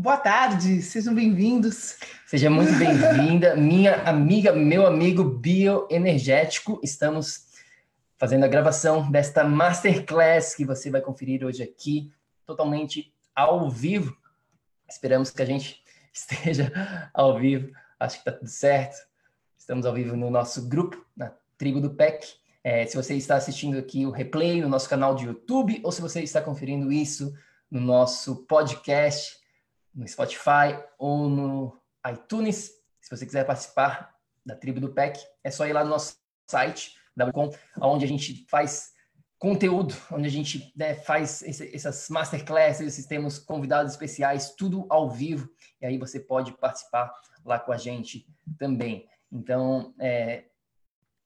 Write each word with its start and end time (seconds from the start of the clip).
Boa 0.00 0.16
tarde, 0.16 0.80
sejam 0.80 1.14
bem-vindos. 1.14 1.98
Seja 2.24 2.48
muito 2.48 2.72
bem-vinda, 2.78 3.54
minha 3.60 3.96
amiga, 4.04 4.50
meu 4.50 4.86
amigo 4.86 5.22
bioenergético. 5.22 6.80
Estamos 6.82 7.48
fazendo 8.16 8.44
a 8.44 8.48
gravação 8.48 9.10
desta 9.10 9.44
masterclass 9.44 10.54
que 10.54 10.64
você 10.64 10.88
vai 10.90 11.02
conferir 11.02 11.44
hoje 11.44 11.62
aqui, 11.62 12.10
totalmente 12.46 13.12
ao 13.36 13.68
vivo. 13.68 14.16
Esperamos 14.88 15.30
que 15.30 15.42
a 15.42 15.44
gente 15.44 15.84
esteja 16.10 16.72
ao 17.12 17.38
vivo. 17.38 17.70
Acho 17.98 18.14
que 18.14 18.20
está 18.22 18.32
tudo 18.32 18.48
certo. 18.48 19.06
Estamos 19.58 19.84
ao 19.84 19.92
vivo 19.92 20.16
no 20.16 20.30
nosso 20.30 20.66
grupo, 20.66 21.04
na 21.14 21.30
tribo 21.58 21.78
do 21.78 21.90
PEC. 21.90 22.26
É, 22.64 22.86
se 22.86 22.96
você 22.96 23.16
está 23.16 23.36
assistindo 23.36 23.76
aqui 23.76 24.06
o 24.06 24.10
replay 24.10 24.62
no 24.62 24.68
nosso 24.70 24.88
canal 24.88 25.14
de 25.14 25.26
YouTube 25.26 25.78
ou 25.84 25.92
se 25.92 26.00
você 26.00 26.22
está 26.22 26.40
conferindo 26.40 26.90
isso 26.90 27.34
no 27.70 27.82
nosso 27.82 28.46
podcast, 28.46 29.39
no 29.94 30.06
Spotify 30.06 30.82
ou 30.98 31.28
no 31.28 31.80
iTunes. 32.10 32.70
Se 33.00 33.10
você 33.10 33.26
quiser 33.26 33.44
participar 33.44 34.14
da 34.44 34.56
tribo 34.56 34.80
do 34.80 34.92
PEC, 34.92 35.18
é 35.44 35.50
só 35.50 35.66
ir 35.66 35.72
lá 35.72 35.84
no 35.84 35.90
nosso 35.90 36.16
site, 36.48 36.96
www.com, 37.16 37.50
onde 37.80 38.04
a 38.04 38.08
gente 38.08 38.46
faz 38.48 38.92
conteúdo, 39.38 39.94
onde 40.12 40.28
a 40.28 40.30
gente 40.30 40.72
né, 40.76 40.94
faz 40.94 41.42
esse, 41.42 41.74
essas 41.74 42.08
masterclasses, 42.08 42.86
esses 42.86 43.06
temos 43.06 43.38
convidados 43.38 43.92
especiais, 43.92 44.54
tudo 44.54 44.86
ao 44.90 45.10
vivo, 45.10 45.48
e 45.80 45.86
aí 45.86 45.98
você 45.98 46.20
pode 46.20 46.52
participar 46.52 47.12
lá 47.44 47.58
com 47.58 47.72
a 47.72 47.76
gente 47.76 48.26
também. 48.58 49.08
Então, 49.32 49.94
é, 49.98 50.44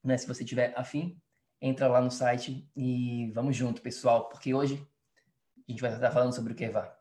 né, 0.02 0.16
se 0.16 0.26
você 0.26 0.44
tiver 0.44 0.72
afim, 0.76 1.20
entra 1.60 1.88
lá 1.88 2.00
no 2.00 2.10
site 2.10 2.70
e 2.76 3.32
vamos 3.34 3.56
junto, 3.56 3.82
pessoal, 3.82 4.28
porque 4.28 4.54
hoje 4.54 4.86
a 5.66 5.72
gente 5.72 5.80
vai 5.80 5.92
estar 5.92 6.10
falando 6.10 6.34
sobre 6.34 6.52
o 6.52 6.56
que, 6.56 6.68
Vá? 6.68 6.94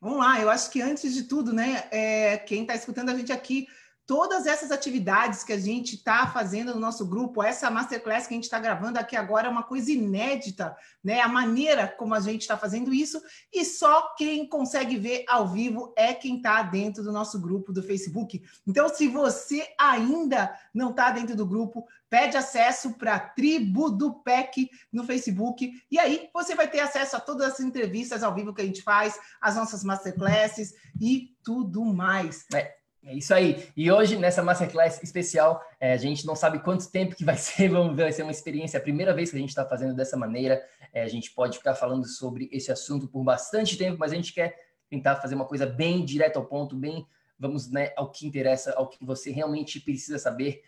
Vamos 0.00 0.18
lá, 0.18 0.40
eu 0.40 0.50
acho 0.50 0.70
que 0.70 0.80
antes 0.80 1.14
de 1.14 1.24
tudo, 1.24 1.52
né, 1.52 1.84
é, 1.90 2.38
quem 2.38 2.62
está 2.62 2.74
escutando 2.74 3.10
a 3.10 3.14
gente 3.14 3.32
aqui, 3.32 3.66
todas 4.06 4.46
essas 4.46 4.70
atividades 4.70 5.44
que 5.44 5.52
a 5.52 5.58
gente 5.58 5.96
está 5.96 6.26
fazendo 6.26 6.74
no 6.74 6.80
nosso 6.80 7.06
grupo, 7.06 7.42
essa 7.42 7.70
masterclass 7.70 8.26
que 8.26 8.34
a 8.34 8.36
gente 8.36 8.44
está 8.44 8.58
gravando 8.58 8.98
aqui 8.98 9.16
agora 9.16 9.46
é 9.46 9.50
uma 9.50 9.62
coisa 9.62 9.92
inédita, 9.92 10.76
né? 11.02 11.20
A 11.20 11.28
maneira 11.28 11.86
como 11.88 12.14
a 12.14 12.20
gente 12.20 12.42
está 12.42 12.56
fazendo 12.56 12.92
isso, 12.92 13.22
e 13.52 13.64
só 13.64 14.14
quem 14.16 14.46
consegue 14.48 14.96
ver 14.98 15.24
ao 15.28 15.48
vivo 15.48 15.92
é 15.96 16.12
quem 16.12 16.36
está 16.36 16.62
dentro 16.62 17.02
do 17.02 17.12
nosso 17.12 17.40
grupo 17.40 17.72
do 17.72 17.82
Facebook. 17.82 18.42
Então, 18.66 18.88
se 18.88 19.08
você 19.08 19.66
ainda 19.78 20.52
não 20.74 20.90
está 20.90 21.10
dentro 21.10 21.36
do 21.36 21.46
grupo, 21.46 21.86
pede 22.10 22.36
acesso 22.36 22.94
para 22.94 23.14
a 23.14 23.20
tribo 23.20 23.88
do 23.88 24.14
PEC 24.14 24.68
no 24.92 25.04
Facebook, 25.04 25.72
e 25.90 25.98
aí 25.98 26.28
você 26.34 26.54
vai 26.54 26.68
ter 26.68 26.80
acesso 26.80 27.16
a 27.16 27.20
todas 27.20 27.54
as 27.54 27.60
entrevistas 27.60 28.22
ao 28.22 28.34
vivo 28.34 28.52
que 28.52 28.62
a 28.62 28.66
gente 28.66 28.82
faz, 28.82 29.18
as 29.40 29.56
nossas 29.56 29.84
masterclasses 29.84 30.74
e 31.00 31.34
tudo 31.42 31.84
mais. 31.84 32.44
É. 32.52 32.81
É 33.04 33.14
isso 33.14 33.34
aí. 33.34 33.66
E 33.76 33.90
hoje, 33.90 34.16
nessa 34.16 34.42
Masterclass 34.44 35.02
especial, 35.02 35.60
é, 35.80 35.92
a 35.92 35.96
gente 35.96 36.24
não 36.24 36.36
sabe 36.36 36.60
quanto 36.60 36.90
tempo 36.90 37.16
que 37.16 37.24
vai 37.24 37.36
ser, 37.38 37.68
vamos 37.68 37.96
ver, 37.96 38.04
vai 38.04 38.12
ser 38.12 38.22
uma 38.22 38.30
experiência, 38.30 38.76
é 38.76 38.80
a 38.80 38.82
primeira 38.82 39.12
vez 39.12 39.30
que 39.30 39.36
a 39.36 39.40
gente 39.40 39.48
está 39.48 39.64
fazendo 39.64 39.94
dessa 39.94 40.16
maneira. 40.16 40.62
É, 40.92 41.02
a 41.02 41.08
gente 41.08 41.32
pode 41.32 41.58
ficar 41.58 41.74
falando 41.74 42.06
sobre 42.06 42.48
esse 42.52 42.70
assunto 42.70 43.08
por 43.08 43.24
bastante 43.24 43.76
tempo, 43.76 43.98
mas 43.98 44.12
a 44.12 44.14
gente 44.14 44.32
quer 44.32 44.56
tentar 44.88 45.16
fazer 45.16 45.34
uma 45.34 45.46
coisa 45.46 45.66
bem 45.66 46.04
direto 46.04 46.36
ao 46.36 46.46
ponto, 46.46 46.76
bem, 46.76 47.04
vamos 47.38 47.68
né, 47.68 47.92
ao 47.96 48.10
que 48.10 48.26
interessa, 48.26 48.72
ao 48.74 48.88
que 48.88 49.04
você 49.04 49.32
realmente 49.32 49.80
precisa 49.80 50.18
saber. 50.18 50.62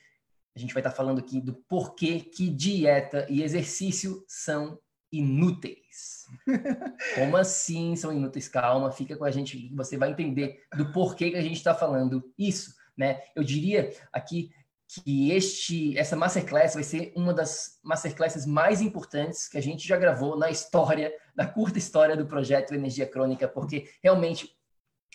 A 0.57 0.59
gente 0.59 0.75
vai 0.75 0.81
estar 0.81 0.91
tá 0.91 0.97
falando 0.97 1.21
aqui 1.21 1.41
do 1.41 1.55
porquê 1.55 2.21
que 2.21 2.49
dieta 2.49 3.27
e 3.29 3.43
exercício 3.43 4.25
são 4.27 4.79
inúteis. 5.19 6.27
Como 7.15 7.37
assim 7.37 7.97
são 7.97 8.13
inúteis? 8.13 8.49
Calma, 8.49 8.91
fica 8.91 9.17
com 9.17 9.25
a 9.25 9.31
gente, 9.31 9.73
você 9.75 9.97
vai 9.97 10.11
entender 10.11 10.63
do 10.77 10.93
porquê 10.93 11.31
que 11.31 11.37
a 11.37 11.43
gente 11.43 11.57
está 11.57 11.75
falando 11.75 12.33
isso, 12.39 12.75
né? 12.97 13.21
Eu 13.35 13.45
diria 13.45 13.93
aqui 14.13 14.51
que 14.87 15.33
este, 15.33 15.97
essa 15.99 16.15
masterclass 16.15 16.75
vai 16.75 16.85
ser 16.85 17.13
uma 17.17 17.33
das 17.33 17.79
masterclasses 17.83 18.47
mais 18.47 18.81
importantes 18.81 19.49
que 19.49 19.59
a 19.59 19.63
gente 19.63 19.87
já 19.87 19.97
gravou 19.97 20.37
na 20.37 20.51
história, 20.51 21.13
na 21.35 21.47
curta 21.47 21.79
história 21.79 22.17
do 22.17 22.27
projeto 22.27 22.75
Energia 22.75 23.07
Crônica, 23.07 23.49
porque 23.49 23.89
realmente, 24.03 24.51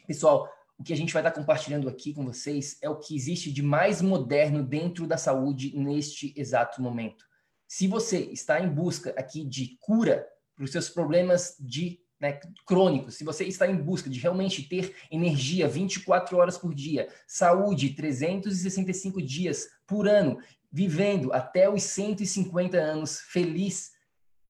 pessoal, 0.07 0.49
o 0.77 0.83
que 0.83 0.93
a 0.93 0.97
gente 0.97 1.13
vai 1.13 1.21
estar 1.21 1.31
compartilhando 1.31 1.87
aqui 1.87 2.13
com 2.13 2.25
vocês 2.25 2.77
é 2.81 2.89
o 2.89 2.97
que 2.97 3.15
existe 3.15 3.51
de 3.51 3.61
mais 3.61 4.01
moderno 4.01 4.63
dentro 4.63 5.05
da 5.05 5.17
saúde 5.17 5.77
neste 5.77 6.33
exato 6.37 6.81
momento. 6.81 7.28
Se 7.69 7.87
você 7.87 8.17
está 8.17 8.59
em 8.59 8.67
busca 8.67 9.11
aqui 9.11 9.45
de 9.45 9.77
cura 9.79 10.27
para 10.55 10.65
os 10.65 10.71
seus 10.71 10.89
problemas 10.89 11.55
de 11.59 12.01
né, 12.19 12.39
crônicos, 12.65 13.13
se 13.13 13.23
você 13.23 13.45
está 13.45 13.67
em 13.67 13.77
busca 13.77 14.09
de 14.09 14.19
realmente 14.19 14.63
ter 14.63 14.95
energia 15.11 15.67
24 15.67 16.35
horas 16.35 16.57
por 16.57 16.73
dia, 16.73 17.07
saúde 17.27 17.91
365 17.91 19.21
dias 19.21 19.67
por 19.85 20.07
ano, 20.07 20.39
vivendo 20.71 21.31
até 21.31 21.69
os 21.69 21.83
150 21.83 22.75
anos 22.75 23.19
feliz, 23.19 23.91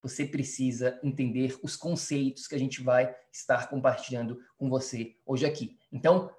você 0.02 0.26
precisa 0.26 0.98
entender 1.04 1.60
os 1.62 1.76
conceitos 1.76 2.48
que 2.48 2.56
a 2.56 2.60
gente 2.60 2.82
vai 2.82 3.14
estar 3.34 3.70
compartilhando 3.70 4.40
com 4.58 4.70
você 4.70 5.18
hoje 5.26 5.46
aqui. 5.46 5.78
Então, 5.92 6.32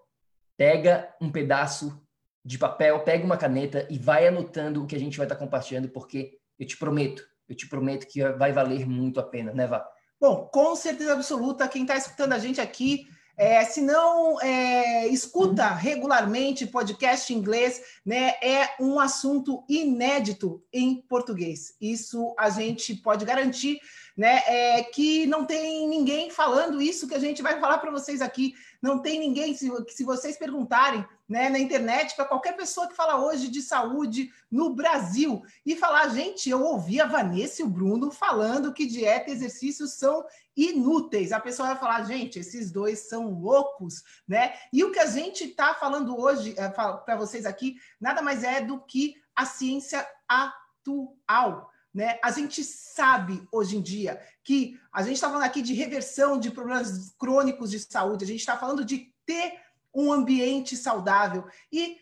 pega 0.56 1.14
um 1.20 1.30
pedaço 1.30 2.02
de 2.42 2.56
papel, 2.56 3.04
pega 3.04 3.22
uma 3.22 3.36
caneta 3.36 3.86
e 3.91 3.98
vai 3.98 4.26
anotando 4.26 4.82
o 4.82 4.86
que 4.86 4.97
a 4.97 4.98
gente 4.98 5.18
vai 5.18 5.26
estar 5.26 5.36
compartilhando, 5.36 5.91
porque 5.91 6.41
eu 6.60 6.66
te 6.66 6.77
prometo, 6.77 7.27
eu 7.48 7.57
te 7.57 7.66
prometo 7.66 8.07
que 8.07 8.22
vai 8.33 8.53
valer 8.53 8.86
muito 8.86 9.18
a 9.18 9.22
pena, 9.22 9.53
né, 9.53 9.66
Vá? 9.66 9.84
Bom, 10.21 10.47
com 10.53 10.77
certeza 10.77 11.15
absoluta, 11.15 11.66
quem 11.66 11.83
está 11.83 11.97
escutando 11.97 12.34
a 12.34 12.39
gente 12.39 12.60
aqui, 12.60 13.07
é, 13.39 13.65
se 13.65 13.80
não 13.80 14.39
é, 14.42 15.07
escuta 15.09 15.68
regularmente 15.68 16.66
podcast 16.66 17.33
em 17.33 17.39
inglês, 17.39 17.80
né, 18.04 18.34
é 18.42 18.74
um 18.78 19.01
assunto 19.01 19.65
inédito 19.66 20.62
em 20.71 20.97
português. 21.09 21.74
Isso 21.80 22.34
a 22.39 22.51
gente 22.51 22.95
pode 22.97 23.24
garantir, 23.24 23.80
né, 24.15 24.42
é, 24.47 24.83
que 24.83 25.24
não 25.24 25.47
tem 25.47 25.89
ninguém 25.89 26.28
falando 26.30 26.83
isso 26.83 27.09
que 27.09 27.15
a 27.15 27.18
gente 27.18 27.41
vai 27.41 27.59
falar 27.59 27.78
para 27.78 27.91
vocês 27.91 28.21
aqui. 28.21 28.53
Não 28.82 29.00
tem 29.00 29.18
ninguém, 29.18 29.54
se, 29.54 29.71
se 29.88 30.04
vocês 30.04 30.38
perguntarem, 30.38 31.04
né, 31.28 31.48
na 31.48 31.59
internet 31.59 32.16
para 32.16 32.24
qualquer 32.24 32.56
pessoa 32.56 32.88
que 32.88 32.97
fala 32.97 33.24
hoje 33.24 33.48
de 33.48 33.62
saúde 33.62 34.32
no 34.50 34.74
Brasil 34.74 35.42
e 35.65 35.77
falar, 35.77 36.09
gente, 36.09 36.50
eu 36.50 36.60
ouvi 36.60 37.00
a 37.00 37.06
Vanessa 37.06 37.62
e 37.62 37.65
o 37.65 37.68
Bruno 37.68 38.10
falando 38.10 38.72
que 38.72 38.86
dieta 38.86 39.30
e 39.30 39.34
exercício 39.34 39.86
são 39.86 40.24
inúteis. 40.56 41.30
A 41.30 41.38
pessoa 41.38 41.68
vai 41.68 41.78
falar, 41.78 42.03
gente, 42.04 42.41
esses 42.41 42.72
dois 42.72 43.09
são 43.09 43.30
loucos, 43.30 44.03
né? 44.27 44.54
E 44.72 44.83
o 44.83 44.91
que 44.91 44.98
a 44.98 45.06
gente 45.06 45.44
está 45.44 45.72
falando 45.74 46.18
hoje 46.18 46.54
é, 46.59 46.68
para 46.68 47.16
vocês 47.16 47.47
aqui 47.47 47.76
nada 48.00 48.21
mais 48.21 48.42
é 48.42 48.60
do 48.60 48.80
que 48.80 49.15
a 49.36 49.47
ciência 49.47 50.06
atual. 50.28 51.70
Né? 51.92 52.19
A 52.22 52.31
gente 52.31 52.63
sabe 52.63 53.47
hoje 53.53 53.77
em 53.77 53.83
dia 53.83 54.21
que 54.45 54.78
a 54.92 55.03
gente 55.03 55.15
está 55.15 55.28
falando 55.28 55.45
aqui 55.45 55.63
de 55.63 55.75
reversão 55.75 56.39
de 56.39 56.51
problemas 56.51 57.15
crônicos 57.19 57.71
de 57.71 57.81
saúde, 57.81 58.25
a 58.25 58.28
gente 58.28 58.41
está 58.41 58.57
falando 58.57 58.84
de 58.84 59.13
ter 59.27 59.60
um 59.95 60.13
ambiente 60.13 60.77
saudável. 60.77 61.47
E 61.72 61.98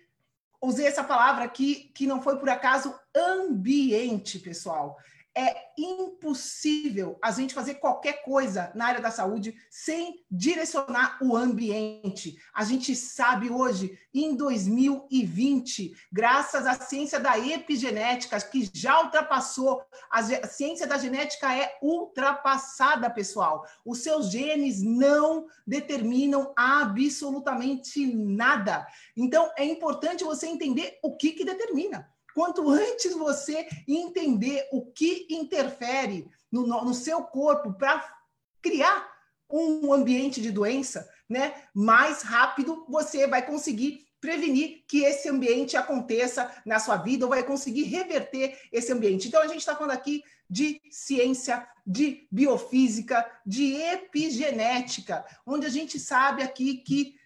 usei 0.61 0.87
essa 0.87 1.05
palavra 1.05 1.45
aqui 1.45 1.91
que 1.95 2.07
não 2.07 2.21
foi 2.21 2.39
por 2.39 2.49
acaso 2.49 2.95
ambiente, 3.15 4.39
pessoal 4.39 4.97
é 5.39 5.69
impossível 5.79 7.17
a 7.23 7.31
gente 7.31 7.55
fazer 7.55 7.75
qualquer 7.75 8.25
coisa 8.25 8.73
na 8.75 8.87
área 8.87 9.01
da 9.01 9.09
saúde 9.09 9.55
sem 9.71 10.25
direcionar 10.29 11.17
o 11.23 11.37
ambiente. 11.37 12.37
A 12.53 12.65
gente 12.65 12.97
sabe 12.97 13.49
hoje, 13.49 13.97
em 14.13 14.35
2020, 14.35 15.95
graças 16.13 16.67
à 16.67 16.75
ciência 16.75 17.21
da 17.21 17.39
epigenética, 17.39 18.41
que 18.41 18.69
já 18.75 19.01
ultrapassou, 19.05 19.81
a 20.11 20.25
ciência 20.49 20.89
da 20.89 20.99
genética 20.99 21.57
é 21.57 21.79
ultrapassada, 21.81 23.09
pessoal. 23.09 23.65
Os 23.85 24.03
seus 24.03 24.33
genes 24.33 24.83
não 24.83 25.47
determinam 25.65 26.53
absolutamente 26.57 28.13
nada. 28.13 28.85
Então, 29.17 29.53
é 29.57 29.65
importante 29.65 30.25
você 30.25 30.49
entender 30.49 30.99
o 31.01 31.17
que, 31.17 31.31
que 31.31 31.45
determina. 31.45 32.11
Quanto 32.39 32.71
antes 32.71 33.17
você 33.17 33.67
entender 33.89 34.69
o 34.71 34.93
que 34.93 35.27
interfere 35.29 36.31
no, 36.53 36.69
no 36.69 36.95
seu 36.95 37.25
corpo 37.25 37.73
para 37.73 38.17
criar 38.63 39.11
um 39.51 39.93
ambiente 39.93 40.41
de 40.41 40.53
doença, 40.53 41.05
né, 41.29 41.53
mais 41.75 42.23
rápido 42.23 42.87
você 42.89 43.27
vai 43.27 43.45
conseguir 43.45 44.07
prevenir 44.21 44.85
que 44.87 45.03
esse 45.03 45.29
ambiente 45.29 45.77
aconteça 45.77 46.49
na 46.65 46.79
sua 46.79 46.97
vida 46.99 47.25
ou 47.25 47.31
vai 47.31 47.43
conseguir 47.43 47.83
reverter 47.83 48.57
esse 48.71 48.93
ambiente. 48.93 49.27
Então, 49.27 49.43
a 49.43 49.49
gente 49.49 49.59
está 49.59 49.75
falando 49.75 49.91
aqui 49.91 50.23
de 50.49 50.81
ciência, 50.93 51.69
de 51.85 52.29
biofísica, 52.31 53.29
de 53.45 53.75
epigenética, 53.75 55.25
onde 55.45 55.67
a 55.67 55.71
gente 55.71 55.99
sabe 55.99 56.45
aqui 56.45 56.77
que 56.77 57.17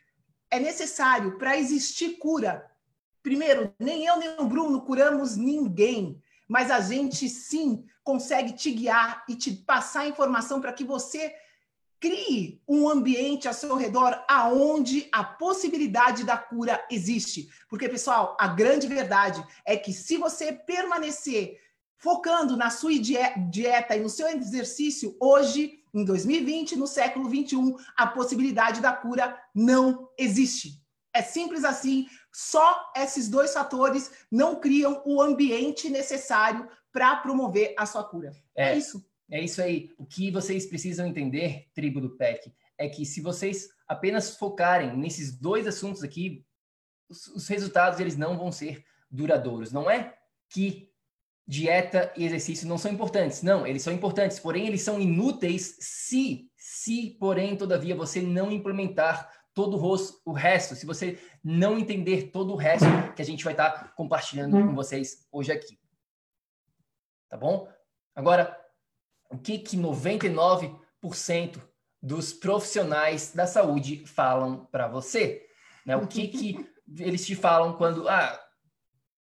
é 0.50 0.58
necessário 0.58 1.36
para 1.36 1.58
existir 1.58 2.16
cura 2.16 2.71
Primeiro, 3.22 3.72
nem 3.78 4.04
eu 4.04 4.16
nem 4.16 4.36
o 4.38 4.46
Bruno 4.46 4.82
curamos 4.82 5.36
ninguém, 5.36 6.20
mas 6.48 6.70
a 6.70 6.80
gente 6.80 7.28
sim 7.28 7.84
consegue 8.02 8.52
te 8.52 8.70
guiar 8.70 9.24
e 9.28 9.36
te 9.36 9.52
passar 9.52 10.08
informação 10.08 10.60
para 10.60 10.72
que 10.72 10.84
você 10.84 11.32
crie 12.00 12.60
um 12.66 12.88
ambiente 12.88 13.46
ao 13.46 13.54
seu 13.54 13.76
redor 13.76 14.24
aonde 14.28 15.08
a 15.12 15.22
possibilidade 15.22 16.24
da 16.24 16.36
cura 16.36 16.84
existe. 16.90 17.48
Porque, 17.68 17.88
pessoal, 17.88 18.36
a 18.40 18.48
grande 18.48 18.88
verdade 18.88 19.46
é 19.64 19.76
que 19.76 19.92
se 19.92 20.16
você 20.16 20.52
permanecer 20.52 21.60
focando 21.96 22.56
na 22.56 22.70
sua 22.70 22.90
dieta 22.98 23.94
e 23.94 24.00
no 24.00 24.10
seu 24.10 24.26
exercício, 24.26 25.16
hoje, 25.20 25.84
em 25.94 26.04
2020, 26.04 26.74
no 26.74 26.88
século 26.88 27.28
21, 27.28 27.76
a 27.96 28.08
possibilidade 28.08 28.80
da 28.80 28.92
cura 28.92 29.40
não 29.54 30.08
existe. 30.18 30.82
É 31.14 31.22
simples 31.22 31.62
assim. 31.62 32.08
Só 32.32 32.90
esses 32.96 33.28
dois 33.28 33.52
fatores 33.52 34.10
não 34.30 34.58
criam 34.58 35.02
o 35.04 35.20
ambiente 35.20 35.90
necessário 35.90 36.68
para 36.90 37.16
promover 37.16 37.74
a 37.76 37.84
sua 37.84 38.04
cura. 38.04 38.32
É, 38.56 38.70
é, 38.72 38.78
isso. 38.78 39.04
É 39.30 39.40
isso 39.40 39.60
aí. 39.60 39.90
O 39.98 40.06
que 40.06 40.30
vocês 40.30 40.66
precisam 40.66 41.06
entender, 41.06 41.68
tribo 41.74 42.00
do 42.00 42.16
PEC, 42.16 42.52
é 42.78 42.88
que 42.88 43.04
se 43.04 43.20
vocês 43.20 43.68
apenas 43.86 44.36
focarem 44.36 44.96
nesses 44.96 45.36
dois 45.38 45.66
assuntos 45.66 46.02
aqui, 46.02 46.44
os, 47.08 47.26
os 47.28 47.48
resultados 47.48 48.00
eles 48.00 48.16
não 48.16 48.36
vão 48.38 48.50
ser 48.50 48.84
duradouros. 49.10 49.70
Não 49.70 49.90
é 49.90 50.14
que 50.48 50.90
dieta 51.46 52.12
e 52.16 52.24
exercício 52.24 52.68
não 52.68 52.78
são 52.78 52.90
importantes. 52.90 53.42
Não, 53.42 53.66
eles 53.66 53.82
são 53.82 53.92
importantes, 53.92 54.38
porém 54.38 54.66
eles 54.66 54.82
são 54.82 55.00
inúteis 55.00 55.76
se, 55.80 56.50
se, 56.56 57.16
porém, 57.18 57.56
todavia, 57.56 57.94
você 57.94 58.20
não 58.20 58.50
implementar 58.50 59.30
todo 59.54 59.76
o 60.24 60.32
resto, 60.32 60.74
se 60.74 60.86
você 60.86 61.18
não 61.44 61.78
entender 61.78 62.30
todo 62.30 62.52
o 62.52 62.56
resto 62.56 62.86
que 63.14 63.22
a 63.22 63.24
gente 63.24 63.44
vai 63.44 63.52
estar 63.52 63.70
tá 63.70 63.88
compartilhando 63.88 64.52
com 64.52 64.74
vocês 64.74 65.26
hoje 65.30 65.52
aqui. 65.52 65.78
Tá 67.28 67.36
bom? 67.36 67.68
Agora, 68.14 68.58
o 69.30 69.38
que 69.38 69.58
que 69.58 69.76
99% 69.76 71.60
dos 72.02 72.32
profissionais 72.32 73.32
da 73.34 73.46
saúde 73.46 74.04
falam 74.06 74.66
para 74.66 74.88
você? 74.88 75.46
Né? 75.86 75.96
O 75.96 76.06
que 76.06 76.28
que 76.28 76.72
eles 76.98 77.24
te 77.24 77.34
falam 77.34 77.74
quando, 77.74 78.08
ah, 78.08 78.38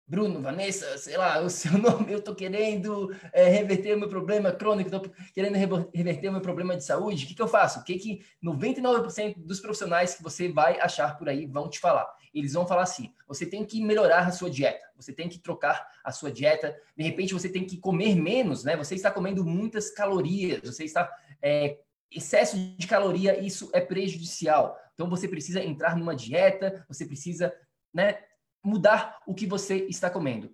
Bruno, 0.09 0.41
Vanessa, 0.41 0.97
sei 0.97 1.17
lá, 1.17 1.41
o 1.41 1.49
seu 1.49 1.73
nome, 1.77 2.13
eu 2.13 2.19
estou 2.19 2.33
querendo 2.33 3.13
é, 3.33 3.49
reverter 3.49 3.93
o 3.93 3.99
meu 3.99 4.07
problema 4.07 4.53
crônico, 4.53 4.87
estou 4.87 5.11
querendo 5.33 5.55
reverter 5.93 6.29
o 6.29 6.31
meu 6.31 6.39
problema 6.39 6.77
de 6.77 6.85
saúde, 6.85 7.25
o 7.25 7.27
que, 7.27 7.35
que 7.35 7.41
eu 7.41 7.47
faço? 7.47 7.81
O 7.81 7.83
que, 7.83 7.99
que 7.99 8.25
99% 8.41 9.35
dos 9.37 9.59
profissionais 9.59 10.15
que 10.15 10.23
você 10.23 10.47
vai 10.47 10.79
achar 10.79 11.17
por 11.17 11.27
aí 11.27 11.45
vão 11.45 11.69
te 11.69 11.77
falar? 11.77 12.07
Eles 12.33 12.53
vão 12.53 12.65
falar 12.65 12.83
assim: 12.83 13.13
você 13.27 13.45
tem 13.45 13.65
que 13.65 13.83
melhorar 13.83 14.25
a 14.25 14.31
sua 14.31 14.49
dieta, 14.49 14.85
você 14.95 15.11
tem 15.11 15.27
que 15.27 15.39
trocar 15.39 15.85
a 16.01 16.11
sua 16.13 16.31
dieta, 16.31 16.73
de 16.95 17.03
repente 17.03 17.33
você 17.33 17.49
tem 17.49 17.65
que 17.65 17.77
comer 17.77 18.15
menos, 18.15 18.63
né? 18.63 18.77
Você 18.77 18.95
está 18.95 19.11
comendo 19.11 19.43
muitas 19.43 19.91
calorias, 19.91 20.61
você 20.63 20.85
está. 20.85 21.11
É, 21.41 21.79
excesso 22.09 22.57
de 22.57 22.87
caloria, 22.87 23.37
isso 23.37 23.69
é 23.73 23.81
prejudicial. 23.81 24.79
Então 24.93 25.09
você 25.09 25.27
precisa 25.27 25.61
entrar 25.61 25.97
numa 25.97 26.15
dieta, 26.15 26.85
você 26.87 27.05
precisa 27.05 27.53
né, 27.93 28.19
mudar 28.67 29.21
o 29.25 29.33
que 29.33 29.47
você 29.47 29.85
está 29.87 30.09
comendo. 30.09 30.53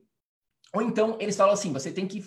Ou 0.73 0.81
então 0.81 1.17
eles 1.19 1.35
falam 1.35 1.53
assim: 1.53 1.73
você 1.73 1.91
tem 1.91 2.07
que 2.07 2.23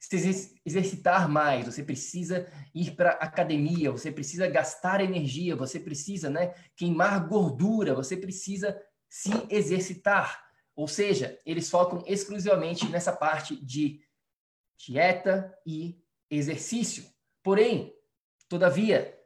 se 0.00 0.58
exercitar 0.66 1.28
mais, 1.28 1.64
você 1.64 1.82
precisa 1.82 2.50
ir 2.74 2.90
para 2.96 3.12
academia, 3.12 3.92
você 3.92 4.10
precisa 4.10 4.48
gastar 4.48 5.00
energia, 5.00 5.54
você 5.54 5.78
precisa, 5.78 6.28
né, 6.28 6.54
queimar 6.76 7.28
gordura, 7.28 7.94
você 7.94 8.16
precisa 8.16 8.76
se 9.08 9.30
exercitar. 9.48 10.44
Ou 10.74 10.88
seja, 10.88 11.38
eles 11.46 11.70
focam 11.70 12.02
exclusivamente 12.06 12.88
nessa 12.88 13.12
parte 13.12 13.54
de 13.64 14.00
dieta 14.76 15.56
e 15.64 16.02
exercício. 16.28 17.04
Porém, 17.42 17.94
todavia, 18.48 19.16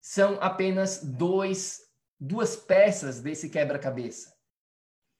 são 0.00 0.38
apenas 0.40 1.04
dois, 1.04 1.82
duas 2.18 2.56
peças 2.56 3.20
desse 3.20 3.48
quebra-cabeça 3.48 4.33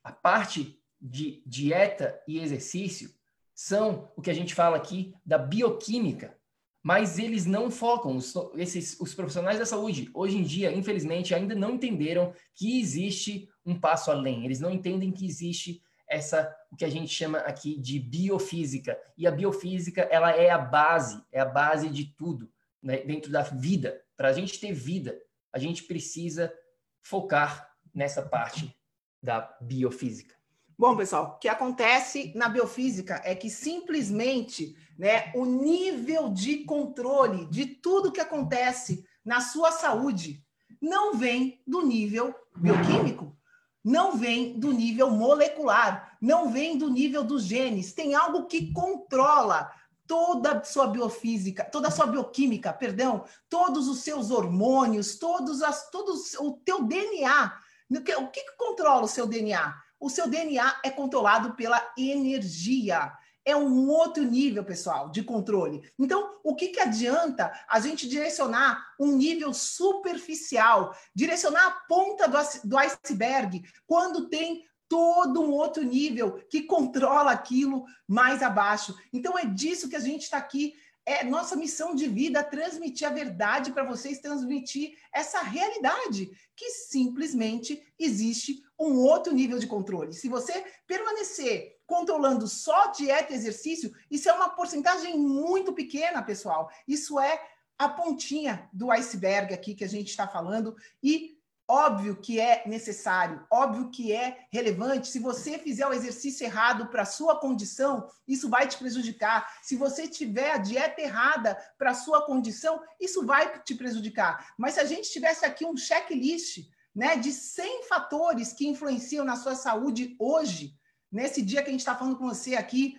a 0.05 0.13
parte 0.13 0.79
de 1.01 1.43
dieta 1.47 2.21
e 2.29 2.39
exercício 2.39 3.11
são 3.55 4.11
o 4.15 4.21
que 4.21 4.31
a 4.31 4.35
gente 4.35 4.55
fala 4.55 4.77
aqui 4.77 5.15
da 5.25 5.39
bioquímica, 5.39 6.37
mas 6.83 7.19
eles 7.19 7.47
não 7.47 7.71
focam, 7.71 8.15
os, 8.15 8.35
esses, 8.57 9.01
os 9.01 9.15
profissionais 9.15 9.59
da 9.59 9.65
saúde, 9.65 10.11
hoje 10.13 10.37
em 10.37 10.43
dia, 10.43 10.71
infelizmente, 10.71 11.35
ainda 11.35 11.55
não 11.55 11.71
entenderam 11.71 12.35
que 12.55 12.79
existe 12.79 13.49
um 13.65 13.79
passo 13.79 14.11
além, 14.11 14.45
eles 14.45 14.61
não 14.61 14.71
entendem 14.71 15.11
que 15.11 15.27
existe 15.27 15.83
essa, 16.07 16.55
o 16.71 16.77
que 16.77 16.85
a 16.85 16.91
gente 16.91 17.09
chama 17.09 17.39
aqui 17.39 17.79
de 17.79 17.99
biofísica, 17.99 19.01
e 19.17 19.27
a 19.27 19.31
biofísica, 19.31 20.03
ela 20.03 20.33
é 20.33 20.51
a 20.51 20.59
base, 20.59 21.23
é 21.33 21.41
a 21.41 21.47
base 21.47 21.89
de 21.89 22.05
tudo, 22.17 22.53
né, 22.83 22.99
dentro 22.99 23.33
da 23.33 23.43
vida. 23.43 24.03
Para 24.17 24.29
a 24.29 24.33
gente 24.33 24.61
ter 24.61 24.73
vida, 24.73 25.19
a 25.51 25.59
gente 25.59 25.85
precisa 25.85 26.53
focar 27.01 27.73
nessa 27.95 28.21
parte 28.21 28.77
da 29.25 29.57
biofísica? 29.61 30.35
Bom, 30.79 30.97
pessoal, 30.97 31.37
o 31.37 31.39
que 31.39 31.49
acontece 31.49 32.33
na 32.35 32.49
biofísica 32.49 33.23
é 33.25 33.35
que 33.35 33.49
simplesmente 33.49 34.77
né, 34.99 35.33
o 35.35 35.47
nível 35.47 36.29
de 36.29 36.65
controle 36.65 37.47
de 37.47 37.65
tudo 37.65 38.13
que 38.13 38.21
acontece 38.21 39.05
na 39.25 39.41
sua 39.41 39.73
saúde 39.73 40.45
não 40.81 41.15
vem 41.15 41.63
do 41.67 41.81
nível 41.81 42.35
bioquímico, 42.57 43.35
não 43.83 44.17
vem 44.17 44.59
do 44.59 44.73
nível 44.73 45.11
molecular, 45.11 46.19
não 46.21 46.51
vem 46.51 46.77
do 46.77 46.91
nível 46.91 47.25
dos 47.25 47.45
genes. 47.45 47.93
Tem 47.93 48.15
algo 48.15 48.47
que 48.47 48.73
controla 48.73 49.71
toda 50.07 50.59
a 50.59 50.65
sua 50.65 50.89
biofísica, 50.89 51.65
toda 51.65 51.89
a 51.89 51.91
sua 51.91 52.07
bioquímica, 52.07 52.73
perdão, 52.73 53.25
todos 53.49 53.89
os 53.89 54.01
seus 54.01 54.31
hormônios, 54.31 55.17
todos 55.17 55.63
as, 55.63 55.89
todos 55.91 56.35
o 56.35 56.53
teu 56.65 56.83
DNA 56.83 57.64
o 57.91 58.03
que, 58.03 58.15
o 58.15 58.29
que 58.29 58.43
controla 58.57 59.05
o 59.05 59.09
seu 59.09 59.27
DNA? 59.27 59.75
O 60.01 60.11
seu 60.11 60.29
DNA 60.29 60.81
é 60.85 60.91
controlado 60.91 61.55
pela 61.55 61.81
energia. 61.97 63.13
É 63.45 63.55
um 63.55 63.89
outro 63.89 64.23
nível, 64.23 64.65
pessoal, 64.65 65.11
de 65.11 65.23
controle. 65.23 65.83
Então, 65.99 66.39
o 66.43 66.55
que, 66.55 66.69
que 66.69 66.81
adianta 66.81 67.53
a 67.69 67.79
gente 67.79 68.09
direcionar 68.09 68.83
um 68.99 69.17
nível 69.17 69.53
superficial, 69.53 70.97
direcionar 71.15 71.67
a 71.67 71.71
ponta 71.87 72.27
do, 72.27 72.39
do 72.65 72.79
iceberg, 72.79 73.63
quando 73.87 74.29
tem 74.29 74.65
todo 74.89 75.43
um 75.43 75.51
outro 75.51 75.83
nível 75.83 76.41
que 76.49 76.63
controla 76.63 77.33
aquilo 77.33 77.85
mais 78.07 78.43
abaixo. 78.43 78.95
Então, 79.13 79.39
é 79.39 79.45
disso 79.45 79.89
que 79.89 79.97
a 79.97 80.01
gente 80.01 80.23
está 80.23 80.39
aqui 80.39 80.75
é 81.07 81.23
nossa 81.25 81.55
missão 81.57 81.95
de 81.95 82.09
vida 82.09 82.43
transmitir 82.43 83.07
a 83.07 83.13
verdade 83.13 83.73
para 83.73 83.85
vocês, 83.85 84.21
transmitir 84.21 84.97
essa 85.13 85.43
realidade, 85.43 86.31
que 86.57 86.71
simplesmente 86.71 87.83
existe 87.99 88.63
um 88.79 88.99
outro 88.99 89.33
nível 89.33 89.59
de 89.59 89.67
controle. 89.67 90.13
Se 90.13 90.29
você 90.29 90.65
permanecer 90.87 91.79
controlando 91.87 92.49
só 92.49 92.91
dieta 92.93 93.33
e 93.33 93.37
exercício, 93.37 93.95
isso 94.11 94.29
é 94.29 94.33
uma 94.33 94.51
porcentagem 94.51 95.19
muito 95.19 95.73
pequena, 95.73 96.23
pessoal. 96.23 96.71
Isso 96.89 97.21
é 97.21 97.41
a 97.79 97.89
pontinha 97.89 98.69
do 98.73 98.91
iceberg 98.91 99.53
aqui 99.53 99.75
que 99.75 99.85
a 99.85 99.89
gente 99.89 100.09
está 100.09 100.27
falando. 100.27 100.75
E 101.03 101.34
óbvio 101.69 102.17
que 102.17 102.39
é 102.39 102.63
necessário, 102.67 103.47
óbvio 103.51 103.91
que 103.91 104.13
é 104.13 104.47
relevante. 104.51 105.09
Se 105.09 105.19
você 105.19 105.59
fizer 105.59 105.87
o 105.87 105.93
exercício 105.93 106.45
errado 106.45 106.89
para 106.89 107.03
a 107.03 107.07
sua 107.07 107.41
condição, 107.41 108.09
isso 108.29 108.49
vai 108.49 108.69
te 108.69 108.77
prejudicar. 108.77 109.59
Se 109.63 109.77
você 109.77 110.07
tiver 110.07 110.53
a 110.53 110.59
dieta 110.59 111.01
errada 111.01 111.57
para 111.79 111.91
a 111.91 111.95
sua 111.95 112.27
condição, 112.27 112.81
isso 113.01 113.25
vai 113.25 113.63
te 113.63 113.75
prejudicar. 113.75 114.53
Mas 114.59 114.75
se 114.75 114.81
a 114.81 114.85
gente 114.85 115.11
tivesse 115.11 115.45
aqui 115.45 115.65
um 115.65 115.77
checklist 115.77 116.69
né, 116.95 117.17
de 117.17 117.33
100 117.33 117.85
fatores 117.85 118.53
que 118.53 118.69
influenciam 118.69 119.25
na 119.25 119.37
sua 119.37 119.55
saúde 119.55 120.15
hoje, 120.19 120.79
nesse 121.11 121.43
dia 121.43 121.63
que 121.63 121.69
a 121.69 121.73
gente 121.73 121.81
está 121.81 121.97
falando 121.97 122.19
com 122.19 122.29
você 122.29 122.57
aqui, 122.57 122.99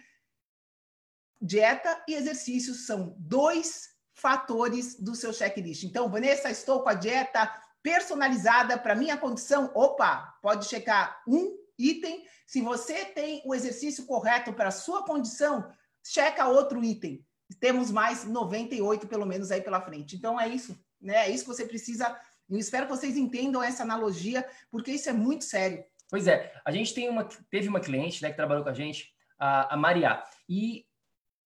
dieta 1.40 2.04
e 2.08 2.16
exercício 2.16 2.74
são 2.74 3.16
dois 3.20 3.96
fatores 4.16 4.96
do 5.00 5.14
seu 5.14 5.32
checklist. 5.32 5.84
Então, 5.84 6.10
Vanessa, 6.10 6.50
estou 6.50 6.82
com 6.82 6.90
a 6.90 6.94
dieta 6.94 7.52
personalizada 7.86 8.80
para 8.80 8.96
minha 8.96 9.16
condição. 9.16 9.72
Opa, 9.76 10.36
pode 10.42 10.66
checar 10.66 11.22
um 11.28 11.56
item. 11.78 12.26
Se 12.48 12.60
você 12.60 13.06
tem 13.06 13.44
o 13.46 13.54
exercício 13.54 14.08
correto 14.08 14.52
para 14.52 14.72
sua 14.72 15.06
condição, 15.06 15.72
checa 16.04 16.48
outro 16.48 16.84
item. 16.84 17.24
Temos 17.60 17.92
mais 17.92 18.24
98 18.26 19.08
pelo 19.08 19.28
menos 19.28 19.52
aí 19.52 19.62
pela 19.62 19.80
frente. 19.80 20.16
Então 20.16 20.42
é 20.42 20.48
isso, 20.48 20.76
né? 21.00 21.28
É 21.28 21.30
isso 21.30 21.44
que 21.44 21.54
você 21.54 21.64
precisa 21.64 22.20
eu 22.50 22.58
espero 22.60 22.86
que 22.86 22.92
vocês 22.92 23.18
entendam 23.18 23.62
essa 23.62 23.82
analogia, 23.82 24.48
porque 24.70 24.92
isso 24.92 25.10
é 25.10 25.14
muito 25.14 25.44
sério. 25.44 25.84
Pois 26.10 26.28
é, 26.28 26.54
a 26.64 26.72
gente 26.72 26.94
tem 26.94 27.10
uma, 27.10 27.28
teve 27.50 27.68
uma 27.68 27.80
cliente 27.80 28.22
né, 28.22 28.30
que 28.30 28.36
trabalhou 28.36 28.64
com 28.64 28.70
a 28.70 28.74
gente, 28.74 29.12
a, 29.38 29.74
a 29.74 29.78
Maria, 29.78 30.24
e 30.48 30.86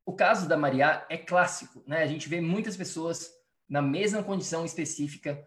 o 0.05 0.13
caso 0.13 0.46
da 0.46 0.58
Maria 0.58 1.05
é 1.10 1.17
clássico, 1.17 1.81
né? 1.88 2.03
A 2.03 2.08
gente 2.08 2.27
vê 2.27 2.41
muitas 2.41 2.75
pessoas 2.75 3.31
na 3.69 3.81
mesma 3.81 4.22
condição 4.22 4.65
específica 4.65 5.41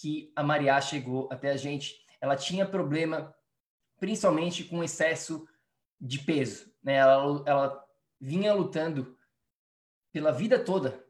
que 0.00 0.32
a 0.34 0.42
Maria 0.42 0.80
chegou 0.80 1.28
até 1.30 1.50
a 1.50 1.56
gente. 1.56 2.00
Ela 2.20 2.34
tinha 2.34 2.64
problema 2.64 3.34
principalmente 3.98 4.64
com 4.64 4.82
excesso 4.82 5.46
de 6.00 6.20
peso, 6.20 6.72
né? 6.82 6.94
Ela, 6.94 7.42
ela 7.46 7.84
vinha 8.18 8.54
lutando 8.54 9.14
pela 10.10 10.32
vida 10.32 10.58
toda, 10.58 11.04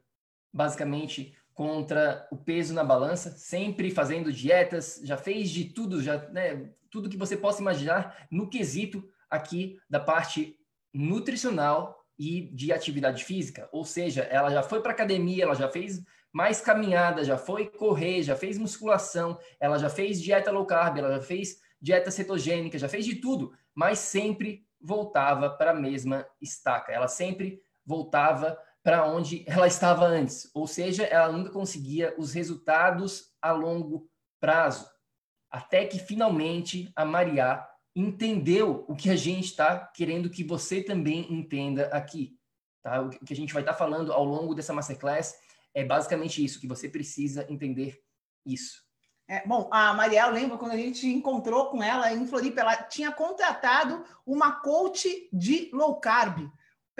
basicamente, 0.53 1.33
contra 1.53 2.27
o 2.31 2.35
peso 2.35 2.73
na 2.73 2.83
balança, 2.83 3.31
sempre 3.31 3.91
fazendo 3.91 4.31
dietas, 4.31 4.99
já 5.03 5.15
fez 5.15 5.49
de 5.49 5.65
tudo, 5.65 6.01
já, 6.03 6.17
né, 6.29 6.73
tudo 6.89 7.09
que 7.09 7.17
você 7.17 7.37
possa 7.37 7.61
imaginar 7.61 8.27
no 8.29 8.49
quesito 8.49 9.09
aqui 9.29 9.79
da 9.89 9.99
parte 9.99 10.57
nutricional 10.93 12.05
e 12.19 12.53
de 12.53 12.73
atividade 12.73 13.23
física. 13.23 13.69
Ou 13.71 13.85
seja, 13.85 14.23
ela 14.23 14.49
já 14.49 14.61
foi 14.61 14.81
para 14.81 14.91
academia, 14.91 15.43
ela 15.43 15.55
já 15.55 15.69
fez 15.69 16.03
mais 16.31 16.61
caminhada, 16.61 17.23
já 17.23 17.37
foi 17.37 17.67
correr, 17.67 18.23
já 18.23 18.35
fez 18.35 18.57
musculação, 18.57 19.37
ela 19.59 19.77
já 19.77 19.89
fez 19.89 20.21
dieta 20.21 20.51
low 20.51 20.65
carb, 20.65 20.97
ela 20.97 21.15
já 21.15 21.21
fez 21.21 21.59
dieta 21.81 22.11
cetogênica, 22.11 22.77
já 22.77 22.87
fez 22.87 23.05
de 23.05 23.15
tudo, 23.15 23.53
mas 23.73 23.99
sempre 23.99 24.65
voltava 24.79 25.49
para 25.49 25.71
a 25.71 25.75
mesma 25.75 26.25
estaca. 26.41 26.91
Ela 26.91 27.07
sempre 27.07 27.61
voltava 27.85 28.57
para 28.83 29.05
onde 29.05 29.43
ela 29.47 29.67
estava 29.67 30.05
antes, 30.05 30.49
ou 30.55 30.65
seja, 30.65 31.03
ela 31.03 31.31
nunca 31.31 31.51
conseguia 31.51 32.15
os 32.17 32.33
resultados 32.33 33.31
a 33.41 33.51
longo 33.51 34.09
prazo, 34.39 34.89
até 35.51 35.85
que 35.85 35.99
finalmente 35.99 36.91
a 36.95 37.05
Maria 37.05 37.63
entendeu 37.95 38.85
o 38.87 38.95
que 38.95 39.09
a 39.09 39.15
gente 39.15 39.45
está 39.45 39.77
querendo 39.77 40.29
que 40.29 40.43
você 40.43 40.81
também 40.81 41.31
entenda 41.31 41.87
aqui. 41.87 42.35
Tá? 42.81 43.01
O 43.01 43.09
que 43.09 43.33
a 43.33 43.35
gente 43.35 43.53
vai 43.53 43.61
estar 43.61 43.73
tá 43.73 43.77
falando 43.77 44.11
ao 44.11 44.23
longo 44.23 44.55
dessa 44.55 44.73
masterclass 44.73 45.35
é 45.73 45.83
basicamente 45.83 46.43
isso, 46.43 46.59
que 46.59 46.67
você 46.67 46.89
precisa 46.89 47.45
entender 47.49 48.01
isso. 48.45 48.81
É, 49.27 49.47
bom, 49.47 49.69
a 49.71 49.93
Mariel 49.93 50.29
lembra 50.31 50.57
quando 50.57 50.73
a 50.73 50.77
gente 50.77 51.07
encontrou 51.07 51.69
com 51.69 51.81
ela 51.81 52.11
em 52.11 52.27
Floripa, 52.27 52.61
ela 52.61 52.75
tinha 52.75 53.11
contratado 53.11 54.03
uma 54.25 54.59
coach 54.59 55.29
de 55.31 55.69
low 55.71 55.99
carb. 56.01 56.51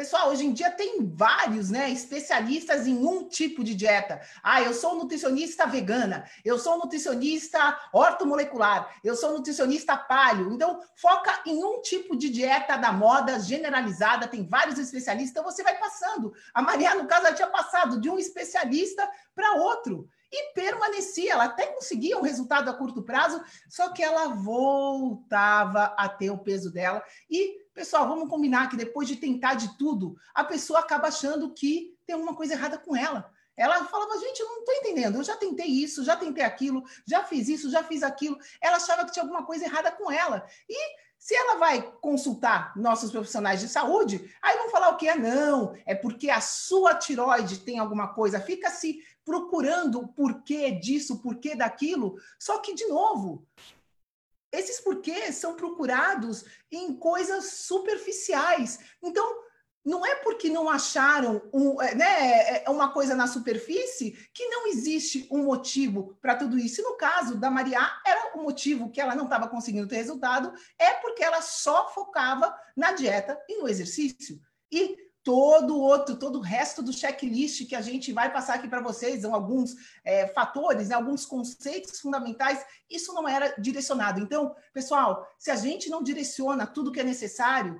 Pessoal, 0.01 0.31
hoje 0.31 0.47
em 0.47 0.51
dia 0.51 0.71
tem 0.71 1.13
vários, 1.13 1.69
né, 1.69 1.87
especialistas 1.91 2.87
em 2.87 3.05
um 3.05 3.29
tipo 3.29 3.63
de 3.63 3.75
dieta. 3.75 4.19
Ah, 4.41 4.59
eu 4.59 4.73
sou 4.73 4.95
nutricionista 4.95 5.67
vegana, 5.67 6.25
eu 6.43 6.57
sou 6.57 6.79
nutricionista 6.79 7.79
ortomolecular, 7.93 8.95
eu 9.03 9.15
sou 9.15 9.31
nutricionista 9.33 9.95
paleo. 9.95 10.51
Então, 10.53 10.81
foca 10.95 11.43
em 11.45 11.63
um 11.63 11.83
tipo 11.83 12.17
de 12.17 12.31
dieta 12.31 12.77
da 12.77 12.91
moda 12.91 13.39
generalizada, 13.39 14.27
tem 14.27 14.43
vários 14.43 14.79
especialistas, 14.79 15.29
então 15.29 15.43
você 15.43 15.61
vai 15.61 15.77
passando. 15.77 16.33
A 16.51 16.63
Maria, 16.63 16.95
no 16.95 17.05
caso, 17.05 17.27
ela 17.27 17.35
tinha 17.35 17.49
passado 17.49 18.01
de 18.01 18.09
um 18.09 18.17
especialista 18.17 19.07
para 19.35 19.53
outro 19.53 20.09
e 20.31 20.51
permanecia. 20.53 21.33
Ela 21.33 21.43
até 21.43 21.67
conseguia 21.67 22.17
um 22.17 22.23
resultado 22.23 22.71
a 22.71 22.73
curto 22.73 23.03
prazo, 23.03 23.39
só 23.69 23.89
que 23.89 24.01
ela 24.01 24.29
voltava 24.29 25.93
a 25.95 26.09
ter 26.09 26.31
o 26.31 26.39
peso 26.39 26.71
dela 26.71 27.03
e 27.29 27.60
Pessoal, 27.73 28.07
vamos 28.07 28.29
combinar 28.29 28.69
que 28.69 28.75
depois 28.75 29.07
de 29.07 29.15
tentar 29.15 29.53
de 29.53 29.77
tudo, 29.77 30.15
a 30.33 30.43
pessoa 30.43 30.79
acaba 30.79 31.07
achando 31.07 31.53
que 31.53 31.97
tem 32.05 32.13
alguma 32.13 32.35
coisa 32.35 32.53
errada 32.53 32.77
com 32.77 32.95
ela. 32.95 33.31
Ela 33.55 33.85
falava, 33.85 34.17
gente, 34.19 34.39
eu 34.39 34.47
não 34.47 34.59
estou 34.59 34.75
entendendo, 34.75 35.17
eu 35.17 35.23
já 35.23 35.37
tentei 35.37 35.67
isso, 35.67 36.03
já 36.03 36.15
tentei 36.15 36.43
aquilo, 36.43 36.83
já 37.05 37.23
fiz 37.23 37.47
isso, 37.47 37.69
já 37.69 37.83
fiz 37.83 38.03
aquilo. 38.03 38.37
Ela 38.59 38.77
achava 38.77 39.05
que 39.05 39.11
tinha 39.11 39.23
alguma 39.23 39.45
coisa 39.45 39.65
errada 39.65 39.91
com 39.91 40.11
ela. 40.11 40.45
E 40.67 40.77
se 41.17 41.35
ela 41.35 41.55
vai 41.59 41.81
consultar 42.01 42.75
nossos 42.75 43.11
profissionais 43.11 43.59
de 43.59 43.69
saúde, 43.69 44.33
aí 44.41 44.57
vão 44.57 44.69
falar 44.69 44.89
o 44.89 44.97
que 44.97 45.07
é 45.07 45.15
não, 45.15 45.75
é 45.85 45.93
porque 45.93 46.29
a 46.31 46.41
sua 46.41 46.95
tiroide 46.95 47.59
tem 47.59 47.77
alguma 47.77 48.13
coisa, 48.13 48.39
fica 48.39 48.71
se 48.71 48.99
procurando 49.23 49.99
o 49.99 50.07
porquê 50.07 50.71
disso, 50.71 51.13
o 51.13 51.19
porquê 51.19 51.55
daquilo. 51.55 52.15
Só 52.39 52.57
que, 52.57 52.73
de 52.73 52.87
novo, 52.87 53.45
esses 54.51 54.79
porquês 54.79 55.35
são 55.35 55.55
procurados 55.55 56.43
em 56.71 56.93
coisas 56.95 57.45
superficiais. 57.45 58.79
Então, 59.01 59.41
não 59.83 60.05
é 60.05 60.15
porque 60.15 60.49
não 60.49 60.69
acharam 60.69 61.41
um, 61.51 61.81
é, 61.81 61.95
né, 61.95 62.05
é, 62.05 62.63
é 62.65 62.69
uma 62.69 62.91
coisa 62.91 63.15
na 63.15 63.25
superfície 63.25 64.11
que 64.33 64.45
não 64.47 64.67
existe 64.67 65.27
um 65.31 65.43
motivo 65.43 66.17
para 66.21 66.35
tudo 66.35 66.57
isso. 66.57 66.81
E 66.81 66.83
no 66.83 66.95
caso 66.95 67.35
da 67.35 67.49
Maria, 67.49 67.79
era 68.05 68.37
o 68.37 68.43
motivo 68.43 68.91
que 68.91 69.01
ela 69.01 69.15
não 69.15 69.23
estava 69.23 69.47
conseguindo 69.47 69.87
ter 69.87 69.97
resultado, 69.97 70.53
é 70.77 70.93
porque 70.95 71.23
ela 71.23 71.41
só 71.41 71.89
focava 71.89 72.55
na 72.75 72.91
dieta 72.91 73.39
e 73.49 73.59
no 73.59 73.67
exercício. 73.67 74.39
E 74.71 74.97
todo 75.23 75.75
o 75.75 75.81
outro, 75.81 76.15
todo 76.15 76.39
o 76.39 76.41
resto 76.41 76.81
do 76.81 76.91
checklist 76.91 77.67
que 77.67 77.75
a 77.75 77.81
gente 77.81 78.11
vai 78.11 78.31
passar 78.31 78.55
aqui 78.55 78.67
para 78.67 78.81
vocês, 78.81 79.21
são 79.21 79.33
alguns 79.33 79.75
é, 80.03 80.27
fatores, 80.27 80.89
né, 80.89 80.95
alguns 80.95 81.25
conceitos 81.25 81.99
fundamentais, 81.99 82.65
isso 82.89 83.13
não 83.13 83.27
era 83.27 83.53
direcionado. 83.59 84.19
Então, 84.19 84.55
pessoal, 84.73 85.27
se 85.37 85.51
a 85.51 85.55
gente 85.55 85.89
não 85.89 86.01
direciona 86.01 86.65
tudo 86.65 86.91
que 86.91 86.99
é 86.99 87.03
necessário, 87.03 87.79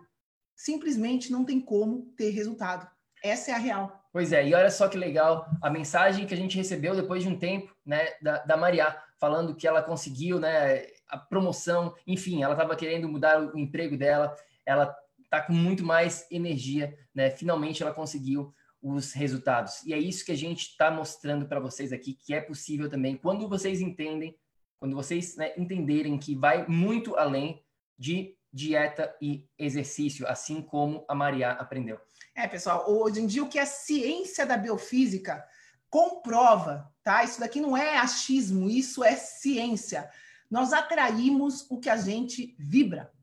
simplesmente 0.56 1.32
não 1.32 1.44
tem 1.44 1.60
como 1.60 2.14
ter 2.16 2.30
resultado. 2.30 2.88
Essa 3.24 3.52
é 3.52 3.54
a 3.54 3.58
real. 3.58 4.00
Pois 4.14 4.34
é, 4.34 4.46
e 4.46 4.54
olha 4.54 4.70
só 4.70 4.88
que 4.88 4.98
legal 4.98 5.48
a 5.62 5.70
mensagem 5.70 6.28
que 6.28 6.34
a 6.34 6.38
gente 6.38 6.58
recebeu 6.58 6.96
depois 6.96 7.24
de 7.24 7.30
um 7.30 7.40
tempo, 7.40 7.74
né, 7.86 8.10
da, 8.22 8.40
da 8.40 8.58
Maria, 8.58 8.96
falando 9.18 9.56
que 9.56 9.68
ela 9.68 9.82
conseguiu, 9.82 10.40
né, 10.40 10.86
a 11.08 11.18
promoção, 11.18 11.96
enfim, 12.06 12.44
ela 12.44 12.54
estava 12.54 12.76
querendo 12.76 13.08
mudar 13.08 13.42
o 13.42 13.58
emprego 13.58 13.98
dela, 13.98 14.36
ela 14.66 14.96
está 15.32 15.42
com 15.42 15.54
muito 15.54 15.86
mais 15.86 16.28
energia, 16.30 16.94
né? 17.16 17.30
Finalmente 17.30 17.82
ela 17.82 17.94
conseguiu 17.94 18.54
os 18.82 19.14
resultados. 19.14 19.82
E 19.86 19.94
é 19.94 19.98
isso 19.98 20.26
que 20.26 20.32
a 20.34 20.38
gente 20.38 20.68
está 20.68 20.92
mostrando 20.92 21.48
para 21.48 21.60
vocês 21.60 21.94
aqui, 21.94 22.14
que 22.14 22.34
é 22.34 22.42
possível 22.42 22.90
também, 22.90 23.16
quando 23.16 23.48
vocês 23.48 23.80
entendem, 23.80 24.38
quando 24.78 24.94
vocês 24.94 25.38
né, 25.38 25.54
entenderem 25.58 26.18
que 26.18 26.36
vai 26.36 26.68
muito 26.68 27.16
além 27.16 27.64
de 27.98 28.36
dieta 28.52 29.16
e 29.22 29.48
exercício, 29.58 30.28
assim 30.28 30.62
como 30.62 31.06
a 31.08 31.16
Maria 31.16 31.52
aprendeu. 31.52 31.98
É, 32.36 32.46
pessoal, 32.46 32.90
hoje 32.90 33.22
em 33.22 33.28
dia 33.28 33.44
o 33.44 33.48
que 33.48 33.60
a 33.60 33.66
ciência 33.66 34.46
da 34.46 34.58
biofísica 34.58 35.46
comprova, 35.90 36.92
tá? 37.04 37.24
Isso 37.24 37.40
daqui 37.40 37.62
não 37.62 37.78
é 37.78 37.98
achismo, 37.98 38.70
isso 38.70 39.02
é 39.02 39.16
ciência. 39.16 40.10
Nós 40.50 40.74
atraímos 40.74 41.66
o 41.70 41.80
que 41.80 41.90
a 41.90 41.96
gente 41.96 42.54
vibra. 42.60 43.14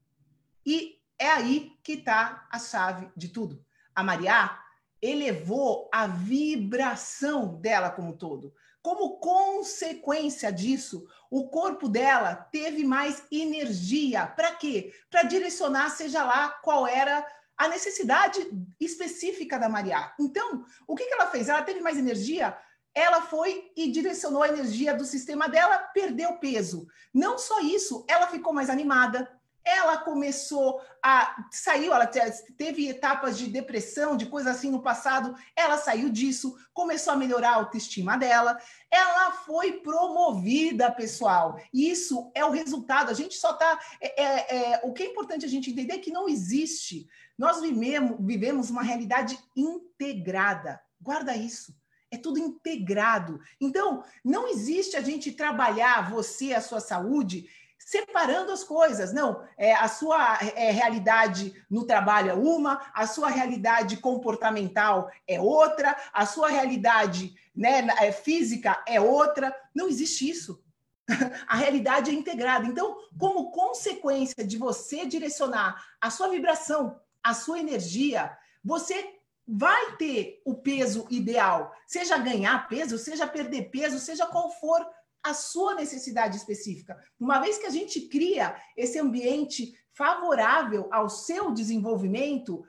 E 0.64 0.97
é 1.18 1.28
aí 1.28 1.72
que 1.82 1.94
está 1.94 2.46
a 2.50 2.58
chave 2.58 3.10
de 3.16 3.28
tudo. 3.28 3.64
A 3.94 4.02
Maria 4.02 4.58
elevou 5.00 5.88
a 5.92 6.06
vibração 6.06 7.60
dela 7.60 7.90
como 7.90 8.16
todo. 8.16 8.54
Como 8.80 9.18
consequência 9.18 10.52
disso, 10.52 11.06
o 11.30 11.48
corpo 11.48 11.88
dela 11.88 12.34
teve 12.34 12.84
mais 12.84 13.22
energia. 13.30 14.26
Para 14.26 14.54
quê? 14.54 14.92
Para 15.10 15.24
direcionar, 15.24 15.90
seja 15.90 16.24
lá 16.24 16.48
qual 16.62 16.86
era 16.86 17.26
a 17.56 17.68
necessidade 17.68 18.48
específica 18.80 19.58
da 19.58 19.68
Maria. 19.68 20.14
Então, 20.18 20.64
o 20.86 20.94
que, 20.94 21.04
que 21.04 21.14
ela 21.14 21.26
fez? 21.26 21.48
Ela 21.48 21.62
teve 21.62 21.80
mais 21.80 21.98
energia 21.98 22.56
ela 22.98 23.22
foi 23.22 23.70
e 23.76 23.92
direcionou 23.92 24.42
a 24.42 24.48
energia 24.48 24.92
do 24.92 25.04
sistema 25.04 25.48
dela, 25.48 25.78
perdeu 25.94 26.32
peso. 26.38 26.88
Não 27.14 27.38
só 27.38 27.60
isso, 27.60 28.04
ela 28.08 28.26
ficou 28.26 28.52
mais 28.52 28.68
animada, 28.68 29.30
ela 29.68 29.98
começou 29.98 30.80
a 31.02 31.44
saiu, 31.50 31.92
ela 31.92 32.06
teve 32.06 32.88
etapas 32.88 33.36
de 33.36 33.46
depressão, 33.46 34.16
de 34.16 34.26
coisa 34.26 34.50
assim 34.50 34.70
no 34.70 34.82
passado, 34.82 35.36
ela 35.54 35.76
saiu 35.76 36.08
disso, 36.08 36.56
começou 36.72 37.12
a 37.12 37.16
melhorar 37.16 37.50
a 37.50 37.56
autoestima 37.56 38.16
dela, 38.16 38.58
ela 38.90 39.32
foi 39.32 39.80
promovida, 39.80 40.90
pessoal. 40.90 41.60
Isso 41.72 42.30
é 42.34 42.44
o 42.44 42.50
resultado. 42.50 43.10
A 43.10 43.14
gente 43.14 43.34
só 43.34 43.52
está. 43.52 43.78
É, 44.00 44.22
é, 44.22 44.56
é, 44.56 44.80
o 44.84 44.92
que 44.92 45.02
é 45.02 45.06
importante 45.06 45.44
a 45.44 45.48
gente 45.48 45.70
entender 45.70 45.94
é 45.94 45.98
que 45.98 46.10
não 46.10 46.28
existe. 46.28 47.06
Nós 47.36 47.60
vivemos, 47.60 48.16
vivemos 48.20 48.70
uma 48.70 48.82
realidade 48.82 49.38
integrada. 49.54 50.80
Guarda 51.00 51.36
isso. 51.36 51.76
É 52.10 52.16
tudo 52.16 52.38
integrado. 52.38 53.38
Então, 53.60 54.02
não 54.24 54.48
existe 54.48 54.96
a 54.96 55.02
gente 55.02 55.32
trabalhar 55.32 56.10
você, 56.10 56.54
a 56.54 56.60
sua 56.60 56.80
saúde, 56.80 57.46
separando 57.88 58.52
as 58.52 58.62
coisas. 58.62 59.14
Não, 59.14 59.42
é, 59.56 59.72
a 59.72 59.88
sua 59.88 60.38
é, 60.54 60.70
realidade 60.70 61.54
no 61.70 61.86
trabalho 61.86 62.30
é 62.30 62.34
uma, 62.34 62.82
a 62.92 63.06
sua 63.06 63.30
realidade 63.30 63.96
comportamental 63.96 65.10
é 65.26 65.40
outra, 65.40 65.96
a 66.12 66.26
sua 66.26 66.50
realidade 66.50 67.34
né, 67.56 67.86
é, 67.98 68.12
física 68.12 68.84
é 68.86 69.00
outra. 69.00 69.56
Não 69.74 69.88
existe 69.88 70.28
isso. 70.28 70.62
A 71.48 71.56
realidade 71.56 72.10
é 72.10 72.12
integrada. 72.12 72.66
Então, 72.66 72.94
como 73.18 73.50
consequência 73.50 74.46
de 74.46 74.58
você 74.58 75.06
direcionar 75.06 75.82
a 75.98 76.10
sua 76.10 76.28
vibração, 76.28 77.00
a 77.22 77.32
sua 77.32 77.58
energia, 77.58 78.36
você 78.62 79.14
vai 79.46 79.96
ter 79.96 80.42
o 80.44 80.54
peso 80.54 81.06
ideal, 81.08 81.74
seja 81.86 82.18
ganhar 82.18 82.68
peso, 82.68 82.98
seja 82.98 83.26
perder 83.26 83.70
peso, 83.70 83.98
seja 83.98 84.26
qual 84.26 84.50
for 84.50 84.86
a 85.22 85.34
sua 85.34 85.74
necessidade 85.74 86.36
específica. 86.36 86.98
Uma 87.18 87.40
vez 87.40 87.58
que 87.58 87.66
a 87.66 87.70
gente 87.70 88.02
cria 88.02 88.56
esse 88.76 88.98
ambiente 88.98 89.74
favorável 89.92 90.88
ao 90.92 91.08
seu 91.08 91.52
desenvolvimento, 91.52 92.64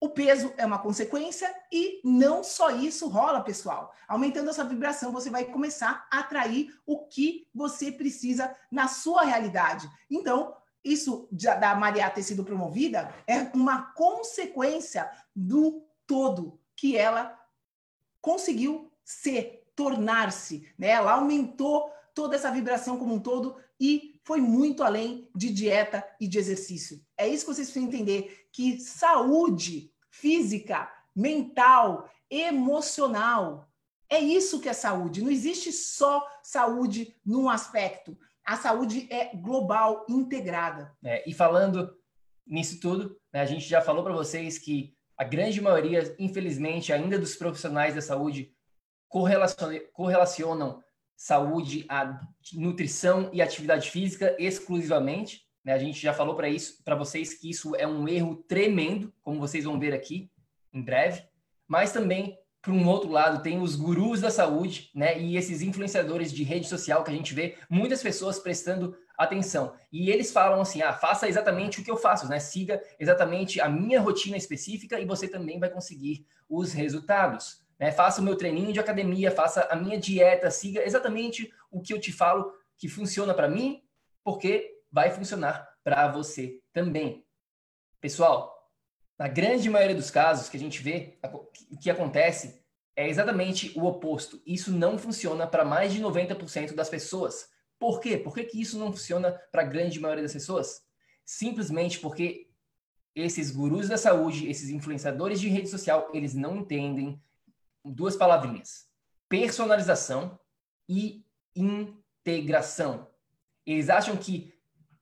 o 0.00 0.08
peso 0.08 0.52
é 0.56 0.64
uma 0.64 0.78
consequência 0.78 1.54
e 1.70 2.00
não 2.02 2.42
só 2.42 2.70
isso 2.70 3.06
rola, 3.06 3.44
pessoal. 3.44 3.92
Aumentando 4.08 4.48
essa 4.48 4.64
vibração, 4.64 5.12
você 5.12 5.28
vai 5.30 5.44
começar 5.44 6.08
a 6.10 6.20
atrair 6.20 6.74
o 6.86 7.06
que 7.06 7.46
você 7.54 7.92
precisa 7.92 8.56
na 8.70 8.88
sua 8.88 9.22
realidade. 9.22 9.88
Então, 10.10 10.56
isso 10.82 11.28
da 11.30 11.74
Maria 11.74 12.08
ter 12.08 12.22
sido 12.22 12.44
promovida 12.44 13.14
é 13.26 13.42
uma 13.54 13.92
consequência 13.92 15.10
do 15.36 15.86
todo 16.06 16.58
que 16.74 16.96
ela 16.96 17.38
conseguiu 18.22 18.90
ser 19.04 19.59
tornar-se, 19.80 20.68
né? 20.78 20.88
Ela 20.88 21.12
aumentou 21.12 21.90
toda 22.14 22.36
essa 22.36 22.50
vibração 22.50 22.98
como 22.98 23.14
um 23.14 23.18
todo 23.18 23.56
e 23.80 24.20
foi 24.24 24.38
muito 24.38 24.82
além 24.82 25.26
de 25.34 25.50
dieta 25.50 26.06
e 26.20 26.28
de 26.28 26.38
exercício. 26.38 27.00
É 27.16 27.26
isso 27.26 27.46
que 27.46 27.54
vocês 27.54 27.70
precisam 27.70 27.88
entender 27.88 28.46
que 28.52 28.78
saúde 28.78 29.90
física, 30.10 30.86
mental, 31.16 32.10
emocional 32.28 33.70
é 34.10 34.18
isso 34.18 34.60
que 34.60 34.68
é 34.68 34.72
saúde. 34.72 35.22
Não 35.22 35.30
existe 35.30 35.72
só 35.72 36.26
saúde 36.42 37.14
num 37.24 37.48
aspecto. 37.48 38.18
A 38.44 38.56
saúde 38.56 39.06
é 39.08 39.34
global, 39.36 40.04
integrada. 40.08 40.92
É, 41.04 41.22
e 41.30 41.32
falando 41.32 41.96
nisso 42.44 42.80
tudo, 42.80 43.16
né, 43.32 43.40
a 43.40 43.46
gente 43.46 43.68
já 43.68 43.80
falou 43.80 44.02
para 44.02 44.12
vocês 44.12 44.58
que 44.58 44.92
a 45.16 45.22
grande 45.22 45.60
maioria, 45.60 46.14
infelizmente, 46.18 46.92
ainda 46.92 47.18
dos 47.18 47.36
profissionais 47.36 47.94
da 47.94 48.00
saúde 48.00 48.52
correlacionam 49.10 50.82
saúde 51.16 51.84
a 51.88 52.18
nutrição 52.54 53.28
e 53.30 53.42
atividade 53.42 53.90
física 53.90 54.34
exclusivamente. 54.38 55.44
Né? 55.62 55.74
A 55.74 55.78
gente 55.78 56.00
já 56.00 56.14
falou 56.14 56.34
para 56.34 56.48
isso 56.48 56.82
para 56.82 56.94
vocês 56.94 57.34
que 57.34 57.50
isso 57.50 57.76
é 57.76 57.86
um 57.86 58.08
erro 58.08 58.36
tremendo, 58.48 59.12
como 59.22 59.38
vocês 59.38 59.64
vão 59.64 59.78
ver 59.78 59.92
aqui 59.92 60.30
em 60.72 60.80
breve. 60.80 61.22
Mas 61.68 61.92
também, 61.92 62.38
por 62.62 62.72
um 62.72 62.88
outro 62.88 63.10
lado, 63.10 63.42
tem 63.42 63.60
os 63.60 63.76
gurus 63.76 64.22
da 64.22 64.30
saúde, 64.30 64.90
né? 64.94 65.20
E 65.20 65.36
esses 65.36 65.60
influenciadores 65.60 66.32
de 66.32 66.42
rede 66.42 66.66
social 66.66 67.04
que 67.04 67.10
a 67.10 67.14
gente 67.14 67.34
vê 67.34 67.58
muitas 67.68 68.02
pessoas 68.02 68.38
prestando 68.38 68.96
atenção. 69.18 69.74
E 69.92 70.10
eles 70.10 70.32
falam 70.32 70.62
assim: 70.62 70.80
ah, 70.80 70.94
faça 70.94 71.28
exatamente 71.28 71.80
o 71.80 71.84
que 71.84 71.90
eu 71.90 71.98
faço, 71.98 72.28
né? 72.28 72.40
Siga 72.40 72.82
exatamente 72.98 73.60
a 73.60 73.68
minha 73.68 74.00
rotina 74.00 74.38
específica 74.38 74.98
e 74.98 75.04
você 75.04 75.28
também 75.28 75.58
vai 75.58 75.68
conseguir 75.68 76.26
os 76.48 76.72
resultados. 76.72 77.60
Né? 77.80 77.90
Faça 77.90 78.20
o 78.20 78.24
meu 78.24 78.36
treininho 78.36 78.74
de 78.74 78.78
academia, 78.78 79.30
faça 79.30 79.62
a 79.70 79.74
minha 79.74 79.98
dieta, 79.98 80.50
siga 80.50 80.84
exatamente 80.84 81.50
o 81.70 81.80
que 81.80 81.94
eu 81.94 81.98
te 81.98 82.12
falo 82.12 82.52
que 82.76 82.88
funciona 82.88 83.32
para 83.32 83.48
mim, 83.48 83.82
porque 84.22 84.78
vai 84.92 85.10
funcionar 85.10 85.66
para 85.82 86.08
você 86.08 86.60
também. 86.74 87.24
Pessoal, 87.98 88.54
na 89.18 89.28
grande 89.28 89.68
maioria 89.70 89.96
dos 89.96 90.10
casos 90.10 90.48
que 90.48 90.56
a 90.58 90.60
gente 90.60 90.82
vê, 90.82 91.18
o 91.70 91.78
que 91.78 91.90
acontece 91.90 92.62
é 92.94 93.08
exatamente 93.08 93.72
o 93.78 93.86
oposto. 93.86 94.42
Isso 94.46 94.70
não 94.70 94.98
funciona 94.98 95.46
para 95.46 95.64
mais 95.64 95.92
de 95.92 96.02
90% 96.02 96.74
das 96.74 96.88
pessoas. 96.88 97.48
Por 97.78 98.00
quê? 98.00 98.18
Por 98.18 98.34
que, 98.34 98.44
que 98.44 98.60
isso 98.60 98.78
não 98.78 98.92
funciona 98.92 99.32
para 99.50 99.62
a 99.62 99.66
grande 99.66 99.98
maioria 99.98 100.22
das 100.22 100.34
pessoas? 100.34 100.82
Simplesmente 101.24 101.98
porque 101.98 102.50
esses 103.14 103.50
gurus 103.50 103.88
da 103.88 103.96
saúde, 103.96 104.50
esses 104.50 104.68
influenciadores 104.68 105.40
de 105.40 105.48
rede 105.48 105.68
social, 105.68 106.10
eles 106.12 106.34
não 106.34 106.56
entendem 106.56 107.20
duas 107.84 108.16
palavrinhas: 108.16 108.86
personalização 109.28 110.38
e 110.88 111.24
integração. 111.54 113.08
Eles 113.66 113.88
acham 113.88 114.16
que 114.16 114.52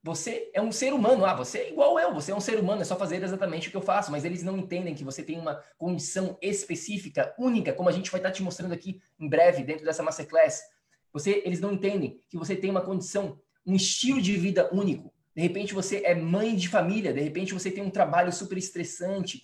você 0.01 0.49
é 0.53 0.61
um 0.61 0.71
ser 0.71 0.93
humano, 0.93 1.25
ah, 1.25 1.33
você 1.33 1.59
é 1.59 1.69
igual 1.69 1.99
eu, 1.99 2.13
você 2.13 2.31
é 2.31 2.35
um 2.35 2.39
ser 2.39 2.57
humano, 2.57 2.81
é 2.81 2.85
só 2.85 2.95
fazer 2.95 3.21
exatamente 3.21 3.67
o 3.67 3.71
que 3.71 3.77
eu 3.77 3.81
faço, 3.81 4.11
mas 4.11 4.23
eles 4.23 4.43
não 4.43 4.57
entendem 4.57 4.95
que 4.95 5.03
você 5.03 5.21
tem 5.21 5.37
uma 5.37 5.61
condição 5.77 6.37
específica, 6.41 7.35
única, 7.37 7.73
como 7.73 7.89
a 7.89 7.91
gente 7.91 8.09
vai 8.09 8.19
estar 8.19 8.31
te 8.31 8.41
mostrando 8.41 8.73
aqui 8.73 9.01
em 9.19 9.27
breve 9.27 9.63
dentro 9.63 9.83
dessa 9.83 10.01
masterclass. 10.01 10.61
Você, 11.11 11.41
eles 11.43 11.59
não 11.59 11.73
entendem 11.73 12.21
que 12.29 12.37
você 12.37 12.55
tem 12.55 12.69
uma 12.69 12.81
condição, 12.81 13.39
um 13.65 13.75
estilo 13.75 14.21
de 14.21 14.37
vida 14.37 14.69
único. 14.73 15.13
De 15.35 15.41
repente 15.41 15.73
você 15.73 16.01
é 16.05 16.15
mãe 16.15 16.55
de 16.55 16.69
família, 16.69 17.13
de 17.13 17.21
repente 17.21 17.53
você 17.53 17.69
tem 17.69 17.83
um 17.83 17.89
trabalho 17.89 18.31
super 18.31 18.57
estressante, 18.57 19.43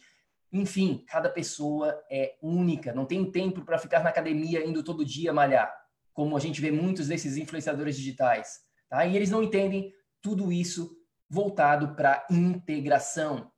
enfim, 0.52 1.04
cada 1.08 1.30
pessoa 1.30 2.02
é 2.10 2.36
única, 2.42 2.94
não 2.94 3.06
tem 3.06 3.30
tempo 3.30 3.64
para 3.64 3.78
ficar 3.78 4.04
na 4.04 4.10
academia 4.10 4.66
indo 4.66 4.84
todo 4.84 5.06
dia 5.06 5.34
malhar, 5.34 5.74
como 6.14 6.38
a 6.38 6.40
gente 6.40 6.62
vê 6.62 6.72
muitos 6.72 7.08
desses 7.08 7.38
influenciadores 7.38 7.98
digitais. 7.98 8.60
Tá? 8.90 9.06
E 9.06 9.16
eles 9.16 9.30
não 9.30 9.44
entendem 9.44 9.94
tudo 10.22 10.52
isso 10.52 10.96
voltado 11.30 11.96
para 11.96 12.26
integração. 12.30 13.52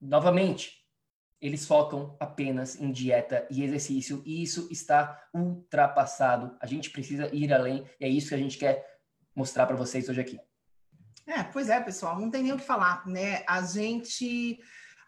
Novamente, 0.00 0.78
eles 1.40 1.66
focam 1.66 2.16
apenas 2.18 2.80
em 2.80 2.90
dieta 2.90 3.46
e 3.50 3.62
exercício, 3.62 4.22
e 4.24 4.42
isso 4.42 4.68
está 4.70 5.22
ultrapassado. 5.34 6.56
A 6.60 6.66
gente 6.66 6.90
precisa 6.90 7.28
ir 7.34 7.52
além, 7.52 7.84
e 8.00 8.04
é 8.04 8.08
isso 8.08 8.28
que 8.28 8.34
a 8.34 8.38
gente 8.38 8.58
quer 8.58 8.84
mostrar 9.34 9.66
para 9.66 9.76
vocês 9.76 10.08
hoje 10.08 10.20
aqui. 10.20 10.40
É, 11.26 11.42
pois 11.42 11.68
é, 11.68 11.78
pessoal, 11.80 12.18
não 12.18 12.30
tem 12.30 12.42
nem 12.42 12.52
o 12.52 12.56
que 12.56 12.64
falar, 12.64 13.06
né? 13.06 13.44
A 13.46 13.62
gente 13.62 14.58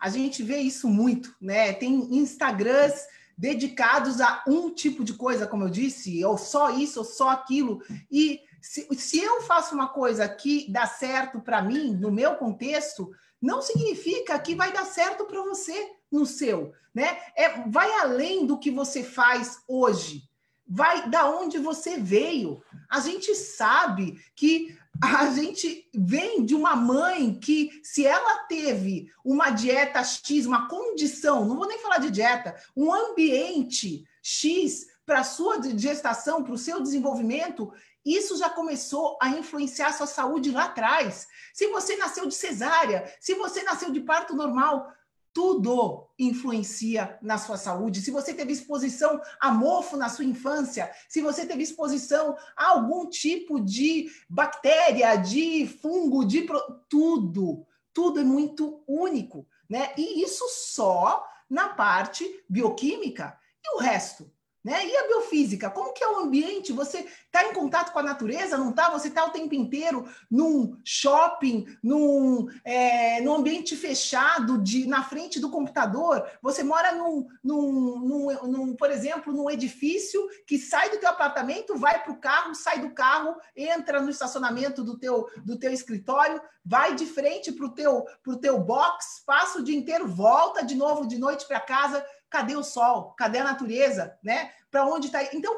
a 0.01 0.09
gente 0.09 0.43
vê 0.43 0.57
isso 0.57 0.89
muito, 0.89 1.37
né? 1.41 1.75
Tem 1.75 2.17
Instagrams 2.17 3.07
dedicados 3.37 4.21
a 4.21 4.43
um 4.47 4.71
tipo 4.71 5.05
de 5.05 5.15
coisa, 5.15 5.47
como 5.47 5.65
eu 5.65 5.71
disse, 5.71 6.25
ou 6.25 6.39
só 6.39 6.71
isso, 6.71 7.01
ou 7.01 7.05
só 7.05 7.29
aquilo. 7.29 7.83
E 8.11 8.41
se, 8.61 8.87
se 8.97 9.19
eu 9.19 9.43
faço 9.43 9.75
uma 9.75 9.89
coisa 9.89 10.29
que 10.29 10.71
dá 10.71 10.87
certo 10.87 11.41
para 11.41 11.63
mim, 11.63 11.95
no 11.95 12.11
meu 12.11 12.37
contexto, 12.37 13.11
não 13.41 13.61
significa 13.63 14.39
que 14.39 14.55
vai 14.55 14.73
dar 14.73 14.85
certo 14.85 15.25
para 15.27 15.43
você 15.43 15.93
no 16.11 16.27
seu, 16.27 16.73
né? 16.95 17.19
É, 17.37 17.69
vai 17.69 17.91
além 18.01 18.47
do 18.47 18.59
que 18.59 18.71
você 18.71 19.03
faz 19.03 19.63
hoje. 19.69 20.29
Vai 20.67 21.09
da 21.09 21.29
onde 21.29 21.59
você 21.59 21.99
veio. 21.99 22.63
A 22.89 23.01
gente 23.01 23.35
sabe 23.35 24.23
que 24.37 24.79
a 25.03 25.31
gente 25.31 25.89
vem 25.95 26.45
de 26.45 26.55
uma 26.55 26.77
mãe 26.77 27.39
que, 27.39 27.81
se 27.83 28.05
ela 28.05 28.45
teve 28.45 29.11
uma 29.25 29.51
dieta 29.51 30.05
X, 30.05 30.45
uma 30.45 30.69
condição, 30.69 31.47
não 31.47 31.57
vou 31.57 31.67
nem 31.67 31.79
falar 31.79 31.99
de 31.99 32.11
dieta, 32.11 32.55
um 32.77 32.93
ambiente 32.93 34.05
X 34.23 34.87
para 35.07 35.21
a 35.21 35.25
sua 35.25 35.61
gestação, 35.77 36.45
para 36.45 36.53
o 36.53 36.59
seu 36.59 36.83
desenvolvimento, 36.83 37.73
isso 38.05 38.37
já 38.37 38.49
começou 38.49 39.19
a 39.21 39.29
influenciar 39.31 39.89
a 39.89 39.93
sua 39.93 40.07
saúde 40.07 40.51
lá 40.51 40.65
atrás. 40.65 41.27
Se 41.53 41.67
você 41.69 41.97
nasceu 41.97 42.27
de 42.27 42.35
cesárea, 42.35 43.13
se 43.21 43.35
você 43.35 43.63
nasceu 43.63 43.91
de 43.91 44.01
parto 44.01 44.35
normal, 44.35 44.93
tudo 45.33 46.09
influencia 46.19 47.19
na 47.23 47.39
sua 47.39 47.57
saúde. 47.57 48.01
Se 48.01 48.11
você 48.11 48.35
teve 48.35 48.53
exposição 48.53 49.21
a 49.41 49.51
mofo 49.51 49.97
na 49.97 50.09
sua 50.09 50.25
infância, 50.25 50.91
se 51.09 51.21
você 51.21 51.47
teve 51.47 51.63
exposição 51.63 52.37
a 52.57 52.69
algum 52.71 53.09
tipo 53.09 53.61
de 53.61 54.11
bactéria, 54.29 55.17
de 55.17 55.67
fungo, 55.67 56.25
de 56.25 56.47
tudo, 56.89 57.67
tudo 57.93 58.21
é 58.21 58.25
muito 58.25 58.83
único, 58.87 59.47
né? 59.69 59.93
E 59.97 60.23
isso 60.23 60.45
só 60.49 61.25
na 61.49 61.71
parte 61.71 62.25
bioquímica. 62.49 63.39
E 63.65 63.77
o 63.77 63.79
resto? 63.79 64.31
Né? 64.63 64.87
E 64.87 64.97
a 64.97 65.07
biofísica? 65.07 65.71
Como 65.71 65.95
que 65.95 66.05
é 66.05 66.09
o 66.09 66.19
ambiente? 66.19 66.73
Você 66.73 67.07
está 67.25 67.45
em 67.45 67.55
contato 67.55 67.93
com 67.93 67.99
a 67.99 68.03
natureza, 68.03 68.59
não 68.59 68.71
está? 68.71 68.91
Você 68.91 69.09
está 69.09 69.25
o 69.25 69.31
tempo 69.31 69.55
inteiro 69.55 70.07
num 70.31 70.77
shopping, 70.85 71.67
num, 71.83 72.47
é, 72.63 73.23
num 73.23 73.35
ambiente 73.35 73.75
fechado, 73.75 74.59
de, 74.59 74.87
na 74.87 75.03
frente 75.03 75.41
do 75.41 75.51
computador. 75.51 76.29
Você 76.43 76.63
mora 76.63 76.93
num, 76.93 77.27
num, 77.43 77.73
num, 78.01 78.49
num 78.49 78.77
por 78.77 78.91
exemplo, 78.91 79.33
num 79.33 79.51
edifício 79.51 80.21
que 80.47 80.59
sai 80.59 80.91
do 80.91 80.99
teu 80.99 81.09
apartamento, 81.09 81.79
vai 81.79 82.03
para 82.03 82.13
o 82.13 82.19
carro, 82.19 82.55
sai 82.55 82.81
do 82.81 82.91
carro, 82.91 83.37
entra 83.57 84.03
no 84.03 84.11
estacionamento 84.11 84.85
do 84.85 84.99
teu, 84.99 85.27
do 85.43 85.59
teu 85.59 85.73
escritório, 85.73 86.41
vai 86.63 86.95
de 86.95 87.07
frente 87.07 87.51
para 87.51 87.65
o 87.65 87.73
teu, 87.73 88.05
teu 88.43 88.59
box, 88.59 89.23
passa 89.25 89.59
o 89.59 89.65
dia 89.65 89.77
inteiro, 89.77 90.07
volta 90.07 90.63
de 90.63 90.75
novo 90.75 91.07
de 91.07 91.19
noite 91.19 91.47
para 91.47 91.61
casa 91.61 92.05
Cadê 92.31 92.57
o 92.57 92.63
sol? 92.63 93.15
Cadê 93.19 93.39
a 93.39 93.45
natureza? 93.45 94.19
Né? 94.23 94.53
Para 94.71 94.87
onde 94.87 95.07
está? 95.07 95.23
Então, 95.35 95.55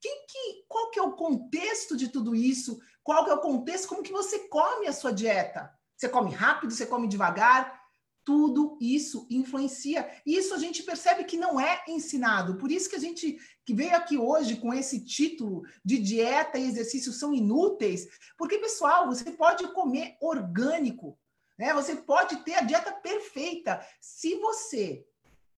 que, 0.00 0.08
que, 0.26 0.64
qual 0.68 0.90
que 0.90 0.98
é 0.98 1.02
o 1.02 1.12
contexto 1.12 1.96
de 1.96 2.08
tudo 2.08 2.34
isso? 2.34 2.78
Qual 3.02 3.24
que 3.24 3.30
é 3.30 3.34
o 3.34 3.40
contexto? 3.40 3.88
Como 3.88 4.02
que 4.02 4.12
você 4.12 4.40
come 4.48 4.86
a 4.86 4.92
sua 4.92 5.12
dieta? 5.12 5.72
Você 5.96 6.08
come 6.08 6.30
rápido? 6.30 6.74
Você 6.74 6.84
come 6.84 7.08
devagar? 7.08 7.82
Tudo 8.22 8.78
isso 8.80 9.26
influencia. 9.30 10.10
E 10.26 10.36
isso 10.36 10.54
a 10.54 10.58
gente 10.58 10.82
percebe 10.82 11.24
que 11.24 11.36
não 11.36 11.58
é 11.60 11.82
ensinado. 11.88 12.56
Por 12.56 12.70
isso 12.70 12.88
que 12.88 12.96
a 12.96 13.00
gente 13.00 13.38
que 13.64 13.74
veio 13.74 13.94
aqui 13.96 14.18
hoje 14.18 14.56
com 14.56 14.74
esse 14.74 15.04
título 15.04 15.62
de 15.82 15.98
dieta 15.98 16.58
e 16.58 16.68
exercício 16.68 17.12
são 17.12 17.32
inúteis, 17.32 18.06
porque 18.36 18.58
pessoal, 18.58 19.06
você 19.06 19.30
pode 19.30 19.66
comer 19.72 20.16
orgânico, 20.20 21.18
né? 21.58 21.72
Você 21.72 21.96
pode 21.96 22.36
ter 22.44 22.54
a 22.54 22.62
dieta 22.62 22.92
perfeita. 22.92 23.86
Se 24.00 24.36
você 24.36 25.06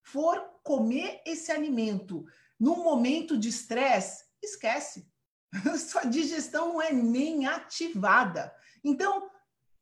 for 0.02 0.55
comer 0.66 1.22
esse 1.24 1.52
alimento 1.52 2.26
num 2.58 2.82
momento 2.82 3.38
de 3.38 3.48
estresse, 3.48 4.24
esquece. 4.42 5.08
Sua 5.78 6.02
digestão 6.04 6.74
não 6.74 6.82
é 6.82 6.92
nem 6.92 7.46
ativada. 7.46 8.52
Então, 8.82 9.30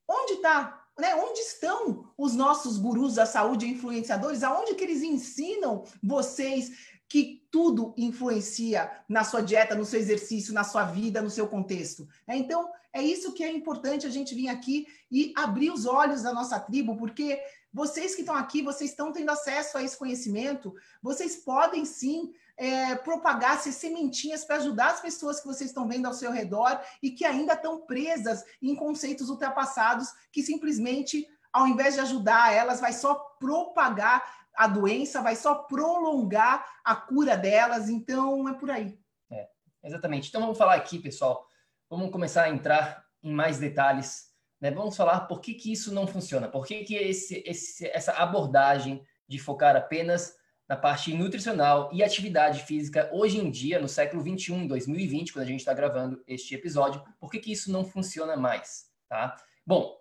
onde 0.07 0.35
está? 0.35 0.87
Né? 0.99 1.15
Onde 1.15 1.41
estão 1.41 2.13
os 2.19 2.35
nossos 2.35 2.77
gurus 2.77 3.15
da 3.15 3.25
saúde 3.25 3.67
influenciadores? 3.67 4.43
Aonde 4.43 4.75
que 4.75 4.85
eles 4.85 5.03
ensinam 5.03 5.85
vocês 6.03 6.93
que 7.09 7.47
tudo 7.51 7.95
influencia 7.97 8.91
na 9.09 9.25
sua 9.25 9.41
dieta, 9.41 9.75
no 9.75 9.85
seu 9.85 9.99
exercício, 9.99 10.53
na 10.53 10.65
sua 10.65 10.85
vida, 10.85 11.23
no 11.23 11.31
seu 11.31 11.49
contexto? 11.49 12.07
É, 12.29 12.37
então, 12.37 12.71
é 12.93 13.03
isso 13.03 13.33
que 13.33 13.43
é 13.43 13.51
importante 13.51 14.07
a 14.07 14.11
gente 14.11 14.35
vir 14.35 14.49
aqui 14.49 14.87
e 15.11 15.33
abrir 15.37 15.71
os 15.71 15.87
olhos 15.87 16.23
da 16.23 16.33
nossa 16.33 16.61
tribo, 16.61 16.97
porque 16.97 17.41
vocês 17.75 18.15
que 18.15 18.21
estão 18.21 18.37
aqui, 18.37 18.63
vocês 18.63 18.91
estão 18.91 19.13
tendo 19.13 19.31
acesso 19.31 19.77
a 19.77 19.83
esse 19.83 19.99
conhecimento, 19.99 20.73
vocês 21.03 21.35
podem 21.35 21.85
sim 21.85 22.33
é, 22.57 22.95
propagar 22.95 23.57
essas 23.57 23.75
sementinhas 23.75 24.45
para 24.45 24.57
ajudar 24.57 24.93
as 24.93 25.01
pessoas 25.01 25.41
que 25.41 25.47
vocês 25.49 25.71
estão 25.71 25.89
vendo 25.89 26.07
ao 26.07 26.15
seu 26.15 26.31
redor 26.31 26.81
e 27.03 27.11
que 27.11 27.25
ainda 27.25 27.55
estão 27.55 27.85
presas 27.85 28.45
em 28.63 28.77
conceitos 28.77 29.29
ultrapassados 29.29 30.09
que 30.31 30.41
simplesmente, 30.41 31.27
ao 31.53 31.67
invés 31.67 31.95
de 31.95 32.01
ajudar 32.01 32.55
elas, 32.55 32.81
vai 32.81 32.93
só 32.93 33.17
propagar 33.41 34.23
a 34.57 34.69
doença, 34.69 35.21
vai 35.21 35.35
só 35.35 35.57
prolongar 35.57 36.65
a 36.85 36.95
cura 36.95 37.37
delas. 37.37 37.89
Então, 37.89 38.49
é 38.49 38.55
por 38.55 38.71
aí. 38.71 38.97
É, 39.33 39.49
exatamente. 39.83 40.29
Então, 40.29 40.41
vamos 40.41 40.57
falar 40.57 40.75
aqui, 40.75 41.01
pessoal. 41.01 41.45
Vamos 41.91 42.13
começar 42.13 42.45
a 42.45 42.51
entrar 42.51 43.05
em 43.21 43.33
mais 43.33 43.59
detalhes 43.59 44.33
né? 44.65 44.71
Vamos 44.71 44.97
falar 44.97 45.21
por 45.27 45.43
que, 45.43 45.53
que 45.53 45.71
isso 45.71 45.93
não 45.93 46.07
funciona, 46.07 46.49
por 46.49 46.67
que, 46.67 46.85
que 46.85 46.95
esse, 46.95 47.43
esse, 47.45 47.87
essa 47.89 48.13
abordagem 48.13 49.05
de 49.29 49.39
focar 49.39 49.77
apenas 49.77 50.35
na 50.67 50.75
parte 50.75 51.13
nutricional 51.13 51.91
e 51.93 52.03
atividade 52.03 52.63
física 52.63 53.11
hoje 53.13 53.39
em 53.39 53.51
dia, 53.51 53.79
no 53.79 53.87
século 53.87 54.23
21, 54.23 54.67
2020, 54.67 55.35
quando 55.35 55.43
a 55.43 55.49
gente 55.49 55.61
está 55.61 55.75
gravando 55.75 56.25
este 56.27 56.55
episódio, 56.55 57.05
por 57.21 57.31
que, 57.31 57.41
que 57.41 57.53
isso 57.53 57.71
não 57.71 57.85
funciona 57.85 58.39
mais? 58.39 58.87
Tá? 59.07 59.37
Bom, 59.67 59.95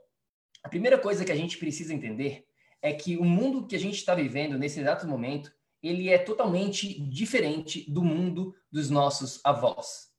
a 0.64 0.70
primeira 0.70 0.98
coisa 0.98 1.26
que 1.26 1.32
a 1.34 1.36
gente 1.36 1.58
precisa 1.58 1.94
entender 1.94 2.46
é 2.82 2.94
que 2.94 3.18
o 3.18 3.26
mundo 3.26 3.68
que 3.68 3.76
a 3.76 3.80
gente 3.80 3.96
está 3.96 4.16
vivendo 4.16 4.58
nesse 4.58 4.80
exato 4.80 5.06
momento, 5.06 5.52
ele 5.82 6.08
é 6.08 6.18
totalmente 6.18 7.02
diferente 7.02 7.84
do 7.92 8.02
mundo 8.02 8.56
dos 8.72 8.90
nossos 8.90 9.42
avós 9.44 10.13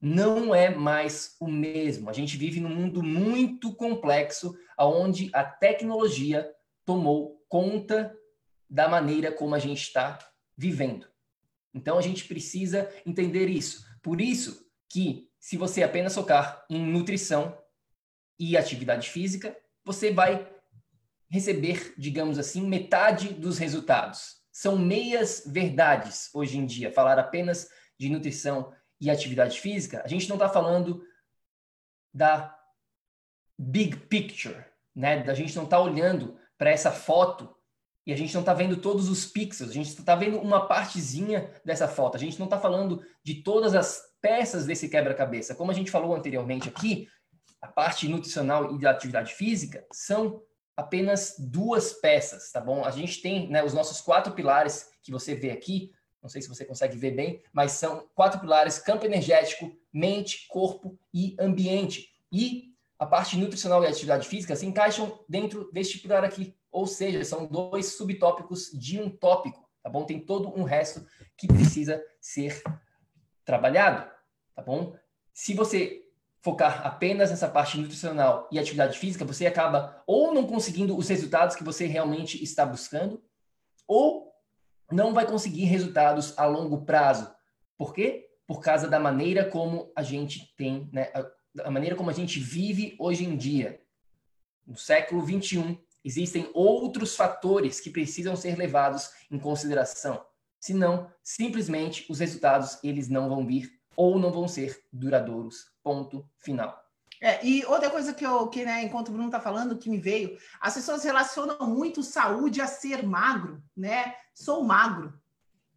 não 0.00 0.54
é 0.54 0.70
mais 0.70 1.36
o 1.38 1.46
mesmo. 1.46 2.08
A 2.08 2.12
gente 2.12 2.36
vive 2.36 2.60
num 2.60 2.74
mundo 2.74 3.02
muito 3.02 3.74
complexo, 3.74 4.56
onde 4.78 5.30
a 5.34 5.44
tecnologia 5.44 6.50
tomou 6.84 7.44
conta 7.48 8.16
da 8.68 8.88
maneira 8.88 9.30
como 9.30 9.54
a 9.54 9.58
gente 9.58 9.82
está 9.82 10.18
vivendo. 10.56 11.06
Então 11.74 11.98
a 11.98 12.02
gente 12.02 12.24
precisa 12.24 12.90
entender 13.04 13.48
isso. 13.48 13.84
Por 14.02 14.20
isso 14.20 14.66
que 14.88 15.28
se 15.38 15.56
você 15.56 15.82
apenas 15.82 16.14
focar 16.14 16.64
em 16.70 16.84
nutrição 16.84 17.56
e 18.38 18.56
atividade 18.56 19.10
física, 19.10 19.56
você 19.84 20.12
vai 20.12 20.50
receber, 21.28 21.94
digamos 21.96 22.38
assim, 22.38 22.62
metade 22.66 23.34
dos 23.34 23.58
resultados. 23.58 24.40
São 24.50 24.78
meias 24.78 25.44
verdades 25.46 26.28
hoje 26.34 26.58
em 26.58 26.66
dia. 26.66 26.92
Falar 26.92 27.18
apenas 27.18 27.68
de 27.98 28.08
nutrição 28.08 28.72
e 29.00 29.10
atividade 29.10 29.60
física, 29.60 30.02
a 30.04 30.08
gente 30.08 30.28
não 30.28 30.36
está 30.36 30.48
falando 30.48 31.02
da 32.12 32.56
big 33.58 33.96
picture, 33.96 34.64
né? 34.94 35.22
A 35.28 35.34
gente 35.34 35.54
não 35.56 35.64
está 35.64 35.78
olhando 35.78 36.38
para 36.58 36.70
essa 36.70 36.90
foto 36.90 37.54
e 38.06 38.12
a 38.12 38.16
gente 38.16 38.34
não 38.34 38.40
está 38.40 38.52
vendo 38.52 38.76
todos 38.76 39.08
os 39.08 39.26
pixels, 39.26 39.70
a 39.70 39.74
gente 39.74 39.88
está 39.88 40.14
vendo 40.14 40.38
uma 40.38 40.66
partezinha 40.66 41.50
dessa 41.64 41.86
foto. 41.86 42.16
A 42.16 42.20
gente 42.20 42.38
não 42.38 42.46
está 42.46 42.58
falando 42.58 43.02
de 43.22 43.42
todas 43.42 43.74
as 43.74 44.02
peças 44.20 44.66
desse 44.66 44.88
quebra-cabeça. 44.88 45.54
Como 45.54 45.70
a 45.70 45.74
gente 45.74 45.90
falou 45.90 46.14
anteriormente 46.14 46.68
aqui, 46.68 47.08
a 47.60 47.68
parte 47.68 48.08
nutricional 48.08 48.74
e 48.74 48.78
da 48.78 48.90
atividade 48.90 49.34
física 49.34 49.86
são 49.92 50.42
apenas 50.76 51.34
duas 51.38 51.92
peças, 51.92 52.50
tá 52.50 52.60
bom? 52.60 52.84
A 52.84 52.90
gente 52.90 53.20
tem 53.20 53.48
né, 53.50 53.62
os 53.62 53.74
nossos 53.74 54.00
quatro 54.00 54.32
pilares 54.32 54.90
que 55.02 55.12
você 55.12 55.34
vê 55.34 55.50
aqui, 55.50 55.92
não 56.22 56.28
sei 56.28 56.42
se 56.42 56.48
você 56.48 56.64
consegue 56.64 56.96
ver 56.96 57.12
bem, 57.12 57.42
mas 57.52 57.72
são 57.72 58.08
quatro 58.14 58.40
pilares: 58.40 58.78
campo 58.78 59.06
energético, 59.06 59.72
mente, 59.92 60.46
corpo 60.48 60.98
e 61.12 61.36
ambiente. 61.38 62.12
E 62.32 62.74
a 62.98 63.06
parte 63.06 63.36
nutricional 63.36 63.82
e 63.82 63.86
atividade 63.86 64.28
física 64.28 64.54
se 64.54 64.66
encaixam 64.66 65.18
dentro 65.28 65.70
deste 65.72 65.98
pilar 65.98 66.22
aqui, 66.22 66.54
ou 66.70 66.86
seja, 66.86 67.24
são 67.24 67.46
dois 67.46 67.94
subtópicos 67.94 68.70
de 68.72 69.00
um 69.00 69.08
tópico, 69.08 69.68
tá 69.82 69.88
bom? 69.88 70.04
Tem 70.04 70.20
todo 70.20 70.54
um 70.54 70.62
resto 70.62 71.06
que 71.36 71.48
precisa 71.48 72.02
ser 72.20 72.62
trabalhado, 73.44 74.08
tá 74.54 74.62
bom? 74.62 74.94
Se 75.32 75.54
você 75.54 76.04
focar 76.42 76.86
apenas 76.86 77.30
nessa 77.30 77.48
parte 77.48 77.78
nutricional 77.78 78.48
e 78.52 78.58
atividade 78.58 78.98
física, 78.98 79.24
você 79.24 79.46
acaba 79.46 80.02
ou 80.06 80.32
não 80.34 80.46
conseguindo 80.46 80.96
os 80.96 81.08
resultados 81.08 81.56
que 81.56 81.64
você 81.64 81.86
realmente 81.86 82.42
está 82.42 82.64
buscando, 82.64 83.22
ou 83.86 84.29
não 84.90 85.14
vai 85.14 85.26
conseguir 85.26 85.64
resultados 85.64 86.36
a 86.38 86.44
longo 86.46 86.84
prazo. 86.84 87.32
Por 87.76 87.94
quê? 87.94 88.28
Por 88.46 88.60
causa 88.60 88.88
da 88.88 88.98
maneira 88.98 89.44
como 89.44 89.92
a 89.96 90.02
gente 90.02 90.54
tem, 90.56 90.88
né, 90.92 91.10
a, 91.64 91.70
maneira 91.70 91.96
como 91.96 92.10
a 92.10 92.12
gente 92.12 92.38
vive 92.38 92.96
hoje 92.98 93.24
em 93.24 93.36
dia. 93.36 93.80
No 94.66 94.76
século 94.76 95.22
21, 95.22 95.78
existem 96.04 96.50
outros 96.52 97.16
fatores 97.16 97.80
que 97.80 97.90
precisam 97.90 98.36
ser 98.36 98.56
levados 98.56 99.10
em 99.30 99.38
consideração. 99.38 100.24
Senão, 100.58 101.10
simplesmente 101.22 102.06
os 102.10 102.18
resultados 102.18 102.78
eles 102.82 103.08
não 103.08 103.28
vão 103.28 103.46
vir 103.46 103.70
ou 103.96 104.18
não 104.18 104.32
vão 104.32 104.46
ser 104.46 104.82
duradouros. 104.92 105.72
Ponto 105.82 106.28
final. 106.36 106.89
É, 107.20 107.44
e 107.44 107.64
outra 107.66 107.90
coisa 107.90 108.14
que 108.14 108.24
eu, 108.24 108.48
que, 108.48 108.64
né, 108.64 108.82
enquanto 108.82 109.08
o 109.08 109.12
Bruno 109.12 109.26
está 109.26 109.38
falando, 109.38 109.76
que 109.76 109.90
me 109.90 109.98
veio, 109.98 110.38
as 110.58 110.74
pessoas 110.74 111.04
relacionam 111.04 111.68
muito 111.68 112.02
saúde 112.02 112.62
a 112.62 112.66
ser 112.66 113.02
magro, 113.06 113.62
né? 113.76 114.14
Sou 114.34 114.64
magro, 114.64 115.12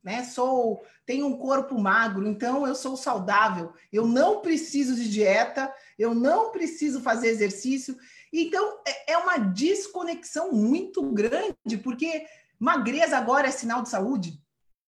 né? 0.01 0.23
Sou, 0.23 0.85
tenho 1.05 1.27
um 1.27 1.37
corpo 1.37 1.77
magro, 1.77 2.25
então 2.25 2.65
eu 2.65 2.73
sou 2.73 2.95
saudável. 2.95 3.73
Eu 3.91 4.07
não 4.07 4.39
preciso 4.39 4.95
de 4.95 5.09
dieta, 5.11 5.73
eu 5.99 6.15
não 6.15 6.51
preciso 6.51 7.01
fazer 7.01 7.27
exercício. 7.27 7.97
Então 8.31 8.79
é, 8.87 9.13
é 9.13 9.17
uma 9.17 9.37
desconexão 9.37 10.53
muito 10.53 11.01
grande, 11.11 11.77
porque 11.83 12.25
magreza 12.57 13.17
agora 13.17 13.49
é 13.49 13.51
sinal 13.51 13.81
de 13.81 13.89
saúde. 13.89 14.41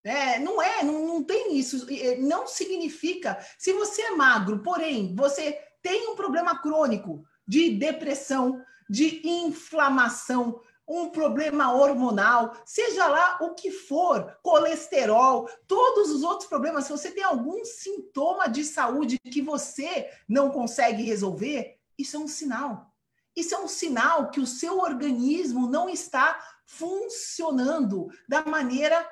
É, 0.04 0.38
não 0.38 0.60
é, 0.60 0.82
não, 0.82 1.06
não 1.06 1.22
tem 1.22 1.56
isso. 1.56 1.86
Não 2.18 2.46
significa. 2.46 3.38
Se 3.56 3.72
você 3.72 4.02
é 4.02 4.10
magro, 4.10 4.58
porém, 4.62 5.14
você 5.14 5.58
tem 5.82 6.08
um 6.08 6.16
problema 6.16 6.60
crônico 6.60 7.24
de 7.46 7.70
depressão, 7.70 8.62
de 8.88 9.26
inflamação, 9.26 10.60
um 10.86 11.10
problema 11.10 11.72
hormonal, 11.72 12.54
seja 12.64 13.06
lá 13.06 13.38
o 13.40 13.54
que 13.54 13.70
for, 13.70 14.36
colesterol, 14.42 15.48
todos 15.66 16.10
os 16.10 16.22
outros 16.22 16.48
problemas, 16.48 16.84
se 16.84 16.90
você 16.90 17.10
tem 17.10 17.24
algum 17.24 17.64
sintoma 17.64 18.48
de 18.48 18.64
saúde 18.64 19.18
que 19.18 19.40
você 19.40 20.10
não 20.28 20.50
consegue 20.50 21.02
resolver, 21.02 21.78
isso 21.98 22.16
é 22.16 22.20
um 22.20 22.28
sinal. 22.28 22.92
Isso 23.34 23.54
é 23.54 23.58
um 23.58 23.68
sinal 23.68 24.30
que 24.30 24.40
o 24.40 24.46
seu 24.46 24.78
organismo 24.78 25.66
não 25.66 25.88
está 25.88 26.38
funcionando 26.66 28.08
da 28.28 28.44
maneira 28.44 29.08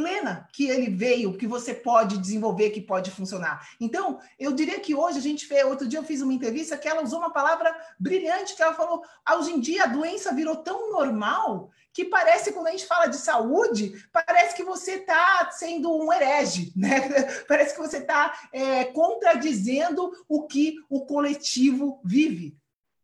plena 0.00 0.48
que 0.50 0.66
ele 0.66 0.88
veio, 0.88 1.36
que 1.36 1.46
você 1.46 1.74
pode 1.74 2.16
desenvolver, 2.16 2.70
que 2.70 2.80
pode 2.80 3.10
funcionar. 3.10 3.68
Então, 3.78 4.18
eu 4.38 4.50
diria 4.50 4.80
que 4.80 4.94
hoje 4.94 5.18
a 5.18 5.20
gente 5.20 5.44
fez, 5.44 5.62
outro 5.66 5.86
dia 5.86 5.98
eu 5.98 6.04
fiz 6.04 6.22
uma 6.22 6.32
entrevista 6.32 6.78
que 6.78 6.88
ela 6.88 7.02
usou 7.02 7.18
uma 7.18 7.30
palavra 7.30 7.70
brilhante, 7.98 8.56
que 8.56 8.62
ela 8.62 8.72
falou, 8.72 9.02
hoje 9.38 9.52
em 9.52 9.60
dia 9.60 9.84
a 9.84 9.88
doença 9.88 10.34
virou 10.34 10.56
tão 10.56 10.90
normal 10.90 11.70
que 11.92 12.06
parece, 12.06 12.52
quando 12.52 12.68
a 12.68 12.70
gente 12.70 12.86
fala 12.86 13.08
de 13.08 13.18
saúde, 13.18 13.92
parece 14.10 14.56
que 14.56 14.64
você 14.64 14.92
está 14.92 15.50
sendo 15.50 15.94
um 15.94 16.10
herege, 16.10 16.72
né? 16.76 17.00
Parece 17.46 17.74
que 17.74 17.80
você 17.80 17.98
está 17.98 18.32
é, 18.54 18.84
contradizendo 18.86 20.10
o 20.26 20.46
que 20.46 20.76
o 20.88 21.04
coletivo 21.04 22.00
vive. 22.02 22.56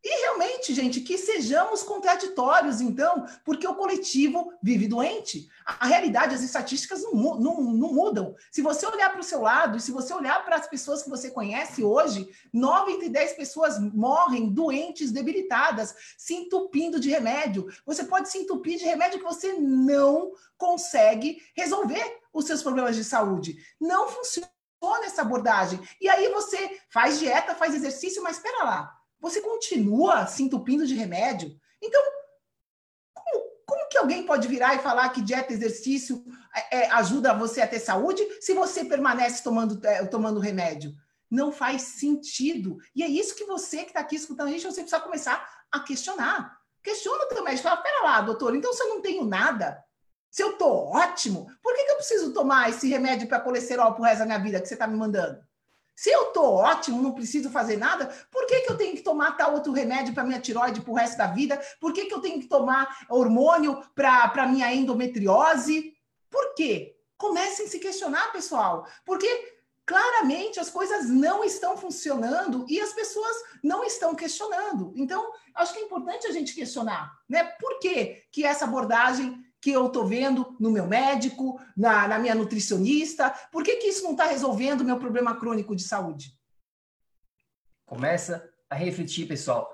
E 0.09 0.21
realmente, 0.21 0.73
gente, 0.73 1.01
que 1.01 1.19
sejamos 1.19 1.83
contraditórios, 1.83 2.81
então, 2.81 3.27
porque 3.45 3.67
o 3.67 3.75
coletivo 3.75 4.53
vive 4.63 4.87
doente. 4.87 5.49
A 5.67 5.85
realidade, 5.85 6.33
as 6.33 6.45
estatísticas 6.45 7.03
não, 7.03 7.35
não, 7.41 7.61
não 7.61 7.93
mudam. 7.93 8.37
Se 8.53 8.63
você 8.63 8.87
olhar 8.87 9.11
para 9.11 9.21
o 9.21 9.25
seu 9.25 9.41
lado, 9.43 9.77
e 9.77 9.81
se 9.81 9.91
você 9.91 10.15
olhar 10.15 10.45
para 10.45 10.55
as 10.55 10.69
pessoas 10.69 11.03
que 11.03 11.11
você 11.11 11.29
conhece 11.29 11.83
hoje, 11.83 12.29
nove 12.53 12.93
entre 12.93 13.09
dez 13.09 13.33
pessoas 13.33 13.81
morrem 13.81 14.49
doentes, 14.49 15.11
debilitadas, 15.11 15.93
se 16.17 16.35
entupindo 16.35 17.01
de 17.01 17.11
remédio. 17.11 17.67
Você 17.85 18.05
pode 18.05 18.29
se 18.29 18.39
entupir 18.39 18.79
de 18.79 18.85
remédio 18.85 19.19
que 19.19 19.25
você 19.25 19.55
não 19.55 20.31
consegue 20.57 21.43
resolver 21.57 22.21
os 22.33 22.45
seus 22.45 22.63
problemas 22.63 22.95
de 22.95 23.03
saúde. 23.03 23.57
Não 23.81 24.07
funciona 24.07 24.49
essa 25.03 25.23
abordagem. 25.23 25.81
E 26.01 26.09
aí 26.09 26.29
você 26.29 26.79
faz 26.91 27.19
dieta, 27.19 27.57
faz 27.57 27.75
exercício, 27.75 28.23
mas 28.23 28.37
espera 28.37 28.63
lá 28.63 28.96
você 29.29 29.41
continua 29.41 30.27
se 30.27 30.43
entupindo 30.43 30.87
de 30.87 30.95
remédio. 30.95 31.59
Então, 31.83 32.03
como, 33.13 33.45
como 33.67 33.89
que 33.89 33.99
alguém 33.99 34.25
pode 34.25 34.47
virar 34.49 34.75
e 34.75 34.81
falar 34.81 35.09
que 35.11 35.21
dieta 35.21 35.53
e 35.53 35.57
exercício 35.57 36.25
é, 36.55 36.79
é, 36.79 36.91
ajuda 36.93 37.35
você 37.35 37.61
a 37.61 37.69
ter 37.69 37.81
saúde 37.81 38.23
se 38.41 38.55
você 38.55 38.85
permanece 38.85 39.43
tomando, 39.43 39.85
é, 39.87 40.05
tomando 40.07 40.41
remédio? 40.41 40.93
Não 41.31 41.51
faz 41.51 41.83
sentido. 41.83 42.79
E 42.95 43.03
é 43.03 43.09
isso 43.09 43.35
que 43.35 43.45
você 43.45 43.79
que 43.79 43.89
está 43.91 44.01
aqui 44.01 44.17
escutando 44.17 44.49
a 44.49 44.51
gente, 44.53 44.65
você 44.65 44.81
precisa 44.81 45.01
começar 45.01 45.45
a 45.73 45.81
questionar. 45.81 46.57
Questiona 46.83 47.25
o 47.25 47.29
teu 47.29 47.43
médico. 47.43 47.69
Fala, 47.69 47.83
pera 47.83 48.03
lá, 48.05 48.21
doutor, 48.21 48.55
então 48.55 48.73
se 48.73 48.83
eu 48.83 48.91
não 48.91 49.03
tenho 49.03 49.25
nada, 49.25 49.85
se 50.31 50.43
eu 50.43 50.53
estou 50.53 50.89
ótimo, 50.89 51.47
por 51.63 51.75
que, 51.75 51.85
que 51.85 51.93
eu 51.93 51.97
preciso 51.97 52.33
tomar 52.33 52.71
esse 52.71 52.89
remédio 52.89 53.27
para 53.27 53.41
colesterol 53.41 53.93
pro 53.95 54.05
resto 54.05 54.21
da 54.21 54.27
minha 54.27 54.39
vida 54.39 54.61
que 54.61 54.69
você 54.69 54.75
está 54.75 54.87
me 54.87 54.97
mandando? 54.97 55.41
Se 55.97 56.11
eu 56.11 56.25
estou 56.25 56.53
ótimo, 56.57 57.03
não 57.03 57.13
preciso 57.13 57.51
fazer 57.51 57.79
nada, 57.79 58.15
por 58.31 58.47
que, 58.47 58.61
que 58.61 58.71
eu 58.71 58.77
tenho 58.77 58.95
que 58.95 59.03
tomar 59.03 59.35
tal 59.35 59.55
outro 59.55 59.73
remédio 59.73 60.13
para 60.13 60.25
minha 60.25 60.39
tiroide 60.39 60.83
para 60.83 60.91
o 60.93 60.95
resto 60.95 61.17
da 61.17 61.27
vida? 61.27 61.59
Por 61.81 61.95
que, 61.95 62.05
que 62.05 62.13
eu 62.13 62.21
tenho 62.21 62.39
que 62.39 62.47
tomar 62.47 63.07
hormônio 63.09 63.83
para 63.95 64.47
minha 64.47 64.73
endometriose? 64.75 65.97
Por 66.31 66.55
quê? 66.55 66.95
Comecem 67.17 67.65
a 67.65 67.69
se 67.71 67.79
questionar, 67.79 68.31
pessoal. 68.31 68.87
Porque 69.07 69.57
claramente 69.87 70.61
as 70.61 70.69
coisas 70.69 71.09
não 71.09 71.43
estão 71.43 71.79
funcionando 71.79 72.67
e 72.69 72.79
as 72.79 72.93
pessoas 72.93 73.35
não 73.63 73.83
estão 73.83 74.15
questionando. 74.15 74.93
Então, 74.97 75.33
acho 75.55 75.73
que 75.73 75.79
é 75.79 75.85
importante 75.85 76.27
a 76.27 76.33
gente 76.33 76.55
questionar, 76.55 77.11
né? 77.27 77.45
Por 77.59 77.79
que, 77.79 78.25
que 78.31 78.45
essa 78.45 78.67
abordagem 78.67 79.46
que 79.67 79.73
eu 79.73 79.89
estou 79.89 80.07
vendo 80.07 80.55
no 80.61 80.71
meu 80.71 80.87
médico, 80.87 81.61
na, 81.77 82.07
na 82.07 82.21
minha 82.21 82.37
nutricionista? 82.37 83.31
Por 83.51 83.65
que, 83.65 83.79
que 83.79 83.89
isso 83.89 84.05
não 84.05 84.13
está 84.13 84.27
resolvendo 84.27 84.83
o 84.83 84.85
meu 84.85 84.97
problema 84.97 85.35
crônico 85.35 85.75
de 85.75 85.83
saúde? 85.83 86.39
Começa 87.85 88.49
a 88.71 88.77
refletir, 88.77 89.27
pessoal. 89.27 89.69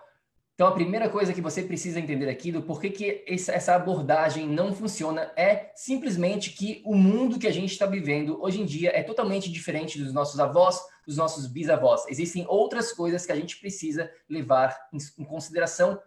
Então, 0.55 0.67
a 0.67 0.73
primeira 0.73 1.11
coisa 1.11 1.35
que 1.35 1.43
você 1.43 1.63
precisa 1.63 2.01
entender 2.01 2.27
aqui 2.31 2.51
do 2.51 2.63
porquê 2.63 2.89
que 2.89 3.23
essa 3.29 3.75
abordagem 3.75 4.49
não 4.49 4.73
funciona 4.73 5.31
é 5.37 5.71
simplesmente 5.77 6.53
que 6.53 6.81
o 6.87 6.95
mundo 6.95 7.39
que 7.39 7.47
a 7.47 7.53
gente 7.53 7.73
está 7.73 7.85
vivendo 7.85 8.43
hoje 8.43 8.63
em 8.63 8.65
dia 8.65 8.93
é 8.95 9.03
totalmente 9.03 9.53
diferente 9.53 9.99
dos 9.99 10.15
nossos 10.15 10.41
avós, 10.41 10.81
dos 11.07 11.19
nossos 11.19 11.47
bisavós. 11.47 12.07
Existem 12.09 12.47
outras 12.49 12.93
coisas 12.93 13.27
que 13.27 13.33
a 13.33 13.37
gente 13.37 13.61
precisa 13.61 14.11
levar 14.27 14.75
em 15.19 15.25
consideração 15.25 16.01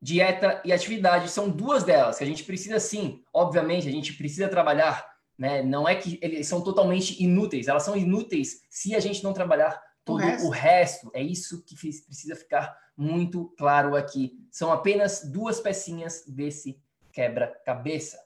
dieta 0.00 0.62
e 0.64 0.72
atividade 0.72 1.28
são 1.30 1.50
duas 1.50 1.82
delas 1.84 2.18
que 2.18 2.24
a 2.24 2.26
gente 2.26 2.44
precisa 2.44 2.78
sim, 2.78 3.22
obviamente, 3.32 3.88
a 3.88 3.92
gente 3.92 4.12
precisa 4.14 4.48
trabalhar, 4.48 5.08
né? 5.36 5.62
Não 5.62 5.88
é 5.88 5.94
que 5.94 6.18
eles 6.22 6.46
são 6.46 6.62
totalmente 6.62 7.22
inúteis, 7.22 7.68
elas 7.68 7.82
são 7.82 7.96
inúteis 7.96 8.62
se 8.68 8.94
a 8.94 9.00
gente 9.00 9.22
não 9.24 9.32
trabalhar 9.32 9.80
todo 10.04 10.22
o 10.22 10.26
resto. 10.26 10.46
o 10.46 10.50
resto. 10.50 11.10
É 11.14 11.22
isso 11.22 11.64
que 11.64 11.74
precisa 11.76 12.36
ficar 12.36 12.76
muito 12.96 13.52
claro 13.58 13.94
aqui. 13.96 14.38
São 14.50 14.72
apenas 14.72 15.22
duas 15.30 15.60
pecinhas 15.60 16.24
desse 16.26 16.80
quebra-cabeça. 17.12 18.18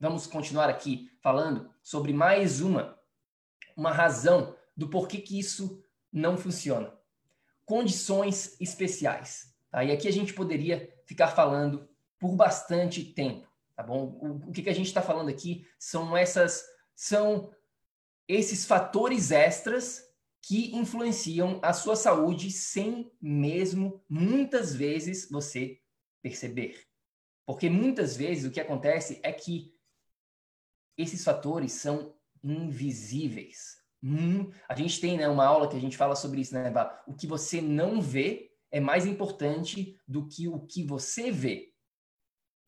Vamos 0.00 0.26
continuar 0.26 0.68
aqui 0.68 1.10
falando 1.20 1.70
sobre 1.82 2.12
mais 2.12 2.60
uma 2.60 2.98
uma 3.78 3.92
razão 3.92 4.56
do 4.76 4.88
porquê 4.88 5.18
que 5.18 5.38
isso 5.38 5.80
não 6.12 6.36
funciona. 6.36 6.92
Condições 7.64 8.60
especiais. 8.60 9.54
Tá? 9.70 9.84
E 9.84 9.92
aqui 9.92 10.08
a 10.08 10.12
gente 10.12 10.32
poderia 10.32 10.92
ficar 11.06 11.28
falando 11.28 11.88
por 12.18 12.34
bastante 12.34 13.04
tempo, 13.04 13.48
tá 13.76 13.82
bom? 13.82 14.18
O, 14.20 14.48
o 14.48 14.52
que, 14.52 14.62
que 14.62 14.70
a 14.70 14.74
gente 14.74 14.86
está 14.86 15.02
falando 15.02 15.28
aqui 15.28 15.66
são 15.78 16.16
essas, 16.16 16.64
são 16.94 17.50
esses 18.26 18.64
fatores 18.64 19.30
extras 19.30 20.04
que 20.42 20.74
influenciam 20.74 21.60
a 21.62 21.72
sua 21.72 21.96
saúde 21.96 22.50
sem 22.50 23.12
mesmo 23.20 24.02
muitas 24.08 24.74
vezes 24.74 25.28
você 25.30 25.80
perceber. 26.22 26.86
Porque 27.46 27.68
muitas 27.70 28.16
vezes 28.16 28.44
o 28.44 28.50
que 28.50 28.60
acontece 28.60 29.20
é 29.22 29.32
que 29.32 29.74
esses 30.96 31.24
fatores 31.24 31.72
são 31.72 32.14
invisíveis. 32.42 33.78
Hum, 34.02 34.50
a 34.68 34.74
gente 34.74 35.00
tem 35.00 35.16
né, 35.16 35.28
uma 35.28 35.46
aula 35.46 35.68
que 35.68 35.76
a 35.76 35.80
gente 35.80 35.96
fala 35.96 36.14
sobre 36.14 36.40
isso, 36.40 36.54
né, 36.54 36.68
Eva? 36.68 37.02
O 37.06 37.14
que 37.14 37.26
você 37.26 37.60
não 37.60 38.00
vê 38.00 38.47
é 38.70 38.80
mais 38.80 39.06
importante 39.06 39.96
do 40.06 40.26
que 40.26 40.48
o 40.48 40.60
que 40.60 40.84
você 40.84 41.30
vê. 41.30 41.72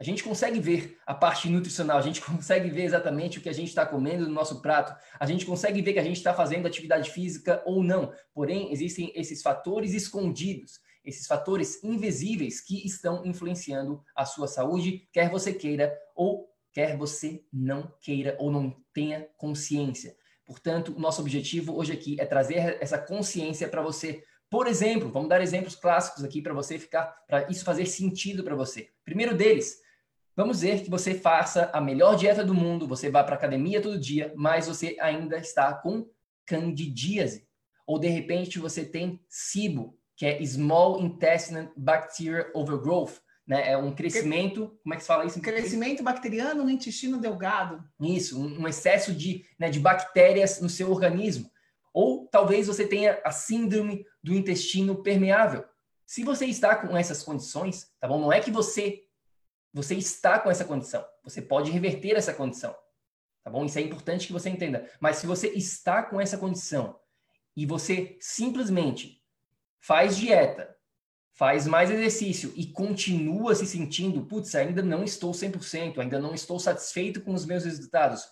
A 0.01 0.05
gente 0.05 0.25
consegue 0.25 0.59
ver 0.59 0.97
a 1.07 1.13
parte 1.13 1.51
nutricional, 1.51 1.99
a 1.99 2.03
gente 2.03 2.23
consegue 2.25 2.71
ver 2.71 2.85
exatamente 2.85 3.39
o 3.39 3.43
que 3.43 3.51
a 3.51 3.55
gente 3.55 3.69
está 3.69 3.85
comendo 3.85 4.27
no 4.27 4.33
nosso 4.33 4.63
prato, 4.63 4.95
a 5.19 5.27
gente 5.27 5.45
consegue 5.45 5.83
ver 5.83 5.93
que 5.93 5.99
a 5.99 6.05
gente 6.05 6.17
está 6.17 6.33
fazendo 6.33 6.67
atividade 6.67 7.11
física 7.11 7.63
ou 7.67 7.83
não. 7.83 8.11
Porém, 8.33 8.73
existem 8.73 9.13
esses 9.15 9.43
fatores 9.43 9.93
escondidos, 9.93 10.81
esses 11.05 11.27
fatores 11.27 11.85
invisíveis 11.85 12.63
que 12.63 12.87
estão 12.87 13.27
influenciando 13.27 14.03
a 14.17 14.25
sua 14.25 14.49
saúde, 14.49 15.07
quer 15.13 15.31
você 15.31 15.53
queira 15.53 15.95
ou 16.15 16.49
quer 16.73 16.97
você 16.97 17.45
não 17.53 17.93
queira 18.01 18.37
ou 18.39 18.51
não 18.51 18.75
tenha 18.95 19.29
consciência. 19.37 20.17
Portanto, 20.47 20.99
nosso 20.99 21.21
objetivo 21.21 21.77
hoje 21.77 21.93
aqui 21.93 22.17
é 22.19 22.25
trazer 22.25 22.79
essa 22.81 22.99
consciência 22.99 23.69
para 23.69 23.83
você 23.83 24.25
por 24.51 24.67
exemplo, 24.67 25.11
vamos 25.11 25.29
dar 25.29 25.41
exemplos 25.41 25.77
clássicos 25.77 26.25
aqui 26.25 26.43
para 26.43 26.53
você 26.53 26.77
ficar, 26.77 27.05
para 27.29 27.49
isso 27.49 27.65
fazer 27.65 27.87
sentido 27.87 28.43
para 28.43 28.57
você. 28.57 28.91
Primeiro 29.05 29.37
deles, 29.37 29.79
vamos 30.37 30.59
dizer 30.59 30.83
que 30.83 30.91
você 30.91 31.15
faça 31.15 31.71
a 31.73 31.81
melhor 31.81 32.17
dieta 32.17 32.45
do 32.45 32.53
mundo, 32.53 32.89
você 32.89 33.09
vá 33.09 33.23
para 33.23 33.37
academia 33.37 33.81
todo 33.81 33.99
dia, 33.99 34.33
mas 34.37 34.67
você 34.67 34.97
ainda 35.01 35.39
está 35.39 35.73
com 35.73 36.05
candidíase. 36.45 37.47
Ou 37.87 37.97
de 37.97 38.09
repente 38.09 38.59
você 38.59 38.85
tem 38.85 39.21
SIBO, 39.29 39.97
que 40.17 40.27
é 40.27 40.45
Small 40.45 41.01
Intestinal 41.01 41.73
Bacterial 41.77 42.47
Overgrowth, 42.53 43.21
né? 43.47 43.71
É 43.73 43.77
um 43.77 43.93
crescimento, 43.93 44.79
como 44.83 44.95
é 44.95 44.97
que 44.97 45.03
se 45.03 45.09
fala 45.09 45.27
isso? 45.27 45.41
Crescimento 45.41 46.03
bacteriano 46.03 46.63
no 46.63 46.71
intestino 46.71 47.19
delgado. 47.19 47.83
Isso, 48.01 48.41
um, 48.41 48.63
um 48.63 48.69
excesso 48.69 49.13
de, 49.13 49.45
né, 49.59 49.69
de 49.69 49.81
bactérias 49.81 50.61
no 50.61 50.69
seu 50.69 50.91
organismo. 50.91 51.51
Ou 51.93 52.27
talvez 52.29 52.67
você 52.67 52.87
tenha 52.87 53.21
a 53.25 53.31
síndrome 53.31 54.07
do 54.23 54.35
intestino 54.35 55.03
permeável. 55.03 55.65
Se 56.07 56.23
você 56.25 56.47
está 56.47 56.77
com 56.77 56.97
essas 56.97 57.23
condições, 57.23 57.93
tá 58.01 58.09
bom? 58.09 58.21
Não 58.21 58.33
é 58.33 58.41
que 58.41 58.51
você 58.51 59.05
você 59.73 59.95
está 59.95 60.39
com 60.39 60.51
essa 60.51 60.65
condição. 60.65 61.05
Você 61.23 61.41
pode 61.41 61.71
reverter 61.71 62.17
essa 62.17 62.35
condição. 62.35 62.75
Tá 63.43 63.51
bom? 63.51 63.65
Isso 63.65 63.79
é 63.79 63.83
importante 63.83 64.27
que 64.27 64.33
você 64.33 64.51
entenda. 64.51 64.91
Mas 64.99 65.17
se 65.17 65.27
você 65.27 65.49
está 65.49 66.03
com 66.03 66.21
essa 66.21 66.37
condição 66.37 66.99
e 67.57 67.65
você 67.65 68.17
simplesmente 68.21 69.23
faz 69.81 70.17
dieta, 70.17 70.77
faz 71.33 71.67
mais 71.67 71.91
exercício 71.91 72.53
e 72.55 72.67
continua 72.67 73.55
se 73.55 73.67
sentindo, 73.67 74.27
putz, 74.27 74.55
ainda 74.55 74.83
não 74.83 75.03
estou 75.03 75.33
100%, 75.33 75.99
ainda 75.99 76.19
não 76.19 76.35
estou 76.35 76.59
satisfeito 76.59 77.23
com 77.23 77.33
os 77.33 77.47
meus 77.47 77.65
resultados, 77.65 78.29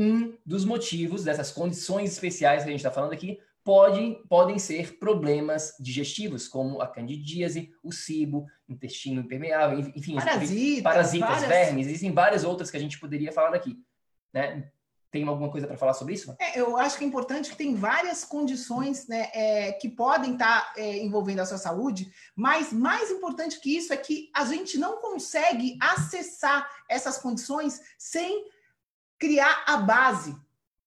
um 0.00 0.34
dos 0.46 0.64
motivos 0.64 1.24
dessas 1.24 1.52
condições 1.52 2.10
especiais 2.10 2.62
que 2.62 2.70
a 2.70 2.72
gente 2.72 2.80
está 2.80 2.90
falando 2.90 3.12
aqui 3.12 3.38
pode, 3.62 4.18
podem 4.30 4.58
ser 4.58 4.98
problemas 4.98 5.74
digestivos, 5.78 6.48
como 6.48 6.80
a 6.80 6.88
candidíase, 6.88 7.70
o 7.82 7.92
cibo, 7.92 8.46
intestino 8.66 9.20
impermeável, 9.20 9.78
enfim, 9.94 10.14
parasitas, 10.14 10.82
parasitas 10.82 11.28
várias... 11.28 11.48
vermes, 11.48 11.86
existem 11.86 12.12
várias 12.12 12.44
outras 12.44 12.70
que 12.70 12.78
a 12.78 12.80
gente 12.80 12.98
poderia 12.98 13.30
falar 13.30 13.50
daqui. 13.50 13.76
Né? 14.32 14.70
Tem 15.10 15.26
alguma 15.28 15.50
coisa 15.50 15.66
para 15.66 15.76
falar 15.76 15.92
sobre 15.92 16.14
isso? 16.14 16.34
É, 16.40 16.58
eu 16.58 16.78
acho 16.78 16.96
que 16.96 17.04
é 17.04 17.06
importante 17.06 17.50
que 17.50 17.56
tem 17.56 17.74
várias 17.74 18.24
condições 18.24 19.06
né, 19.06 19.28
é, 19.34 19.72
que 19.72 19.90
podem 19.90 20.32
estar 20.32 20.72
tá, 20.72 20.80
é, 20.80 20.96
envolvendo 20.96 21.40
a 21.40 21.46
sua 21.46 21.58
saúde, 21.58 22.10
mas 22.34 22.72
mais 22.72 23.10
importante 23.10 23.60
que 23.60 23.76
isso 23.76 23.92
é 23.92 23.98
que 23.98 24.30
a 24.34 24.46
gente 24.46 24.78
não 24.78 24.96
consegue 24.96 25.76
acessar 25.78 26.66
essas 26.88 27.18
condições 27.18 27.82
sem 27.98 28.48
criar 29.20 29.62
a 29.66 29.76
base. 29.76 30.34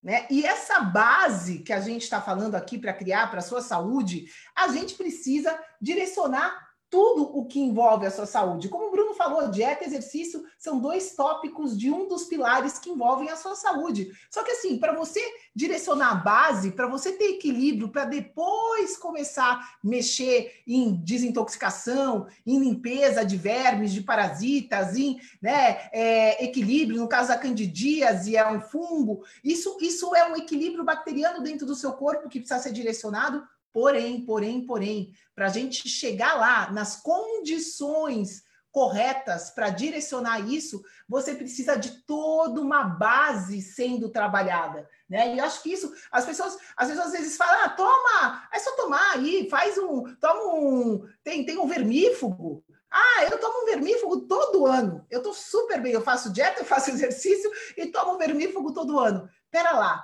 Né? 0.03 0.27
E 0.29 0.45
essa 0.45 0.81
base 0.81 1.59
que 1.59 1.71
a 1.71 1.79
gente 1.79 2.01
está 2.01 2.19
falando 2.19 2.55
aqui 2.55 2.77
para 2.77 2.91
criar 2.91 3.29
para 3.29 3.39
a 3.39 3.43
sua 3.43 3.61
saúde, 3.61 4.25
a 4.53 4.67
gente 4.67 4.95
precisa 4.95 5.57
direcionar 5.79 6.72
tudo 6.93 7.23
o 7.23 7.43
que 7.45 7.59
envolve 7.59 8.05
a 8.05 8.11
sua 8.11 8.27
saúde. 8.27 8.69
Como 8.69 8.85
o 8.85 8.91
Bruno 8.91 9.15
falou, 9.15 9.49
dieta 9.49 9.83
e 9.83 9.87
exercício 9.87 10.45
são 10.59 10.79
dois 10.79 11.15
tópicos 11.15 11.75
de 11.75 11.89
um 11.89 12.07
dos 12.07 12.25
pilares 12.25 12.77
que 12.77 12.91
envolvem 12.91 13.29
a 13.29 13.35
sua 13.35 13.55
saúde. 13.55 14.11
Só 14.29 14.43
que 14.43 14.51
assim, 14.51 14.77
para 14.77 14.93
você 14.93 15.19
direcionar 15.55 16.11
a 16.11 16.15
base, 16.15 16.69
para 16.69 16.85
você 16.85 17.13
ter 17.13 17.31
equilíbrio, 17.31 17.89
para 17.89 18.05
depois 18.05 18.95
começar 18.95 19.53
a 19.53 19.69
mexer 19.83 20.61
em 20.67 20.93
desintoxicação, 21.03 22.27
em 22.45 22.59
limpeza 22.59 23.25
de 23.25 23.37
vermes, 23.37 23.91
de 23.91 24.01
parasitas, 24.01 24.95
em 24.95 25.19
né, 25.41 25.89
é, 25.91 26.45
equilíbrio, 26.45 26.99
no 26.99 27.09
caso 27.09 27.29
da 27.29 27.39
candidíase, 27.39 28.37
é 28.37 28.47
um 28.47 28.61
fungo, 28.61 29.23
isso, 29.43 29.79
isso 29.81 30.15
é 30.15 30.31
um 30.31 30.35
equilíbrio 30.35 30.83
bacteriano 30.83 31.41
dentro 31.41 31.65
do 31.65 31.73
seu 31.73 31.93
corpo 31.93 32.29
que 32.29 32.39
precisa 32.39 32.61
ser 32.61 32.71
direcionado 32.71 33.43
Porém, 33.73 34.23
porém, 34.23 34.65
porém, 34.65 35.11
para 35.35 35.47
a 35.47 35.49
gente 35.49 35.89
chegar 35.89 36.35
lá 36.35 36.71
nas 36.71 36.95
condições 36.95 38.43
corretas 38.71 39.51
para 39.51 39.69
direcionar 39.69 40.39
isso, 40.39 40.83
você 41.07 41.35
precisa 41.35 41.75
de 41.75 42.03
toda 42.05 42.59
uma 42.59 42.83
base 42.83 43.61
sendo 43.61 44.09
trabalhada, 44.09 44.89
né? 45.07 45.35
E 45.35 45.39
acho 45.39 45.61
que 45.61 45.71
isso, 45.71 45.93
as 46.11 46.25
pessoas, 46.25 46.57
as 46.75 46.87
pessoas 46.87 47.07
às 47.07 47.11
vezes 47.13 47.37
falam, 47.37 47.65
ah, 47.65 47.69
toma, 47.69 48.47
é 48.51 48.59
só 48.59 48.75
tomar 48.75 49.11
aí, 49.11 49.47
faz 49.49 49.77
um, 49.77 50.15
toma 50.15 50.55
um, 50.55 51.07
tem, 51.23 51.45
tem 51.45 51.57
um 51.57 51.67
vermífugo. 51.67 52.63
Ah, 52.91 53.23
eu 53.23 53.39
tomo 53.39 53.63
um 53.63 53.65
vermífugo 53.65 54.21
todo 54.21 54.65
ano. 54.65 55.05
Eu 55.09 55.17
estou 55.17 55.33
super 55.33 55.81
bem, 55.81 55.93
eu 55.93 56.01
faço 56.01 56.31
dieta, 56.31 56.61
eu 56.61 56.65
faço 56.65 56.89
exercício 56.91 57.51
e 57.77 57.87
tomo 57.87 58.17
vermífugo 58.17 58.73
todo 58.73 58.99
ano. 58.99 59.29
Pera 59.51 59.71
lá, 59.71 60.03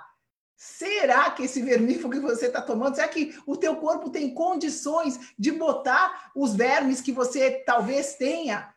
Será 0.61 1.31
que 1.31 1.43
esse 1.43 1.61
vermífugo 1.61 2.15
que 2.15 2.19
você 2.19 2.47
está 2.47 2.61
tomando, 2.61 2.95
será 2.95 3.07
que 3.07 3.33
o 3.47 3.55
teu 3.55 3.77
corpo 3.77 4.09
tem 4.09 4.33
condições 4.33 5.17
de 5.39 5.53
botar 5.53 6.31
os 6.35 6.53
vermes 6.53 6.99
que 6.99 7.13
você 7.13 7.63
talvez 7.65 8.15
tenha? 8.15 8.69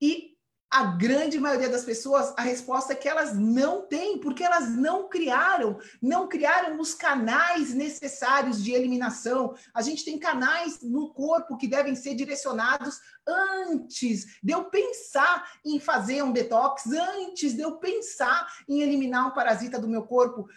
E 0.00 0.32
a 0.68 0.84
grande 0.84 1.38
maioria 1.38 1.68
das 1.68 1.84
pessoas, 1.84 2.34
a 2.36 2.42
resposta 2.42 2.92
é 2.92 2.96
que 2.96 3.08
elas 3.08 3.38
não 3.38 3.82
têm, 3.82 4.18
porque 4.18 4.42
elas 4.42 4.70
não 4.70 5.08
criaram, 5.08 5.78
não 6.00 6.26
criaram 6.26 6.80
os 6.80 6.92
canais 6.92 7.72
necessários 7.72 8.60
de 8.60 8.72
eliminação. 8.72 9.54
A 9.72 9.80
gente 9.80 10.04
tem 10.04 10.18
canais 10.18 10.80
no 10.82 11.12
corpo 11.12 11.56
que 11.56 11.68
devem 11.68 11.94
ser 11.94 12.16
direcionados 12.16 12.98
antes 13.24 14.38
de 14.42 14.52
eu 14.52 14.64
pensar 14.64 15.48
em 15.64 15.78
fazer 15.78 16.24
um 16.24 16.32
detox, 16.32 16.84
antes 16.86 17.54
de 17.54 17.60
eu 17.60 17.76
pensar 17.76 18.50
em 18.66 18.80
eliminar 18.80 19.28
um 19.28 19.34
parasita 19.34 19.78
do 19.78 19.86
meu 19.86 20.02
corpo 20.02 20.48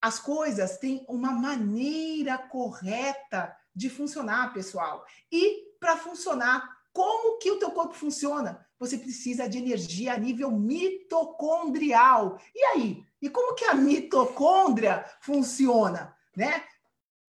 as 0.00 0.18
coisas 0.18 0.78
têm 0.78 1.04
uma 1.08 1.32
maneira 1.32 2.38
correta 2.38 3.56
de 3.74 3.90
funcionar, 3.90 4.52
pessoal. 4.52 5.04
E 5.30 5.74
para 5.80 5.96
funcionar, 5.96 6.78
como 6.92 7.38
que 7.38 7.50
o 7.50 7.58
teu 7.58 7.70
corpo 7.70 7.94
funciona? 7.94 8.66
Você 8.78 8.98
precisa 8.98 9.48
de 9.48 9.58
energia 9.58 10.14
a 10.14 10.18
nível 10.18 10.50
mitocondrial. 10.50 12.40
E 12.54 12.64
aí? 12.64 13.06
E 13.20 13.28
como 13.28 13.54
que 13.54 13.64
a 13.64 13.74
mitocôndria 13.74 15.04
funciona, 15.20 16.16
né? 16.36 16.64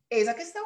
Eis 0.10 0.28
a 0.28 0.34
questão. 0.34 0.64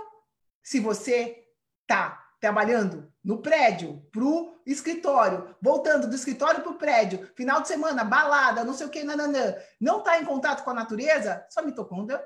Se 0.61 0.79
você 0.79 1.47
tá 1.87 2.29
trabalhando 2.39 3.12
no 3.23 3.37
prédio, 3.37 4.05
para 4.11 4.23
o 4.23 4.61
escritório, 4.65 5.55
voltando 5.61 6.07
do 6.07 6.15
escritório 6.15 6.61
para 6.61 6.71
o 6.71 6.77
prédio, 6.77 7.31
final 7.35 7.61
de 7.61 7.69
semana, 7.69 8.03
balada, 8.03 8.63
não 8.63 8.73
sei 8.73 8.87
o 8.87 8.89
que, 8.89 9.03
nananã, 9.03 9.55
não 9.79 9.99
está 9.99 10.19
em 10.19 10.25
contato 10.25 10.63
com 10.63 10.71
a 10.71 10.73
natureza, 10.73 11.45
sua 11.49 11.63
mitocôndria 11.63 12.21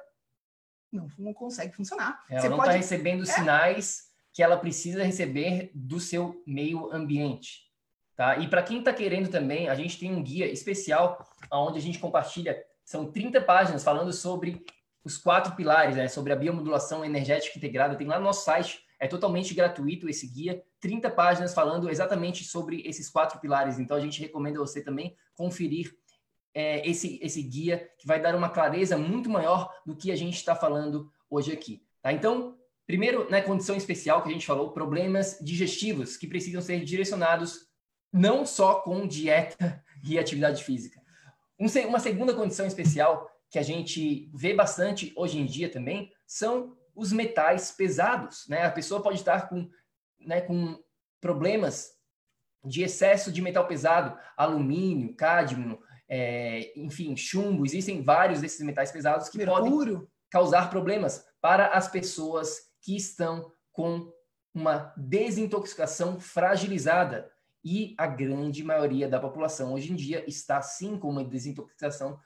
não, 0.92 1.08
não 1.18 1.34
consegue 1.34 1.76
funcionar. 1.76 2.24
Ela 2.30 2.42
Você 2.42 2.50
não 2.50 2.58
está 2.58 2.68
pode... 2.68 2.78
recebendo 2.78 3.24
é. 3.24 3.26
sinais 3.26 4.08
que 4.34 4.42
ela 4.42 4.58
precisa 4.58 5.04
receber 5.04 5.72
do 5.74 6.00
seu 6.00 6.42
meio 6.46 6.92
ambiente. 6.92 7.68
Tá? 8.16 8.38
E 8.38 8.48
para 8.48 8.64
quem 8.64 8.80
está 8.80 8.94
querendo 8.94 9.30
também, 9.30 9.70
a 9.70 9.76
gente 9.76 10.00
tem 10.00 10.14
um 10.14 10.24
guia 10.24 10.48
especial 10.48 11.28
onde 11.52 11.78
a 11.78 11.82
gente 11.82 12.00
compartilha, 12.00 12.58
são 12.84 13.12
30 13.12 13.42
páginas 13.42 13.84
falando 13.84 14.12
sobre 14.12 14.64
os 15.04 15.18
quatro 15.18 15.56
pilares, 15.56 15.96
né? 15.96 16.08
sobre 16.08 16.34
a 16.34 16.36
biomodulação 16.36 17.06
energética 17.06 17.58
integrada, 17.58 17.96
tem 17.96 18.08
lá 18.08 18.18
no 18.18 18.26
nosso 18.26 18.44
site, 18.44 18.82
é 19.00 19.08
totalmente 19.08 19.54
gratuito 19.54 20.10
esse 20.10 20.28
guia, 20.28 20.64
30 20.80 21.10
páginas 21.12 21.54
falando 21.54 21.90
exatamente 21.90 22.44
sobre 22.44 22.82
esses 22.86 23.10
quatro 23.10 23.40
pilares. 23.40 23.78
Então 23.80 23.96
a 23.96 24.00
gente 24.00 24.20
recomenda 24.20 24.60
você 24.60 24.82
também 24.82 25.16
conferir 25.36 25.96
é, 26.54 26.88
esse, 26.90 27.20
esse 27.22 27.42
guia, 27.44 27.88
que 28.00 28.08
vai 28.08 28.20
dar 28.20 28.34
uma 28.36 28.50
clareza 28.50 28.98
muito 28.98 29.30
maior 29.30 29.72
do 29.86 29.96
que 29.96 30.12
a 30.12 30.16
gente 30.16 30.36
está 30.36 30.56
falando 30.56 31.12
hoje 31.30 31.52
aqui. 31.52 31.84
Tá? 32.02 32.12
Então, 32.12 32.58
primeiro, 32.88 33.26
na 33.26 33.38
né, 33.38 33.42
condição 33.42 33.76
especial 33.76 34.24
que 34.24 34.30
a 34.30 34.32
gente 34.32 34.46
falou, 34.46 34.72
problemas 34.72 35.38
digestivos 35.40 36.18
que 36.18 36.26
precisam 36.26 36.62
ser 36.62 36.84
direcionados 36.84 37.68
não 38.12 38.46
só 38.46 38.76
com 38.82 39.06
dieta 39.06 39.84
e 40.04 40.18
atividade 40.18 40.64
física. 40.64 41.00
Um, 41.60 41.68
uma 41.88 42.00
segunda 42.00 42.34
condição 42.34 42.66
especial 42.66 43.30
que 43.50 43.60
a 43.60 43.64
gente 43.64 44.30
vê 44.34 44.54
bastante 44.54 45.14
hoje 45.16 45.40
em 45.40 45.46
dia 45.46 45.70
também 45.70 46.12
são 46.26 46.76
os 46.98 47.14
metais 47.14 47.72
pesados. 47.72 48.48
Né? 48.50 48.64
A 48.64 48.72
pessoa 48.72 49.02
pode 49.02 49.20
estar 49.20 49.48
com, 49.48 49.70
né, 50.20 50.42
com 50.42 50.78
problemas 51.22 51.92
de 52.66 52.82
excesso 52.82 53.32
de 53.32 53.40
metal 53.40 53.68
pesado, 53.68 54.18
alumínio, 54.36 55.16
cádmio, 55.16 55.80
é, 56.10 56.74
enfim, 56.76 57.16
chumbo. 57.16 57.66
Existem 57.66 58.02
vários 58.02 58.42
desses 58.42 58.66
metais 58.66 58.92
pesados 58.92 59.30
que 59.30 59.38
Mercúrio. 59.38 60.00
podem 60.00 60.08
causar 60.32 60.72
problemas 60.72 61.24
para 61.40 61.68
as 61.68 61.88
pessoas 61.88 62.62
que 62.82 62.98
estão 62.98 63.52
com 63.72 64.12
uma 64.52 64.92
desintoxicação 64.98 66.20
fragilizada. 66.20 67.30
E 67.64 67.96
a 67.98 68.08
grande 68.08 68.64
maioria 68.64 69.08
da 69.08 69.20
população 69.20 69.74
hoje 69.74 69.92
em 69.92 69.96
dia 69.96 70.24
está 70.28 70.62
sim 70.62 70.98
com 70.98 71.10
uma 71.10 71.24
desintoxicação 71.24 72.20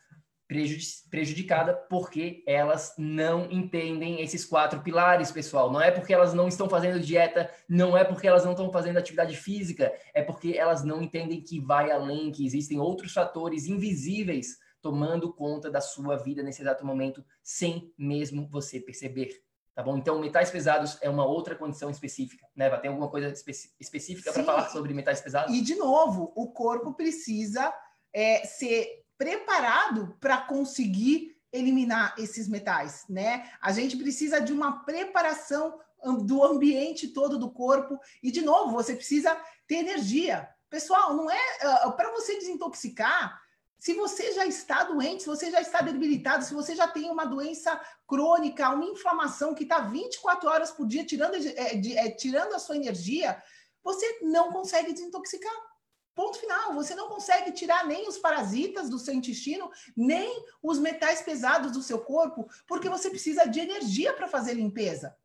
prejudicada 1.09 1.73
porque 1.89 2.43
elas 2.45 2.93
não 2.97 3.49
entendem 3.49 4.21
esses 4.21 4.43
quatro 4.43 4.81
pilares, 4.81 5.31
pessoal. 5.31 5.71
Não 5.71 5.81
é 5.81 5.91
porque 5.91 6.13
elas 6.13 6.33
não 6.33 6.47
estão 6.47 6.67
fazendo 6.67 6.99
dieta, 6.99 7.49
não 7.69 7.95
é 7.95 8.03
porque 8.03 8.27
elas 8.27 8.43
não 8.43 8.51
estão 8.51 8.71
fazendo 8.71 8.97
atividade 8.97 9.37
física, 9.37 9.93
é 10.13 10.21
porque 10.21 10.57
elas 10.57 10.83
não 10.83 11.01
entendem 11.01 11.41
que 11.41 11.59
vai 11.59 11.89
além, 11.89 12.31
que 12.31 12.45
existem 12.45 12.79
outros 12.79 13.13
fatores 13.13 13.65
invisíveis 13.65 14.57
tomando 14.81 15.31
conta 15.31 15.71
da 15.71 15.79
sua 15.79 16.17
vida 16.17 16.43
nesse 16.43 16.61
exato 16.61 16.85
momento, 16.85 17.23
sem 17.41 17.93
mesmo 17.97 18.47
você 18.49 18.79
perceber. 18.79 19.41
Tá 19.73 19.81
bom? 19.81 19.97
Então, 19.97 20.19
metais 20.19 20.51
pesados 20.51 20.97
é 21.01 21.09
uma 21.09 21.25
outra 21.25 21.55
condição 21.55 21.89
específica, 21.89 22.45
né? 22.53 22.69
Tem 22.77 22.89
alguma 22.89 23.09
coisa 23.09 23.29
espe 23.29 23.53
específica 23.79 24.33
para 24.33 24.43
falar 24.43 24.69
sobre 24.69 24.93
metais 24.93 25.21
pesados? 25.21 25.55
E, 25.55 25.61
de 25.61 25.75
novo, 25.75 26.33
o 26.35 26.51
corpo 26.51 26.93
precisa 26.93 27.73
é, 28.13 28.45
ser 28.45 29.00
preparado 29.21 30.17
para 30.19 30.35
conseguir 30.35 31.37
eliminar 31.53 32.15
esses 32.17 32.47
metais, 32.47 33.05
né? 33.07 33.51
A 33.61 33.71
gente 33.71 33.95
precisa 33.95 34.41
de 34.41 34.51
uma 34.51 34.83
preparação 34.83 35.79
do 36.25 36.43
ambiente 36.43 37.09
todo 37.09 37.37
do 37.37 37.51
corpo 37.51 37.99
e 38.23 38.31
de 38.31 38.41
novo, 38.41 38.71
você 38.71 38.95
precisa 38.95 39.39
ter 39.67 39.75
energia. 39.75 40.49
Pessoal, 40.71 41.15
não 41.15 41.29
é 41.29 41.37
uh, 41.85 41.91
para 41.91 42.11
você 42.11 42.39
desintoxicar, 42.39 43.39
se 43.77 43.93
você 43.93 44.31
já 44.31 44.47
está 44.47 44.85
doente, 44.85 45.21
se 45.21 45.29
você 45.29 45.51
já 45.51 45.61
está 45.61 45.81
debilitado, 45.81 46.43
se 46.43 46.55
você 46.55 46.75
já 46.75 46.87
tem 46.87 47.07
uma 47.11 47.25
doença 47.25 47.79
crônica, 48.07 48.71
uma 48.71 48.85
inflamação 48.85 49.53
que 49.53 49.63
está 49.63 49.81
24 49.81 50.49
horas 50.49 50.71
por 50.71 50.87
dia 50.87 51.05
tirando, 51.05 51.35
é, 51.35 51.75
de, 51.75 51.95
é, 51.95 52.09
tirando 52.09 52.55
a 52.55 52.59
sua 52.59 52.75
energia, 52.75 53.39
você 53.83 54.19
não 54.23 54.51
consegue 54.51 54.93
desintoxicar. 54.93 55.70
Ponto 56.13 56.37
final. 56.37 56.73
Você 56.73 56.93
não 56.93 57.07
consegue 57.07 57.51
tirar 57.51 57.85
nem 57.85 58.07
os 58.07 58.17
parasitas 58.17 58.89
do 58.89 58.99
seu 58.99 59.13
intestino, 59.13 59.71
nem 59.95 60.45
os 60.61 60.79
metais 60.79 61.21
pesados 61.21 61.71
do 61.71 61.81
seu 61.81 61.99
corpo, 61.99 62.49
porque 62.67 62.89
você 62.89 63.09
precisa 63.09 63.45
de 63.45 63.59
energia 63.59 64.13
para 64.13 64.27
fazer 64.27 64.53
limpeza. 64.53 65.15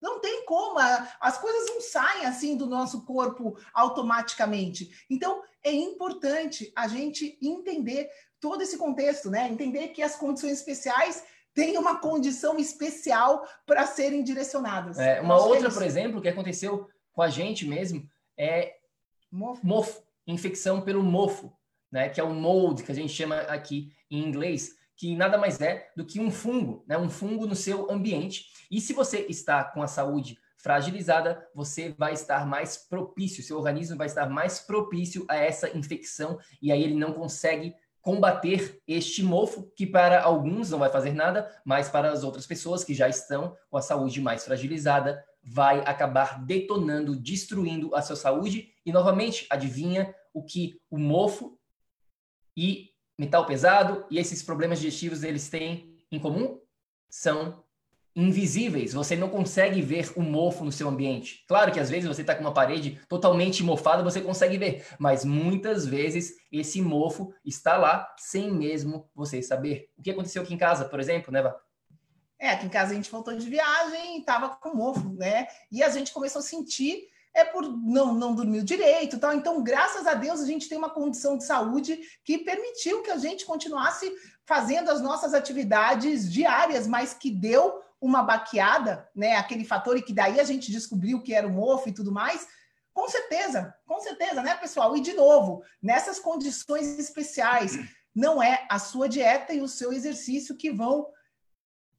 Não 0.00 0.20
tem 0.20 0.44
como, 0.44 0.78
as 1.20 1.38
coisas 1.38 1.68
não 1.68 1.80
saem 1.80 2.26
assim 2.26 2.56
do 2.56 2.66
nosso 2.66 3.04
corpo 3.04 3.58
automaticamente. 3.72 5.04
Então, 5.08 5.42
é 5.64 5.72
importante 5.72 6.70
a 6.76 6.86
gente 6.86 7.38
entender 7.42 8.08
todo 8.38 8.62
esse 8.62 8.76
contexto, 8.76 9.30
né? 9.30 9.48
Entender 9.48 9.88
que 9.88 10.02
as 10.02 10.14
condições 10.14 10.52
especiais 10.52 11.24
têm 11.54 11.78
uma 11.78 11.98
condição 11.98 12.58
especial 12.58 13.48
para 13.64 13.86
serem 13.86 14.22
direcionadas. 14.22 14.98
É, 14.98 15.20
uma 15.20 15.34
é 15.34 15.38
outra, 15.38 15.68
é 15.68 15.72
por 15.72 15.82
exemplo, 15.82 16.20
que 16.20 16.28
aconteceu 16.28 16.88
com 17.12 17.22
a 17.22 17.30
gente 17.30 17.66
mesmo 17.66 18.08
é 18.38 18.76
mofo. 19.32 20.05
Infecção 20.26 20.80
pelo 20.80 21.02
mofo, 21.02 21.52
né, 21.90 22.08
que 22.08 22.20
é 22.20 22.24
o 22.24 22.34
mold, 22.34 22.82
que 22.82 22.92
a 22.92 22.94
gente 22.94 23.12
chama 23.12 23.36
aqui 23.42 23.92
em 24.10 24.22
inglês, 24.22 24.74
que 24.96 25.14
nada 25.14 25.38
mais 25.38 25.60
é 25.60 25.90
do 25.96 26.04
que 26.04 26.18
um 26.18 26.30
fungo, 26.30 26.84
né, 26.86 26.96
um 26.96 27.10
fungo 27.10 27.46
no 27.46 27.54
seu 27.54 27.90
ambiente. 27.90 28.46
E 28.70 28.80
se 28.80 28.92
você 28.92 29.26
está 29.28 29.62
com 29.64 29.82
a 29.82 29.86
saúde 29.86 30.38
fragilizada, 30.58 31.46
você 31.54 31.94
vai 31.96 32.12
estar 32.12 32.46
mais 32.46 32.76
propício, 32.76 33.42
seu 33.42 33.56
organismo 33.56 33.96
vai 33.96 34.06
estar 34.06 34.28
mais 34.28 34.58
propício 34.58 35.24
a 35.28 35.36
essa 35.36 35.76
infecção 35.76 36.38
e 36.60 36.72
aí 36.72 36.82
ele 36.82 36.94
não 36.94 37.12
consegue 37.12 37.74
combater 38.06 38.80
este 38.86 39.20
mofo, 39.20 39.68
que 39.74 39.84
para 39.84 40.22
alguns 40.22 40.70
não 40.70 40.78
vai 40.78 40.88
fazer 40.88 41.12
nada, 41.12 41.50
mas 41.64 41.88
para 41.88 42.10
as 42.10 42.22
outras 42.22 42.46
pessoas 42.46 42.84
que 42.84 42.94
já 42.94 43.08
estão 43.08 43.56
com 43.68 43.76
a 43.76 43.82
saúde 43.82 44.20
mais 44.20 44.44
fragilizada, 44.44 45.24
vai 45.42 45.80
acabar 45.80 46.44
detonando, 46.44 47.16
destruindo 47.16 47.94
a 47.96 48.02
sua 48.02 48.14
saúde. 48.14 48.68
E 48.86 48.92
novamente, 48.92 49.46
adivinha 49.50 50.14
o 50.32 50.44
que 50.44 50.80
o 50.88 50.96
mofo 50.96 51.58
e 52.56 52.90
metal 53.18 53.44
pesado 53.44 54.06
e 54.08 54.18
esses 54.18 54.44
problemas 54.44 54.78
digestivos 54.78 55.24
eles 55.24 55.48
têm 55.48 55.98
em 56.10 56.20
comum? 56.20 56.60
São 57.10 57.64
invisíveis. 58.14 58.94
Você 58.94 59.16
não 59.16 59.28
consegue 59.28 59.82
ver 59.82 60.12
o 60.16 60.22
mofo 60.22 60.64
no 60.64 60.72
seu 60.72 60.88
ambiente. 60.88 61.44
Claro 61.48 61.72
que 61.72 61.80
às 61.80 61.90
vezes 61.90 62.08
você 62.08 62.22
está 62.22 62.34
com 62.34 62.42
uma 62.42 62.54
parede 62.54 63.00
totalmente 63.08 63.62
mofada, 63.62 64.02
você 64.02 64.20
consegue 64.20 64.56
ver, 64.56 64.86
mas 64.98 65.24
muitas 65.24 65.84
vezes 65.84 66.34
esse 66.50 66.80
mofo 66.80 67.34
está 67.44 67.76
lá 67.76 68.14
sem 68.16 68.50
mesmo 68.50 69.10
você 69.14 69.42
saber. 69.42 69.90
O 69.98 70.02
que 70.02 70.12
aconteceu 70.12 70.42
aqui 70.42 70.54
em 70.54 70.58
casa, 70.58 70.86
por 70.86 70.98
exemplo, 70.98 71.32
né, 71.32 71.42
Vá? 71.42 71.54
É, 72.38 72.50
aqui 72.50 72.66
em 72.66 72.70
casa 72.70 72.92
a 72.92 72.94
gente 72.94 73.10
voltou 73.10 73.36
de 73.36 73.48
viagem 73.48 74.16
e 74.16 74.20
estava 74.20 74.50
com 74.56 74.74
mofo, 74.74 75.12
né? 75.14 75.46
E 75.72 75.82
a 75.82 75.88
gente 75.88 76.12
começou 76.12 76.40
a 76.40 76.42
sentir 76.42 77.08
é 77.36 77.44
por 77.44 77.62
não, 77.70 78.14
não 78.14 78.34
dormir 78.34 78.62
direito 78.62 79.18
tal. 79.18 79.34
Então, 79.34 79.62
graças 79.62 80.06
a 80.06 80.14
Deus, 80.14 80.40
a 80.40 80.46
gente 80.46 80.68
tem 80.68 80.78
uma 80.78 80.88
condição 80.88 81.36
de 81.36 81.44
saúde 81.44 82.00
que 82.24 82.38
permitiu 82.38 83.02
que 83.02 83.10
a 83.10 83.18
gente 83.18 83.44
continuasse 83.44 84.10
fazendo 84.46 84.90
as 84.90 85.02
nossas 85.02 85.34
atividades 85.34 86.32
diárias, 86.32 86.86
mas 86.86 87.12
que 87.12 87.30
deu 87.30 87.82
uma 88.00 88.22
baqueada, 88.22 89.06
né? 89.14 89.36
Aquele 89.36 89.66
fator 89.66 89.98
e 89.98 90.02
que 90.02 90.14
daí 90.14 90.40
a 90.40 90.44
gente 90.44 90.72
descobriu 90.72 91.22
que 91.22 91.34
era 91.34 91.46
o 91.46 91.52
mofo 91.52 91.90
e 91.90 91.92
tudo 91.92 92.10
mais. 92.10 92.48
Com 92.94 93.06
certeza, 93.06 93.74
com 93.84 94.00
certeza, 94.00 94.42
né, 94.42 94.54
pessoal? 94.54 94.96
E 94.96 95.02
de 95.02 95.12
novo, 95.12 95.62
nessas 95.82 96.18
condições 96.18 96.98
especiais, 96.98 97.78
não 98.14 98.42
é 98.42 98.66
a 98.70 98.78
sua 98.78 99.10
dieta 99.10 99.52
e 99.52 99.60
o 99.60 99.68
seu 99.68 99.92
exercício 99.92 100.56
que 100.56 100.70
vão 100.70 101.06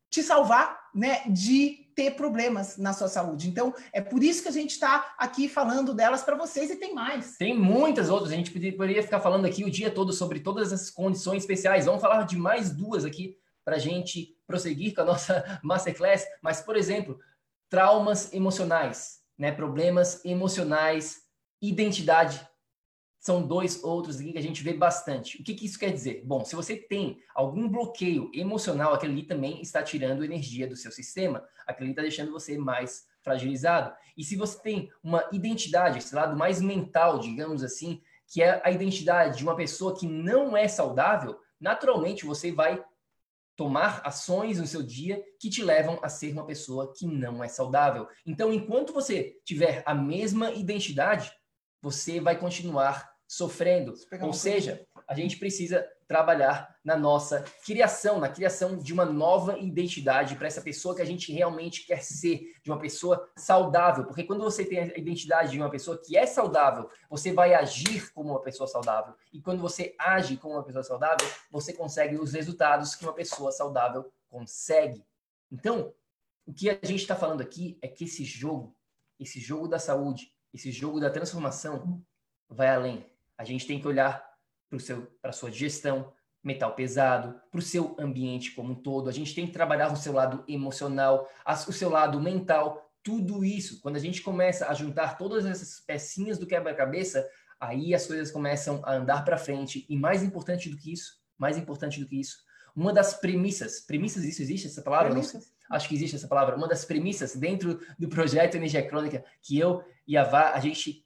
te 0.10 0.24
salvar, 0.24 0.80
né, 0.96 1.22
de 1.28 1.87
ter 1.98 2.12
problemas 2.12 2.78
na 2.78 2.94
sua 2.94 3.08
saúde. 3.08 3.50
Então, 3.50 3.74
é 3.92 4.00
por 4.00 4.24
isso 4.24 4.44
que 4.44 4.50
a 4.50 4.52
gente 4.52 4.70
está 4.70 5.16
aqui 5.18 5.50
falando 5.50 5.96
delas 5.96 6.22
para 6.22 6.38
vocês 6.38 6.70
e 6.70 6.76
tem 6.76 6.94
mais. 6.94 7.38
Tem 7.38 7.58
muitas 7.58 8.08
outras. 8.08 8.32
A 8.32 8.36
gente 8.36 8.52
poderia 8.52 9.02
ficar 9.02 9.20
falando 9.20 9.46
aqui 9.46 9.64
o 9.64 9.72
dia 9.72 9.90
todo 9.90 10.14
sobre 10.14 10.40
todas 10.40 10.72
as 10.72 10.92
condições 10.92 11.42
especiais. 11.42 11.86
Vamos 11.88 12.00
falar 12.00 12.22
de 12.22 12.38
mais 12.38 12.70
duas 12.70 13.04
aqui 13.04 13.36
para 13.66 13.78
a 13.78 13.80
gente 13.80 14.38
prosseguir 14.46 14.94
com 14.94 15.02
a 15.02 15.06
nossa 15.06 15.44
masterclass, 15.64 16.24
mas, 16.40 16.62
por 16.62 16.78
exemplo, 16.78 17.20
traumas 17.68 18.32
emocionais, 18.32 19.18
né? 19.36 19.52
problemas 19.52 20.24
emocionais, 20.24 21.24
identidade. 21.60 22.48
São 23.20 23.46
dois 23.46 23.84
outros 23.84 24.20
aqui 24.20 24.32
que 24.32 24.38
a 24.38 24.44
gente 24.44 24.64
vê 24.64 24.74
bastante. 24.74 25.42
O 25.42 25.44
que, 25.44 25.54
que 25.54 25.66
isso 25.66 25.80
quer 25.80 25.92
dizer? 25.92 26.24
Bom, 26.26 26.46
se 26.46 26.56
você 26.56 26.76
tem 26.76 27.20
algum 27.34 27.68
bloqueio 27.68 28.32
emocional, 28.34 28.94
aquele 28.94 29.14
ali 29.14 29.24
também 29.24 29.62
está 29.62 29.82
tirando 29.82 30.24
energia 30.24 30.68
do 30.68 30.76
seu 30.76 30.92
sistema, 30.92 31.44
aquele 31.66 31.88
ali 31.88 31.92
está 31.92 32.02
deixando 32.02 32.32
você 32.32 32.58
mais 32.58 33.08
fragilizado. 33.22 33.94
E 34.16 34.24
se 34.24 34.36
você 34.36 34.62
tem 34.62 34.90
uma 35.04 35.28
identidade, 35.32 35.98
esse 35.98 36.16
lado 36.16 36.38
mais 36.38 36.62
mental, 36.62 37.20
digamos 37.20 37.64
assim, 37.64 38.02
que 38.28 38.42
é 38.42 38.62
a 38.64 38.72
identidade 38.72 39.38
de 39.38 39.44
uma 39.44 39.56
pessoa 39.56 39.98
que 39.98 40.08
não 40.08 40.56
é 40.56 40.68
saudável, 40.68 41.40
naturalmente 41.60 42.26
você 42.26 42.52
vai 42.52 42.84
tomar 43.58 44.02
ações 44.06 44.60
no 44.60 44.68
seu 44.68 44.84
dia 44.84 45.22
que 45.40 45.50
te 45.50 45.64
levam 45.64 46.00
a 46.04 46.08
ser 46.08 46.32
uma 46.32 46.46
pessoa 46.46 46.94
que 46.96 47.08
não 47.08 47.44
é 47.44 47.48
saudável. 47.48 48.08
Então, 48.24 48.54
enquanto 48.54 48.94
você 48.94 49.36
tiver 49.44 49.82
a 49.86 49.96
mesma 49.96 50.52
identidade, 50.52 51.32
você 51.90 52.20
vai 52.20 52.38
continuar 52.38 53.10
sofrendo. 53.26 53.94
Ou 54.22 54.34
seja, 54.34 54.86
a 55.08 55.16
gente 55.16 55.38
precisa 55.38 55.88
trabalhar 56.06 56.76
na 56.84 56.98
nossa 56.98 57.44
criação, 57.66 58.20
na 58.20 58.28
criação 58.28 58.78
de 58.78 58.92
uma 58.92 59.06
nova 59.06 59.58
identidade 59.58 60.36
para 60.36 60.48
essa 60.48 60.62
pessoa 60.62 60.94
que 60.94 61.02
a 61.02 61.06
gente 61.06 61.32
realmente 61.32 61.86
quer 61.86 62.04
ser, 62.04 62.54
de 62.62 62.70
uma 62.70 62.78
pessoa 62.80 63.30
saudável. 63.38 64.06
Porque 64.06 64.26
quando 64.26 64.44
você 64.44 64.66
tem 64.66 64.80
a 64.80 64.98
identidade 64.98 65.52
de 65.52 65.60
uma 65.60 65.70
pessoa 65.70 65.98
que 65.98 66.18
é 66.18 66.26
saudável, 66.26 66.90
você 67.10 67.32
vai 67.32 67.54
agir 67.54 68.12
como 68.12 68.32
uma 68.32 68.42
pessoa 68.42 68.68
saudável. 68.68 69.14
E 69.32 69.42
quando 69.42 69.62
você 69.62 69.96
age 69.98 70.36
como 70.36 70.56
uma 70.56 70.64
pessoa 70.64 70.84
saudável, 70.84 71.26
você 71.50 71.72
consegue 71.72 72.18
os 72.18 72.34
resultados 72.34 72.96
que 72.96 73.06
uma 73.06 73.14
pessoa 73.14 73.52
saudável 73.54 74.12
consegue. 74.30 75.06
Então, 75.50 75.94
o 76.46 76.54
que 76.54 76.70
a 76.70 76.74
gente 76.84 77.02
está 77.02 77.16
falando 77.16 77.42
aqui 77.42 77.78
é 77.82 77.88
que 77.88 78.04
esse 78.04 78.26
jogo, 78.26 78.76
esse 79.18 79.40
jogo 79.40 79.70
da 79.70 79.80
saúde, 79.80 80.34
esse 80.58 80.72
jogo 80.72 81.00
da 81.00 81.10
transformação, 81.10 82.04
vai 82.50 82.68
além. 82.68 83.06
A 83.38 83.44
gente 83.44 83.66
tem 83.66 83.80
que 83.80 83.88
olhar 83.88 84.28
para 85.22 85.30
a 85.30 85.32
sua 85.32 85.50
digestão, 85.52 86.12
metal 86.44 86.74
pesado, 86.74 87.40
para 87.52 87.60
o 87.60 87.62
seu 87.62 87.96
ambiente 88.00 88.52
como 88.52 88.74
um 88.74 88.76
todo. 88.76 89.10
A 89.10 89.14
gente 89.14 89.34
tem 89.34 89.46
que 89.46 89.54
trabalhar 89.54 89.92
o 89.92 89.96
seu 89.96 90.14
lado 90.14 90.44
emocional, 90.48 91.30
o 91.46 91.72
seu 91.72 91.90
lado 91.90 92.20
mental, 92.20 92.92
tudo 93.04 93.46
isso. 93.46 93.80
Quando 93.82 93.98
a 93.98 94.00
gente 94.00 94.22
começa 94.22 94.68
a 94.68 94.74
juntar 94.74 95.18
todas 95.18 95.46
essas 95.46 95.80
pecinhas 95.80 96.38
do 96.38 96.48
quebra-cabeça, 96.48 97.28
aí 97.60 97.94
as 97.94 98.08
coisas 98.08 98.32
começam 98.32 98.82
a 98.84 98.96
andar 98.96 99.24
para 99.24 99.38
frente. 99.38 99.86
E 99.88 99.96
mais 99.96 100.24
importante 100.24 100.70
do 100.70 100.78
que 100.78 100.92
isso, 100.92 101.22
mais 101.38 101.58
importante 101.58 102.00
do 102.00 102.08
que 102.08 102.20
isso, 102.20 102.38
uma 102.76 102.94
das 102.94 103.14
premissas, 103.16 103.80
premissas, 103.80 104.24
isso 104.24 104.42
existe 104.42 104.68
essa 104.68 104.82
palavra? 104.82 105.10
Premissas. 105.10 105.52
Acho 105.70 105.90
que 105.90 105.96
existe 105.96 106.16
essa 106.16 106.28
palavra. 106.28 106.56
Uma 106.56 106.68
das 106.68 106.86
premissas 106.86 107.36
dentro 107.36 107.80
do 107.98 108.08
projeto 108.08 108.56
Energia 108.56 108.88
Crônica 108.88 109.24
que 109.42 109.58
eu 109.58 109.84
e 110.08 110.16
a 110.16 110.24
Vá, 110.24 110.54
a 110.54 110.60
gente 110.60 111.06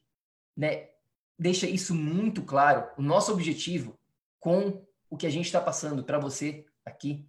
né, 0.55 0.89
deixa 1.37 1.67
isso 1.67 1.95
muito 1.95 2.43
claro. 2.43 2.89
O 2.97 3.01
nosso 3.01 3.31
objetivo 3.31 3.99
com 4.39 4.85
o 5.09 5.17
que 5.17 5.25
a 5.25 5.29
gente 5.29 5.45
está 5.45 5.59
passando 5.59 6.03
para 6.03 6.19
você 6.19 6.65
aqui 6.85 7.27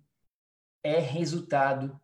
é 0.83 0.99
resultado 0.99 1.99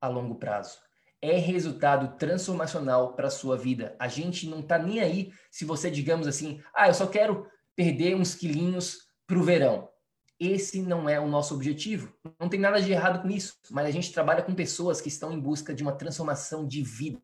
a 0.00 0.08
longo 0.08 0.34
prazo. 0.34 0.78
É 1.20 1.36
resultado 1.36 2.16
transformacional 2.16 3.14
para 3.14 3.26
a 3.26 3.30
sua 3.30 3.56
vida. 3.56 3.96
A 3.98 4.06
gente 4.06 4.48
não 4.48 4.60
está 4.60 4.78
nem 4.78 5.00
aí 5.00 5.32
se 5.50 5.64
você, 5.64 5.90
digamos 5.90 6.28
assim, 6.28 6.62
ah, 6.74 6.88
eu 6.88 6.94
só 6.94 7.06
quero 7.06 7.46
perder 7.74 8.14
uns 8.14 8.34
quilinhos 8.34 9.08
para 9.26 9.38
o 9.38 9.42
verão. 9.42 9.88
Esse 10.38 10.80
não 10.80 11.08
é 11.08 11.18
o 11.18 11.26
nosso 11.26 11.54
objetivo. 11.54 12.14
Não 12.38 12.48
tem 12.48 12.60
nada 12.60 12.80
de 12.80 12.92
errado 12.92 13.22
com 13.22 13.28
isso, 13.28 13.54
mas 13.70 13.86
a 13.86 13.90
gente 13.90 14.12
trabalha 14.12 14.42
com 14.42 14.54
pessoas 14.54 15.00
que 15.00 15.08
estão 15.08 15.32
em 15.32 15.40
busca 15.40 15.74
de 15.74 15.82
uma 15.82 15.96
transformação 15.96 16.66
de 16.66 16.82
vida, 16.82 17.20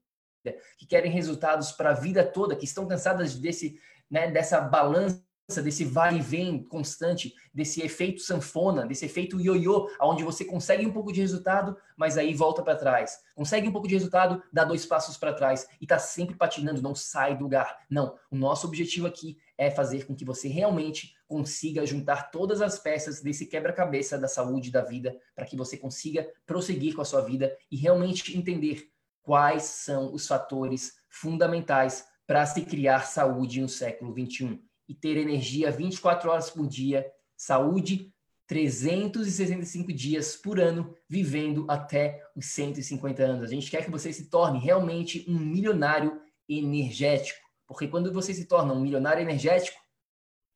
que 0.77 0.87
querem 0.87 1.11
resultados 1.11 1.73
para 1.73 1.91
a 1.91 1.95
vida 1.95 2.25
toda, 2.25 2.57
que 2.57 2.65
estão 2.65 2.87
cansadas 2.87 3.35
desse 3.37 3.79
né, 4.11 4.31
dessa 4.31 4.61
balança, 4.61 5.25
desse 5.63 5.85
vai 5.85 6.17
e 6.17 6.21
vem 6.21 6.63
constante, 6.63 7.35
desse 7.53 7.83
efeito 7.83 8.23
sanfona, 8.23 8.87
desse 8.87 9.05
efeito 9.05 9.41
ioiô, 9.41 9.91
onde 10.01 10.25
você 10.25 10.45
consegue 10.45 10.87
um 10.87 10.93
pouco 10.93 11.13
de 11.13 11.21
resultado, 11.21 11.77
mas 11.97 12.17
aí 12.17 12.33
volta 12.33 12.63
para 12.63 12.77
trás. 12.77 13.19
Consegue 13.35 13.69
um 13.69 13.73
pouco 13.73 13.87
de 13.87 13.95
resultado, 13.95 14.43
dá 14.53 14.65
dois 14.65 14.87
passos 14.87 15.17
para 15.17 15.35
trás 15.35 15.67
e 15.81 15.85
está 15.85 15.99
sempre 15.99 16.35
patinando, 16.35 16.81
não 16.81 16.95
sai 16.95 17.37
do 17.37 17.45
lugar. 17.45 17.77
Não, 17.91 18.17
o 18.31 18.37
nosso 18.37 18.67
objetivo 18.67 19.07
aqui 19.07 19.37
é 19.59 19.71
fazer 19.71 20.07
com 20.07 20.15
que 20.15 20.25
você 20.25 20.49
realmente 20.49 21.15
consiga 21.29 21.85
juntar 21.85 22.31
todas 22.31 22.63
as 22.63 22.79
peças 22.79 23.21
desse 23.21 23.47
quebra-cabeça 23.47 24.17
da 24.17 24.29
saúde 24.29 24.71
da 24.71 24.83
vida, 24.83 25.15
para 25.35 25.45
que 25.45 25.57
você 25.57 25.77
consiga 25.77 26.27
prosseguir 26.47 26.95
com 26.95 27.03
a 27.03 27.05
sua 27.05 27.21
vida 27.21 27.55
e 27.71 27.77
realmente 27.77 28.37
entender 28.37 28.94
quais 29.25 29.65
são 29.65 30.15
os 30.15 30.29
fatores 30.29 30.93
fundamentais 31.09 32.07
para 32.27 32.47
se 32.47 32.63
criar 32.63 33.01
saúde 33.01 33.61
no 33.61 33.69
século 33.69 34.13
21 34.13 34.63
e 34.89 34.95
ter 34.95 35.17
energia 35.17 35.71
24 35.71 36.31
horas 36.31 36.51
por 36.51 36.69
dia, 36.69 37.11
saúde 37.37 38.13
365 38.47 39.93
dias 39.93 40.37
por 40.37 40.61
ano, 40.61 40.95
vivendo 41.09 41.65
até 41.69 42.23
os 42.37 42.47
150 42.47 43.23
anos. 43.23 43.45
A 43.45 43.55
gente 43.55 43.71
quer 43.71 43.85
que 43.85 43.91
você 43.91 44.13
se 44.13 44.29
torne 44.29 44.59
realmente 44.59 45.25
um 45.27 45.39
milionário 45.39 46.21
energético, 46.47 47.41
porque 47.67 47.89
quando 47.89 48.13
você 48.13 48.35
se 48.35 48.45
torna 48.45 48.75
um 48.75 48.81
milionário 48.81 49.23
energético, 49.23 49.79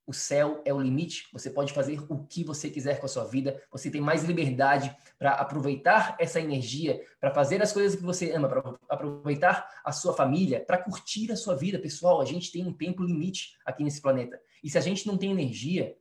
o 0.09 0.13
céu 0.15 0.63
é 0.65 0.73
o 0.73 0.81
limite. 0.81 1.29
Você 1.35 1.51
pode 1.51 1.71
fazer 1.75 2.01
o 2.09 2.25
que 2.25 2.43
você 2.43 2.71
quiser 2.71 2.99
com 2.99 3.05
a 3.05 3.09
sua 3.11 3.25
vida. 3.25 3.63
Você 3.71 3.91
tem 3.91 4.01
mais 4.01 4.25
liberdade 4.25 4.97
para 5.19 5.33
aproveitar 5.33 6.17
essa 6.19 6.41
energia, 6.41 7.05
para 7.21 7.31
fazer 7.31 7.61
as 7.61 7.75
coisas 7.75 7.95
que 7.95 8.03
você 8.03 8.33
ama, 8.33 8.49
para 8.49 8.75
aproveitar 8.89 9.69
a 9.85 9.93
sua 9.93 10.15
família, 10.15 10.65
para 10.65 10.79
curtir 10.79 11.31
a 11.31 11.37
sua 11.37 11.55
vida, 11.55 11.79
pessoal. 11.79 12.23
A 12.23 12.25
gente 12.25 12.51
tem 12.51 12.67
um 12.67 12.73
tempo 12.73 13.03
limite 13.03 13.59
aqui 13.67 13.85
nesse 13.85 14.01
planeta. 14.01 14.41
E 14.65 14.71
se 14.71 14.79
a 14.79 14.81
gente 14.81 15.07
não 15.07 15.19
tem 15.19 15.31
energia, 15.31 15.95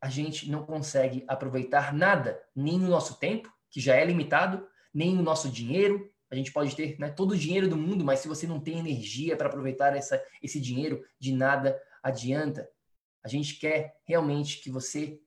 a 0.00 0.08
gente 0.08 0.50
não 0.50 0.64
consegue 0.64 1.22
aproveitar 1.28 1.92
nada, 1.92 2.42
nem 2.54 2.78
no 2.78 2.88
nosso 2.88 3.18
tempo, 3.18 3.52
que 3.70 3.78
já 3.78 3.94
é 3.94 4.06
limitado, 4.06 4.66
nem 4.94 5.14
no 5.14 5.22
nosso 5.22 5.50
dinheiro. 5.50 6.10
A 6.30 6.34
gente 6.34 6.50
pode 6.50 6.74
ter 6.74 6.98
né, 6.98 7.10
todo 7.10 7.32
o 7.32 7.36
dinheiro 7.36 7.68
do 7.68 7.76
mundo, 7.76 8.02
mas 8.02 8.20
se 8.20 8.28
você 8.28 8.46
não 8.46 8.58
tem 8.58 8.78
energia 8.78 9.36
para 9.36 9.48
aproveitar 9.48 9.94
essa, 9.94 10.18
esse 10.42 10.58
dinheiro, 10.58 11.04
de 11.20 11.30
nada 11.30 11.78
adianta. 12.02 12.66
A 13.24 13.28
gente 13.28 13.58
quer 13.58 14.00
realmente 14.04 14.60
que 14.60 14.70
você 14.70 15.20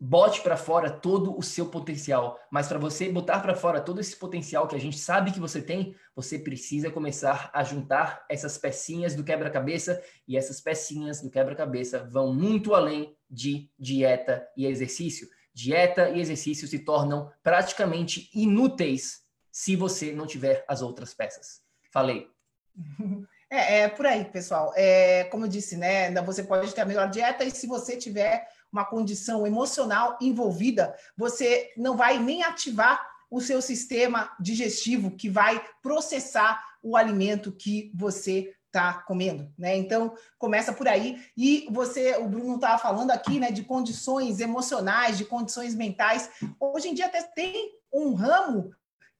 bote 0.00 0.40
para 0.40 0.56
fora 0.56 0.90
todo 0.90 1.36
o 1.36 1.42
seu 1.42 1.66
potencial, 1.66 2.40
mas 2.50 2.66
para 2.66 2.78
você 2.78 3.12
botar 3.12 3.40
para 3.40 3.54
fora 3.54 3.82
todo 3.82 4.00
esse 4.00 4.16
potencial 4.16 4.66
que 4.66 4.74
a 4.74 4.80
gente 4.80 4.98
sabe 4.98 5.30
que 5.30 5.38
você 5.38 5.60
tem, 5.60 5.94
você 6.16 6.38
precisa 6.38 6.90
começar 6.90 7.50
a 7.52 7.62
juntar 7.62 8.24
essas 8.30 8.56
pecinhas 8.56 9.14
do 9.14 9.22
quebra-cabeça 9.22 10.02
e 10.26 10.38
essas 10.38 10.58
pecinhas 10.58 11.20
do 11.20 11.28
quebra-cabeça 11.28 12.08
vão 12.10 12.32
muito 12.32 12.74
além 12.74 13.14
de 13.28 13.70
dieta 13.78 14.48
e 14.56 14.64
exercício. 14.64 15.28
Dieta 15.52 16.08
e 16.08 16.20
exercício 16.20 16.66
se 16.66 16.78
tornam 16.78 17.30
praticamente 17.42 18.30
inúteis 18.32 19.26
se 19.52 19.76
você 19.76 20.12
não 20.12 20.26
tiver 20.26 20.64
as 20.66 20.80
outras 20.80 21.12
peças. 21.12 21.60
Falei. 21.92 22.26
É, 23.50 23.80
é 23.80 23.88
por 23.88 24.06
aí, 24.06 24.24
pessoal. 24.24 24.72
É, 24.76 25.24
como 25.24 25.44
eu 25.44 25.48
disse, 25.48 25.76
né? 25.76 26.12
Você 26.22 26.44
pode 26.44 26.72
ter 26.72 26.82
a 26.82 26.86
melhor 26.86 27.10
dieta 27.10 27.44
e 27.44 27.50
se 27.50 27.66
você 27.66 27.96
tiver 27.96 28.48
uma 28.72 28.84
condição 28.84 29.44
emocional 29.44 30.16
envolvida, 30.20 30.94
você 31.16 31.72
não 31.76 31.96
vai 31.96 32.18
nem 32.18 32.44
ativar 32.44 33.04
o 33.28 33.40
seu 33.40 33.60
sistema 33.60 34.30
digestivo 34.38 35.10
que 35.10 35.28
vai 35.28 35.60
processar 35.82 36.64
o 36.82 36.96
alimento 36.96 37.52
que 37.52 37.90
você 37.94 38.54
está 38.66 38.94
comendo, 39.02 39.52
né? 39.58 39.76
Então 39.76 40.14
começa 40.38 40.72
por 40.72 40.86
aí 40.86 41.20
e 41.36 41.66
você, 41.70 42.16
o 42.16 42.28
Bruno 42.28 42.54
estava 42.54 42.78
falando 42.78 43.10
aqui, 43.10 43.40
né, 43.40 43.50
de 43.50 43.64
condições 43.64 44.38
emocionais, 44.38 45.18
de 45.18 45.24
condições 45.24 45.74
mentais. 45.74 46.30
Hoje 46.58 46.88
em 46.88 46.94
dia 46.94 47.06
até 47.06 47.20
tem 47.22 47.72
um 47.92 48.14
ramo 48.14 48.70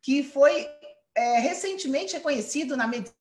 que 0.01 0.23
foi 0.23 0.69
é, 1.17 1.41
recentemente 1.41 2.15
reconhecido 2.15 2.77
na 2.77 2.87
medicina 2.87 3.20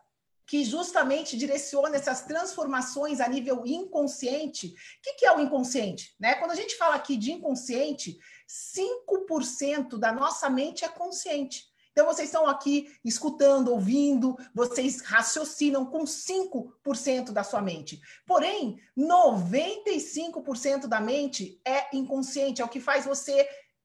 que 0.44 0.64
justamente 0.64 1.38
direciona 1.38 1.94
essas 1.94 2.22
transformações 2.22 3.20
a 3.20 3.28
nível 3.28 3.62
inconsciente. 3.64 4.66
O 4.66 5.16
que, 5.16 5.24
é 5.24 5.32
o 5.36 5.40
inconsciente? 5.40 6.16
Né? 6.18 6.34
Quando 6.34 6.50
a 6.50 6.56
gente 6.56 6.74
fala 6.74 6.96
aqui 6.96 7.16
de 7.16 7.30
inconsciente, 7.30 8.18
5% 8.48 9.96
da 9.96 10.10
nossa 10.10 10.50
mente 10.50 10.84
é 10.84 10.88
consciente. 10.88 11.69
Então, 11.92 12.06
vocês 12.06 12.28
estão 12.28 12.46
aqui 12.46 12.96
escutando, 13.04 13.72
ouvindo, 13.72 14.36
vocês 14.54 15.00
raciocinam 15.00 15.84
com 15.84 16.04
5% 16.04 17.32
da 17.32 17.42
sua 17.42 17.60
mente. 17.60 18.00
Porém, 18.26 18.80
95% 18.96 20.86
da 20.86 21.00
mente 21.00 21.60
é 21.64 21.94
inconsciente, 21.96 22.62
é 22.62 22.64
o 22.64 22.68
que 22.68 22.80
faz 22.80 23.04
você 23.04 23.40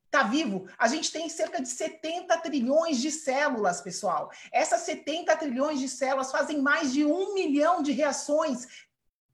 estar 0.05 0.23
tá 0.23 0.23
vivo. 0.23 0.67
A 0.77 0.87
gente 0.87 1.11
tem 1.11 1.27
cerca 1.27 1.61
de 1.61 1.67
70 1.67 2.37
trilhões 2.37 2.99
de 2.99 3.11
células, 3.11 3.81
pessoal. 3.81 4.31
Essas 4.51 4.81
70 4.81 5.35
trilhões 5.37 5.79
de 5.79 5.89
células 5.89 6.31
fazem 6.31 6.61
mais 6.61 6.93
de 6.93 7.03
um 7.03 7.33
milhão 7.33 7.81
de 7.81 7.91
reações 7.91 8.67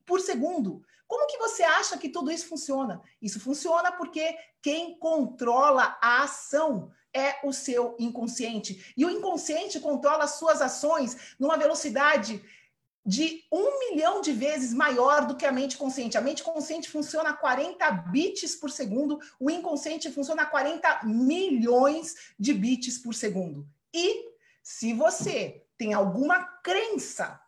por 0.05 0.19
segundo. 0.19 0.83
Como 1.07 1.27
que 1.27 1.37
você 1.37 1.61
acha 1.63 1.97
que 1.97 2.07
tudo 2.07 2.31
isso 2.31 2.47
funciona? 2.47 3.01
Isso 3.21 3.39
funciona 3.39 3.91
porque 3.91 4.33
quem 4.61 4.97
controla 4.97 5.97
a 6.01 6.23
ação 6.23 6.89
é 7.13 7.39
o 7.43 7.51
seu 7.51 7.95
inconsciente. 7.99 8.93
E 8.95 9.05
o 9.05 9.09
inconsciente 9.09 9.79
controla 9.79 10.23
as 10.23 10.35
suas 10.35 10.61
ações 10.61 11.35
numa 11.39 11.57
velocidade 11.57 12.43
de 13.05 13.43
um 13.51 13.79
milhão 13.79 14.21
de 14.21 14.31
vezes 14.31 14.73
maior 14.73 15.25
do 15.25 15.35
que 15.35 15.45
a 15.45 15.51
mente 15.51 15.77
consciente. 15.77 16.17
A 16.17 16.21
mente 16.21 16.43
consciente 16.43 16.89
funciona 16.89 17.31
a 17.31 17.33
40 17.33 17.89
bits 18.11 18.55
por 18.55 18.69
segundo, 18.69 19.19
o 19.39 19.49
inconsciente 19.49 20.11
funciona 20.11 20.43
a 20.43 20.45
40 20.45 21.01
milhões 21.05 22.33
de 22.39 22.53
bits 22.53 22.99
por 22.99 23.15
segundo. 23.15 23.67
E 23.93 24.31
se 24.61 24.93
você 24.93 25.65
tem 25.77 25.93
alguma 25.93 26.43
crença 26.63 27.41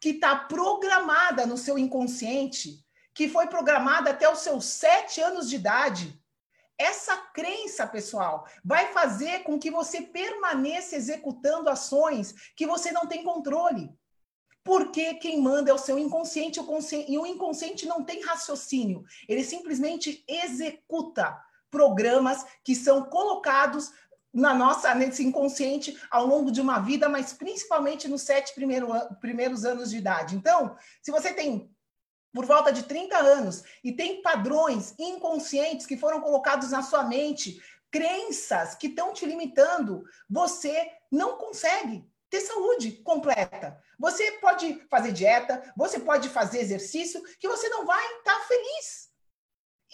que 0.00 0.10
está 0.10 0.34
programada 0.34 1.46
no 1.46 1.58
seu 1.58 1.78
inconsciente, 1.78 2.84
que 3.12 3.28
foi 3.28 3.46
programada 3.46 4.10
até 4.10 4.30
os 4.30 4.40
seus 4.40 4.64
sete 4.64 5.20
anos 5.20 5.48
de 5.48 5.56
idade, 5.56 6.23
essa 6.78 7.16
crença, 7.16 7.86
pessoal, 7.86 8.46
vai 8.64 8.92
fazer 8.92 9.42
com 9.44 9.58
que 9.58 9.70
você 9.70 10.02
permaneça 10.02 10.96
executando 10.96 11.70
ações 11.70 12.34
que 12.56 12.66
você 12.66 12.90
não 12.90 13.06
tem 13.06 13.22
controle. 13.22 13.90
Porque 14.64 15.14
quem 15.14 15.40
manda 15.40 15.70
é 15.70 15.74
o 15.74 15.78
seu 15.78 15.98
inconsciente, 15.98 16.58
o 16.58 16.64
consciente, 16.64 17.12
e 17.12 17.18
o 17.18 17.26
inconsciente 17.26 17.86
não 17.86 18.02
tem 18.02 18.22
raciocínio. 18.22 19.04
Ele 19.28 19.44
simplesmente 19.44 20.24
executa 20.26 21.38
programas 21.70 22.44
que 22.64 22.74
são 22.74 23.04
colocados 23.04 23.92
na 24.32 24.52
nossa 24.52 24.94
nesse 24.94 25.22
inconsciente 25.22 25.96
ao 26.10 26.26
longo 26.26 26.50
de 26.50 26.60
uma 26.60 26.80
vida, 26.80 27.08
mas 27.08 27.32
principalmente 27.32 28.08
nos 28.08 28.22
sete 28.22 28.52
primeiro, 28.54 28.88
primeiros 29.20 29.64
anos 29.64 29.90
de 29.90 29.98
idade. 29.98 30.34
Então, 30.34 30.76
se 31.00 31.12
você 31.12 31.32
tem 31.32 31.70
por 32.34 32.44
volta 32.44 32.72
de 32.72 32.82
30 32.82 33.16
anos 33.16 33.62
e 33.82 33.92
tem 33.92 34.20
padrões 34.20 34.92
inconscientes 34.98 35.86
que 35.86 35.96
foram 35.96 36.20
colocados 36.20 36.72
na 36.72 36.82
sua 36.82 37.04
mente, 37.04 37.62
crenças 37.92 38.74
que 38.74 38.88
estão 38.88 39.12
te 39.12 39.24
limitando, 39.24 40.02
você 40.28 40.90
não 41.12 41.36
consegue 41.36 42.04
ter 42.28 42.40
saúde 42.40 42.90
completa. 42.90 43.80
Você 43.96 44.32
pode 44.32 44.84
fazer 44.90 45.12
dieta, 45.12 45.72
você 45.76 46.00
pode 46.00 46.28
fazer 46.28 46.58
exercício, 46.58 47.22
que 47.38 47.46
você 47.46 47.68
não 47.68 47.86
vai 47.86 48.04
estar 48.18 48.34
tá 48.34 48.40
feliz. 48.40 49.14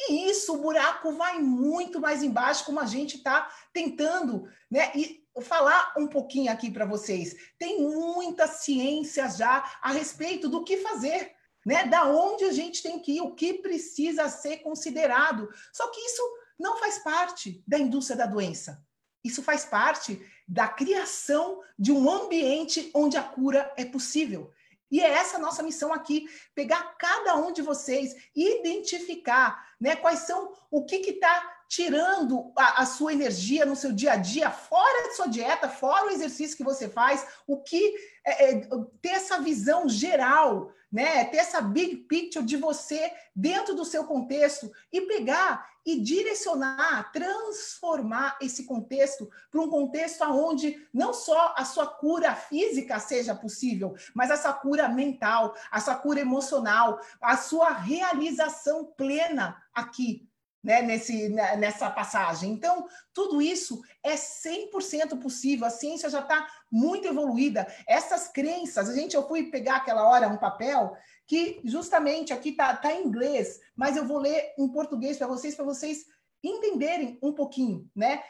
E 0.08 0.30
isso, 0.30 0.54
o 0.54 0.62
buraco 0.62 1.12
vai 1.12 1.38
muito 1.38 2.00
mais 2.00 2.22
embaixo, 2.22 2.64
como 2.64 2.80
a 2.80 2.86
gente 2.86 3.18
está 3.18 3.54
tentando, 3.70 4.48
né? 4.70 4.90
E 4.94 5.22
falar 5.42 5.92
um 5.98 6.06
pouquinho 6.06 6.50
aqui 6.50 6.70
para 6.70 6.86
vocês. 6.86 7.36
Tem 7.58 7.82
muita 7.82 8.46
ciência 8.46 9.28
já 9.28 9.78
a 9.82 9.92
respeito 9.92 10.48
do 10.48 10.64
que 10.64 10.78
fazer 10.78 11.34
né? 11.64 11.86
Da 11.86 12.04
onde 12.04 12.44
a 12.44 12.52
gente 12.52 12.82
tem 12.82 12.98
que 12.98 13.12
ir, 13.16 13.20
o 13.20 13.34
que 13.34 13.54
precisa 13.54 14.28
ser 14.28 14.58
considerado. 14.58 15.48
Só 15.72 15.88
que 15.88 16.00
isso 16.00 16.22
não 16.58 16.78
faz 16.78 16.98
parte 16.98 17.62
da 17.66 17.78
indústria 17.78 18.16
da 18.16 18.26
doença. 18.26 18.82
Isso 19.22 19.42
faz 19.42 19.64
parte 19.64 20.20
da 20.46 20.66
criação 20.66 21.60
de 21.78 21.92
um 21.92 22.10
ambiente 22.10 22.90
onde 22.94 23.16
a 23.16 23.22
cura 23.22 23.72
é 23.76 23.84
possível. 23.84 24.50
E 24.90 25.00
é 25.00 25.08
essa 25.08 25.38
nossa 25.38 25.62
missão 25.62 25.92
aqui, 25.92 26.26
pegar 26.54 26.96
cada 26.98 27.36
um 27.36 27.52
de 27.52 27.62
vocês 27.62 28.14
identificar 28.34 29.64
né, 29.80 29.94
quais 29.94 30.20
são 30.20 30.52
o 30.70 30.84
que 30.84 30.96
está 30.96 31.58
tirando 31.68 32.52
a, 32.58 32.82
a, 32.82 32.86
sua 32.86 33.12
energia 33.12 33.64
no 33.64 33.76
seu 33.76 33.92
dia 33.92 34.14
a 34.14 34.16
dia, 34.16 34.50
fora 34.50 35.06
da 35.06 35.14
sua 35.14 35.28
dieta, 35.28 35.68
fora 35.68 36.08
o 36.08 36.10
exercício 36.10 36.56
que 36.56 36.64
você 36.64 36.88
faz, 36.88 37.24
o 37.46 37.62
que 37.62 37.94
é, 38.26 38.50
é, 38.50 38.60
ter 39.00 39.10
essa 39.10 39.40
visão 39.40 39.88
geral 39.88 40.72
né? 40.90 41.24
Ter 41.24 41.38
essa 41.38 41.60
big 41.60 41.96
picture 41.96 42.44
de 42.44 42.56
você 42.56 43.12
dentro 43.34 43.74
do 43.74 43.84
seu 43.84 44.04
contexto 44.04 44.70
e 44.92 45.02
pegar 45.02 45.68
e 45.84 46.00
direcionar, 46.00 47.10
transformar 47.10 48.36
esse 48.40 48.64
contexto 48.64 49.30
para 49.50 49.60
um 49.60 49.70
contexto 49.70 50.22
onde 50.24 50.86
não 50.92 51.14
só 51.14 51.54
a 51.56 51.64
sua 51.64 51.86
cura 51.86 52.34
física 52.34 52.98
seja 52.98 53.34
possível, 53.34 53.94
mas 54.14 54.30
a 54.30 54.36
sua 54.36 54.52
cura 54.52 54.88
mental, 54.88 55.54
a 55.70 55.80
sua 55.80 55.94
cura 55.94 56.20
emocional, 56.20 57.00
a 57.20 57.36
sua 57.36 57.70
realização 57.70 58.92
plena 58.96 59.56
aqui 59.72 60.29
né, 60.62 60.82
nesse, 60.82 61.28
né, 61.30 61.56
nessa 61.56 61.90
passagem. 61.90 62.52
Então, 62.52 62.86
tudo 63.12 63.40
isso 63.40 63.80
é 64.02 64.14
100% 64.14 65.18
possível, 65.20 65.66
a 65.66 65.70
ciência 65.70 66.10
já 66.10 66.20
está 66.20 66.46
muito 66.70 67.08
evoluída. 67.08 67.66
Essas 67.86 68.28
crenças, 68.28 68.88
a 68.88 68.94
gente, 68.94 69.16
eu 69.16 69.26
fui 69.26 69.50
pegar 69.50 69.76
aquela 69.76 70.08
hora 70.08 70.28
um 70.28 70.36
papel 70.36 70.96
que 71.26 71.60
justamente 71.64 72.32
aqui 72.32 72.50
está 72.50 72.76
tá 72.76 72.92
em 72.92 73.06
inglês, 73.06 73.60
mas 73.74 73.96
eu 73.96 74.06
vou 74.06 74.18
ler 74.18 74.52
em 74.58 74.68
português 74.68 75.16
para 75.16 75.26
vocês, 75.26 75.54
para 75.54 75.64
vocês 75.64 76.04
entenderem 76.42 77.18
um 77.22 77.32
pouquinho, 77.32 77.88
né? 77.94 78.22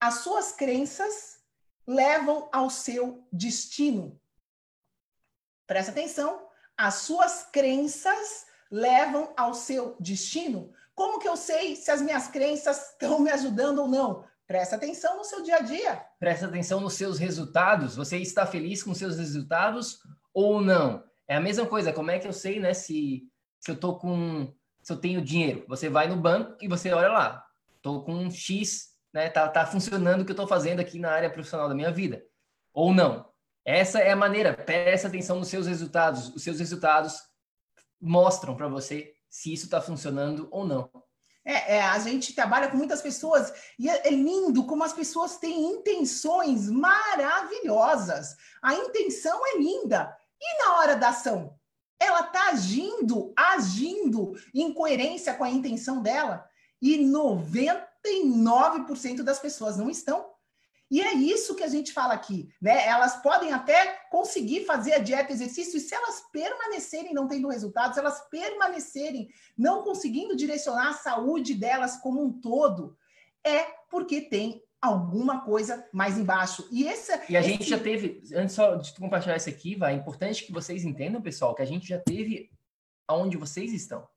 As 0.00 0.16
suas 0.16 0.52
crenças 0.52 1.38
levam 1.86 2.48
ao 2.52 2.70
seu 2.70 3.26
destino. 3.32 4.20
Presta 5.66 5.90
atenção, 5.90 6.46
as 6.76 6.94
suas 6.94 7.42
crenças 7.50 8.46
levam 8.70 9.32
ao 9.36 9.54
seu 9.54 9.96
destino? 9.98 10.72
Como 10.98 11.20
que 11.20 11.28
eu 11.28 11.36
sei 11.36 11.76
se 11.76 11.92
as 11.92 12.02
minhas 12.02 12.26
crenças 12.26 12.90
estão 12.90 13.20
me 13.20 13.30
ajudando 13.30 13.78
ou 13.78 13.86
não? 13.86 14.24
Presta 14.48 14.74
atenção 14.74 15.16
no 15.16 15.22
seu 15.22 15.44
dia 15.44 15.58
a 15.58 15.60
dia. 15.60 16.04
Presta 16.18 16.46
atenção 16.46 16.80
nos 16.80 16.94
seus 16.94 17.20
resultados. 17.20 17.94
Você 17.94 18.18
está 18.18 18.44
feliz 18.44 18.82
com 18.82 18.92
seus 18.92 19.16
resultados 19.16 20.00
ou 20.34 20.60
não? 20.60 21.04
É 21.28 21.36
a 21.36 21.40
mesma 21.40 21.64
coisa. 21.66 21.92
Como 21.92 22.10
é 22.10 22.18
que 22.18 22.26
eu 22.26 22.32
sei, 22.32 22.58
né, 22.58 22.74
se, 22.74 23.22
se 23.60 23.70
eu 23.70 23.76
tô 23.78 23.94
com 23.94 24.52
se 24.82 24.92
eu 24.92 24.96
tenho 24.96 25.22
dinheiro? 25.22 25.64
Você 25.68 25.88
vai 25.88 26.08
no 26.08 26.16
banco 26.16 26.56
e 26.60 26.66
você 26.66 26.90
olha 26.90 27.10
lá. 27.10 27.46
Tô 27.80 28.02
com 28.02 28.28
X, 28.28 28.88
né? 29.12 29.30
Tá, 29.30 29.46
tá 29.46 29.64
funcionando 29.64 30.22
o 30.22 30.24
que 30.24 30.32
eu 30.32 30.36
tô 30.36 30.48
fazendo 30.48 30.80
aqui 30.80 30.98
na 30.98 31.12
área 31.12 31.30
profissional 31.30 31.68
da 31.68 31.76
minha 31.76 31.92
vida. 31.92 32.24
Ou 32.72 32.92
não. 32.92 33.24
Essa 33.64 34.00
é 34.00 34.10
a 34.10 34.16
maneira. 34.16 34.52
Presta 34.52 35.06
atenção 35.06 35.38
nos 35.38 35.46
seus 35.46 35.68
resultados. 35.68 36.34
Os 36.34 36.42
seus 36.42 36.58
resultados 36.58 37.20
mostram 38.00 38.56
para 38.56 38.66
você 38.66 39.14
se 39.30 39.52
isso 39.52 39.66
está 39.66 39.80
funcionando 39.80 40.48
ou 40.50 40.66
não. 40.66 40.90
É, 41.44 41.76
é, 41.76 41.82
a 41.82 41.96
gente 41.98 42.34
trabalha 42.34 42.68
com 42.68 42.76
muitas 42.76 43.00
pessoas 43.00 43.52
e 43.78 43.88
é, 43.88 44.08
é, 44.08 44.10
lindo 44.10 44.66
como 44.66 44.84
as 44.84 44.92
pessoas 44.92 45.38
têm 45.38 45.72
intenções 45.72 46.68
maravilhosas. 46.68 48.36
A 48.60 48.74
intenção 48.74 49.40
é 49.46 49.56
linda. 49.56 50.14
E 50.38 50.64
na 50.64 50.76
hora 50.76 50.94
da 50.94 51.08
ação? 51.08 51.58
Ela 51.98 52.20
está 52.20 52.50
agindo, 52.50 53.32
agindo 53.34 54.34
em 54.54 54.74
coerência 54.74 55.32
com 55.34 55.42
a 55.42 55.50
intenção 55.50 56.02
dela. 56.02 56.46
E 56.82 56.98
99% 56.98 59.22
das 59.22 59.38
pessoas 59.38 59.78
não 59.78 59.88
estão. 59.88 60.37
E 60.90 61.02
é 61.02 61.12
isso 61.14 61.54
que 61.54 61.62
a 61.62 61.68
gente 61.68 61.92
fala 61.92 62.14
aqui, 62.14 62.48
né? 62.60 62.86
Elas 62.86 63.22
podem 63.22 63.52
até 63.52 64.00
conseguir 64.10 64.64
fazer 64.64 64.94
a 64.94 64.98
dieta 64.98 65.32
exercício 65.32 65.76
e 65.76 65.80
se 65.80 65.94
elas 65.94 66.22
permanecerem 66.32 67.12
não 67.12 67.28
tendo 67.28 67.48
resultados, 67.48 67.94
se 67.94 68.00
elas 68.00 68.26
permanecerem 68.30 69.28
não 69.56 69.82
conseguindo 69.82 70.34
direcionar 70.34 70.88
a 70.88 70.94
saúde 70.94 71.54
delas 71.54 71.98
como 71.98 72.24
um 72.24 72.32
todo, 72.32 72.96
é 73.44 73.64
porque 73.90 74.22
tem 74.22 74.62
alguma 74.80 75.40
coisa 75.42 75.86
mais 75.92 76.16
embaixo. 76.16 76.66
E 76.70 76.86
essa 76.86 77.22
E 77.28 77.36
a 77.36 77.40
esse... 77.40 77.50
gente 77.50 77.68
já 77.68 77.78
teve, 77.78 78.22
antes 78.34 78.54
só 78.54 78.76
de 78.76 78.92
compartilhar 78.94 79.36
isso 79.36 79.48
aqui, 79.48 79.74
vai, 79.74 79.92
é 79.94 79.96
importante 79.96 80.44
que 80.44 80.52
vocês 80.52 80.84
entendam, 80.84 81.20
pessoal, 81.20 81.54
que 81.54 81.62
a 81.62 81.66
gente 81.66 81.86
já 81.86 81.98
teve 81.98 82.50
aonde 83.06 83.36
vocês 83.36 83.72
estão. 83.72 84.08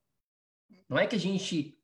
Não 0.87 0.97
é 0.99 1.07
que 1.07 1.15
a 1.15 1.19
gente 1.19 1.77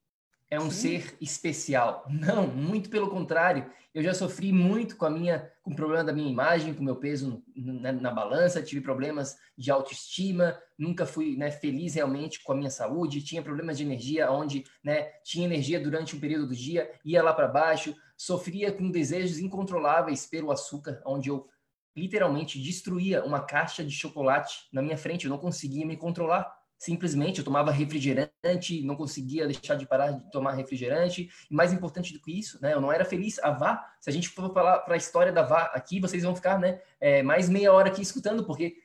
é 0.49 0.59
um 0.59 0.71
Sim. 0.71 0.99
ser 0.99 1.17
especial. 1.19 2.05
Não, 2.09 2.47
muito 2.47 2.89
pelo 2.89 3.09
contrário. 3.09 3.69
Eu 3.93 4.03
já 4.03 4.13
sofri 4.13 4.51
muito 4.53 4.95
com 4.95 5.05
a 5.05 5.09
minha, 5.09 5.51
com 5.63 5.71
o 5.71 5.75
problema 5.75 6.03
da 6.03 6.13
minha 6.13 6.29
imagem, 6.29 6.73
com 6.73 6.81
o 6.81 6.85
meu 6.85 6.95
peso 6.95 7.43
na, 7.55 7.91
na, 7.91 8.11
balança, 8.11 8.61
tive 8.61 8.79
problemas 8.79 9.35
de 9.57 9.71
autoestima, 9.71 10.57
nunca 10.77 11.05
fui 11.05 11.35
né, 11.35 11.49
feliz 11.49 11.95
realmente 11.95 12.43
com 12.43 12.53
a 12.53 12.55
minha 12.55 12.69
saúde, 12.69 13.23
tinha 13.23 13.41
problemas 13.41 13.77
de 13.77 13.83
energia, 13.83 14.31
onde 14.31 14.63
né, 14.83 15.09
tinha 15.23 15.45
energia 15.45 15.79
durante 15.79 16.15
um 16.15 16.19
período 16.19 16.47
do 16.47 16.55
dia, 16.55 16.91
ia 17.03 17.23
lá 17.23 17.33
para 17.33 17.47
baixo, 17.47 17.95
sofria 18.15 18.71
com 18.71 18.91
desejos 18.91 19.39
incontroláveis 19.39 20.27
pelo 20.27 20.51
açúcar, 20.51 21.01
onde 21.05 21.29
eu 21.29 21.47
literalmente 21.95 22.61
destruía 22.61 23.25
uma 23.25 23.39
caixa 23.39 23.83
de 23.83 23.91
chocolate 23.91 24.67
na 24.71 24.83
minha 24.83 24.97
frente, 24.97 25.25
eu 25.25 25.31
não 25.31 25.39
conseguia 25.39 25.85
me 25.85 25.97
controlar 25.97 26.57
simplesmente 26.78 27.39
eu 27.39 27.45
tomava 27.45 27.71
refrigerante, 27.71 28.84
não 28.84 28.95
conseguia 28.95 29.47
deixar 29.47 29.75
de 29.75 29.88
parar 29.88 30.11
de 30.11 30.32
tomar 30.32 30.53
refrigerante. 30.53 31.30
E 31.49 31.53
mais 31.53 31.73
importante 31.73 32.13
do 32.13 32.21
que 32.21 32.38
isso, 32.38 32.61
né, 32.61 32.73
eu 32.73 32.82
não 32.82 32.91
era 32.91 33.03
feliz. 33.03 33.39
A 33.39 33.51
Vá, 33.51 33.84
se 33.99 34.09
a 34.09 34.13
gente 34.13 34.30
for 34.30 34.53
falar 34.53 34.80
para 34.80 34.93
a 34.93 34.97
história 34.97 35.32
da 35.32 35.41
Vá 35.41 35.63
aqui, 35.73 35.99
vocês 35.99 36.23
vão 36.23 36.36
ficar 36.36 36.59
né, 36.59 36.80
é, 36.99 37.23
mais 37.23 37.49
meia 37.49 37.73
hora 37.73 37.89
aqui 37.89 38.01
escutando, 38.01 38.45
porque 38.45 38.75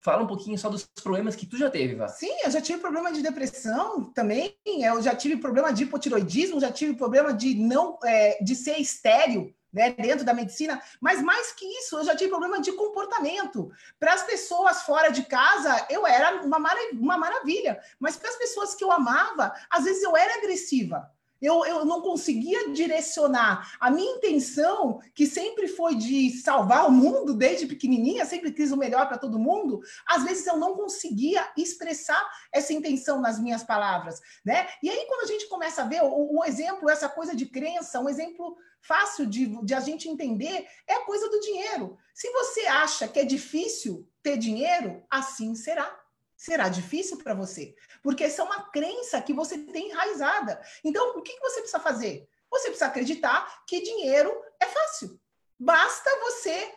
fala 0.00 0.22
um 0.22 0.26
pouquinho 0.26 0.58
só 0.58 0.68
dos 0.68 0.84
problemas 0.84 1.36
que 1.36 1.46
tu 1.46 1.56
já 1.56 1.70
teve, 1.70 1.94
Vá. 1.94 2.08
Sim, 2.08 2.32
eu 2.44 2.50
já 2.50 2.60
tive 2.60 2.80
problema 2.80 3.12
de 3.12 3.22
depressão 3.22 4.12
também, 4.12 4.56
eu 4.66 5.02
já 5.02 5.14
tive 5.14 5.36
problema 5.36 5.72
de 5.72 5.84
hipotiroidismo, 5.84 6.60
já 6.60 6.70
tive 6.70 6.94
problema 6.94 7.32
de 7.32 7.54
não 7.54 7.98
é, 8.04 8.42
de 8.42 8.54
ser 8.54 8.78
estéreo 8.78 9.54
né, 9.72 9.90
dentro 9.90 10.24
da 10.24 10.34
medicina, 10.34 10.80
mas 11.00 11.22
mais 11.22 11.52
que 11.52 11.64
isso, 11.64 11.96
eu 11.96 12.04
já 12.04 12.14
tive 12.14 12.30
problema 12.30 12.60
de 12.60 12.72
comportamento. 12.72 13.70
Para 13.98 14.14
as 14.14 14.22
pessoas 14.22 14.82
fora 14.82 15.10
de 15.10 15.22
casa, 15.24 15.86
eu 15.88 16.06
era 16.06 16.42
uma, 16.42 16.58
uma 16.92 17.18
maravilha, 17.18 17.80
mas 17.98 18.16
para 18.16 18.28
as 18.28 18.36
pessoas 18.36 18.74
que 18.74 18.84
eu 18.84 18.92
amava, 18.92 19.52
às 19.70 19.84
vezes 19.84 20.02
eu 20.02 20.16
era 20.16 20.38
agressiva. 20.38 21.10
Eu, 21.40 21.64
eu 21.66 21.84
não 21.84 22.00
conseguia 22.00 22.72
direcionar. 22.72 23.76
A 23.80 23.90
minha 23.90 24.14
intenção, 24.14 25.00
que 25.12 25.26
sempre 25.26 25.66
foi 25.66 25.96
de 25.96 26.30
salvar 26.40 26.86
o 26.86 26.92
mundo 26.92 27.34
desde 27.34 27.66
pequenininha, 27.66 28.24
sempre 28.24 28.52
quis 28.52 28.70
o 28.70 28.76
melhor 28.76 29.08
para 29.08 29.18
todo 29.18 29.40
mundo, 29.40 29.80
às 30.06 30.22
vezes 30.22 30.46
eu 30.46 30.56
não 30.56 30.76
conseguia 30.76 31.44
expressar 31.56 32.24
essa 32.52 32.72
intenção 32.72 33.20
nas 33.20 33.40
minhas 33.40 33.64
palavras, 33.64 34.20
né? 34.44 34.68
E 34.80 34.88
aí, 34.88 35.04
quando 35.08 35.24
a 35.24 35.26
gente 35.26 35.48
começa 35.48 35.82
a 35.82 35.86
ver 35.86 36.00
o 36.04 36.44
exemplo, 36.44 36.88
essa 36.88 37.08
coisa 37.08 37.34
de 37.34 37.46
crença, 37.46 37.98
um 37.98 38.08
exemplo 38.08 38.56
fácil 38.82 39.26
de, 39.26 39.46
de 39.64 39.74
a 39.74 39.80
gente 39.80 40.08
entender 40.08 40.66
é 40.86 40.94
a 40.94 41.04
coisa 41.04 41.28
do 41.28 41.40
dinheiro. 41.40 41.96
Se 42.12 42.30
você 42.30 42.62
acha 42.62 43.08
que 43.08 43.18
é 43.18 43.24
difícil 43.24 44.06
ter 44.22 44.36
dinheiro, 44.36 45.02
assim 45.08 45.54
será. 45.54 46.00
Será 46.36 46.68
difícil 46.68 47.18
para 47.18 47.34
você, 47.34 47.72
porque 48.02 48.24
essa 48.24 48.42
é 48.42 48.44
uma 48.44 48.68
crença 48.70 49.22
que 49.22 49.32
você 49.32 49.58
tem 49.58 49.90
enraizada. 49.90 50.60
Então, 50.82 51.16
o 51.16 51.22
que, 51.22 51.38
você 51.38 51.60
precisa 51.60 51.78
fazer? 51.78 52.28
Você 52.50 52.64
precisa 52.64 52.86
acreditar 52.86 53.62
que 53.64 53.80
dinheiro 53.80 54.30
é 54.60 54.66
fácil. 54.66 55.20
Basta 55.56 56.10
você 56.18 56.74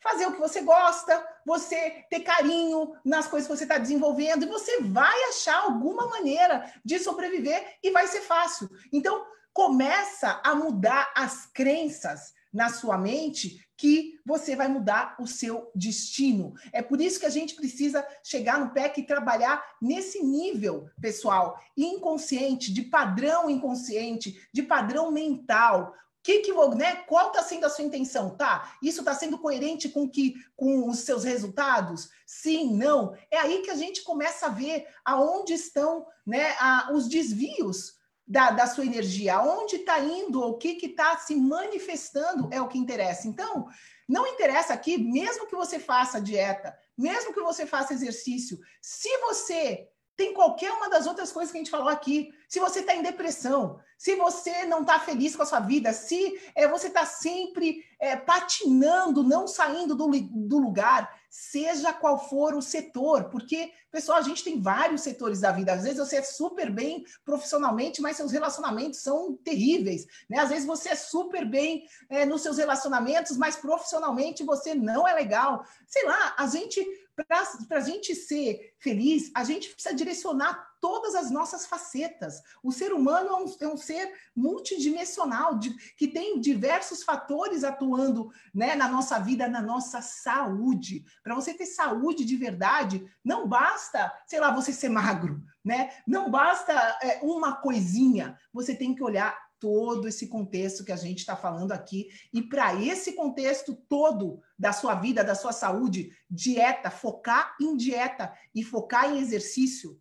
fazer 0.00 0.26
o 0.26 0.32
que 0.34 0.38
você 0.38 0.60
gosta, 0.60 1.26
você 1.46 2.04
ter 2.10 2.20
carinho 2.20 2.94
nas 3.02 3.26
coisas 3.26 3.48
que 3.48 3.56
você 3.56 3.64
está 3.64 3.78
desenvolvendo, 3.78 4.44
e 4.44 4.48
você 4.48 4.82
vai 4.82 5.24
achar 5.30 5.62
alguma 5.62 6.06
maneira 6.08 6.70
de 6.84 6.98
sobreviver 6.98 7.78
e 7.82 7.90
vai 7.90 8.06
ser 8.06 8.20
fácil. 8.20 8.68
Então, 8.92 9.26
começa 9.56 10.38
a 10.44 10.54
mudar 10.54 11.10
as 11.16 11.46
crenças 11.46 12.34
na 12.52 12.68
sua 12.68 12.98
mente 12.98 13.66
que 13.74 14.20
você 14.24 14.54
vai 14.54 14.68
mudar 14.68 15.16
o 15.18 15.26
seu 15.26 15.70
destino. 15.74 16.52
É 16.74 16.82
por 16.82 17.00
isso 17.00 17.18
que 17.18 17.24
a 17.24 17.30
gente 17.30 17.54
precisa 17.54 18.06
chegar 18.22 18.60
no 18.60 18.74
PEC 18.74 19.00
e 19.00 19.06
trabalhar 19.06 19.64
nesse 19.80 20.22
nível, 20.22 20.90
pessoal, 21.00 21.58
inconsciente, 21.74 22.70
de 22.70 22.82
padrão 22.82 23.48
inconsciente, 23.48 24.38
de 24.52 24.62
padrão 24.62 25.10
mental. 25.10 25.94
Que 26.22 26.40
que, 26.40 26.52
né, 26.74 26.96
qual 27.06 27.28
está 27.28 27.42
sendo 27.42 27.64
a 27.64 27.70
sua 27.70 27.84
intenção? 27.84 28.36
Tá? 28.36 28.76
Isso 28.82 29.00
está 29.00 29.14
sendo 29.14 29.38
coerente 29.38 29.88
com 29.88 30.06
que 30.06 30.34
com 30.54 30.86
os 30.86 30.98
seus 30.98 31.24
resultados? 31.24 32.10
Sim, 32.26 32.76
não. 32.76 33.16
É 33.30 33.38
aí 33.38 33.62
que 33.62 33.70
a 33.70 33.76
gente 33.76 34.02
começa 34.02 34.46
a 34.46 34.50
ver 34.50 34.86
aonde 35.02 35.54
estão 35.54 36.06
né, 36.26 36.54
a, 36.60 36.90
os 36.92 37.08
desvios 37.08 37.95
da, 38.26 38.50
da 38.50 38.66
sua 38.66 38.84
energia, 38.84 39.36
aonde 39.36 39.76
está 39.76 40.00
indo, 40.00 40.42
o 40.42 40.58
que 40.58 40.78
está 40.84 41.16
se 41.18 41.36
manifestando 41.36 42.48
é 42.52 42.60
o 42.60 42.66
que 42.66 42.78
interessa. 42.78 43.28
Então, 43.28 43.68
não 44.08 44.26
interessa 44.26 44.74
aqui, 44.74 44.98
mesmo 44.98 45.46
que 45.46 45.54
você 45.54 45.78
faça 45.78 46.20
dieta, 46.20 46.76
mesmo 46.98 47.32
que 47.32 47.40
você 47.40 47.66
faça 47.66 47.94
exercício, 47.94 48.58
se 48.80 49.08
você 49.18 49.88
tem 50.16 50.32
qualquer 50.32 50.72
uma 50.72 50.88
das 50.88 51.06
outras 51.06 51.30
coisas 51.30 51.52
que 51.52 51.58
a 51.58 51.60
gente 51.60 51.70
falou 51.70 51.88
aqui, 51.88 52.32
se 52.48 52.58
você 52.58 52.80
está 52.80 52.94
em 52.94 53.02
depressão, 53.02 53.78
se 53.98 54.14
você 54.14 54.64
não 54.64 54.80
está 54.80 54.98
feliz 54.98 55.36
com 55.36 55.42
a 55.42 55.46
sua 55.46 55.60
vida, 55.60 55.92
se 55.92 56.40
é, 56.54 56.66
você 56.66 56.86
está 56.86 57.04
sempre 57.04 57.84
é, 57.98 58.16
patinando, 58.16 59.22
não 59.22 59.46
saindo 59.46 59.94
do, 59.94 60.08
do 60.10 60.58
lugar, 60.58 61.14
seja 61.28 61.92
qual 61.92 62.28
for 62.28 62.54
o 62.54 62.62
setor, 62.62 63.24
porque, 63.24 63.70
pessoal, 63.90 64.18
a 64.18 64.22
gente 64.22 64.42
tem 64.42 64.60
vários 64.60 65.02
setores 65.02 65.40
da 65.40 65.52
vida. 65.52 65.72
Às 65.72 65.82
vezes 65.82 65.98
você 65.98 66.16
é 66.16 66.22
super 66.22 66.70
bem 66.70 67.04
profissionalmente, 67.24 68.00
mas 68.00 68.16
seus 68.16 68.32
relacionamentos 68.32 69.00
são 69.00 69.34
terríveis. 69.44 70.06
Né? 70.30 70.38
Às 70.38 70.48
vezes 70.48 70.66
você 70.66 70.90
é 70.90 70.94
super 70.94 71.44
bem 71.44 71.84
é, 72.08 72.24
nos 72.24 72.42
seus 72.42 72.56
relacionamentos, 72.56 73.36
mas 73.36 73.56
profissionalmente 73.56 74.44
você 74.44 74.74
não 74.74 75.06
é 75.06 75.12
legal. 75.12 75.62
Sei 75.86 76.04
lá, 76.06 76.34
a 76.38 76.46
gente 76.46 76.86
para 77.24 77.78
a 77.78 77.80
gente 77.80 78.14
ser 78.14 78.74
feliz, 78.78 79.30
a 79.34 79.42
gente 79.42 79.70
precisa 79.70 79.94
direcionar 79.94 80.76
todas 80.80 81.14
as 81.14 81.30
nossas 81.30 81.66
facetas. 81.66 82.42
O 82.62 82.70
ser 82.70 82.92
humano 82.92 83.28
é 83.30 83.36
um, 83.36 83.56
é 83.62 83.68
um 83.68 83.76
ser 83.76 84.12
multidimensional, 84.34 85.58
de, 85.58 85.70
que 85.96 86.06
tem 86.06 86.38
diversos 86.38 87.02
fatores 87.02 87.64
atuando 87.64 88.30
né, 88.54 88.74
na 88.74 88.88
nossa 88.88 89.18
vida, 89.18 89.48
na 89.48 89.62
nossa 89.62 90.02
saúde. 90.02 91.04
Para 91.22 91.34
você 91.34 91.54
ter 91.54 91.66
saúde 91.66 92.24
de 92.24 92.36
verdade, 92.36 93.04
não 93.24 93.48
basta, 93.48 94.12
sei 94.26 94.38
lá, 94.38 94.50
você 94.50 94.72
ser 94.72 94.90
magro, 94.90 95.42
né? 95.64 95.90
Não 96.06 96.30
basta 96.30 96.72
é, 97.02 97.20
uma 97.22 97.56
coisinha. 97.56 98.38
Você 98.52 98.74
tem 98.74 98.94
que 98.94 99.02
olhar 99.02 99.45
todo 99.58 100.08
esse 100.08 100.28
contexto 100.28 100.84
que 100.84 100.92
a 100.92 100.96
gente 100.96 101.18
está 101.18 101.36
falando 101.36 101.72
aqui. 101.72 102.08
E 102.32 102.42
para 102.42 102.80
esse 102.80 103.12
contexto 103.12 103.74
todo 103.88 104.40
da 104.58 104.72
sua 104.72 104.94
vida, 104.94 105.24
da 105.24 105.34
sua 105.34 105.52
saúde, 105.52 106.10
dieta, 106.30 106.90
focar 106.90 107.56
em 107.60 107.76
dieta 107.76 108.32
e 108.54 108.62
focar 108.62 109.10
em 109.12 109.18
exercício 109.18 110.00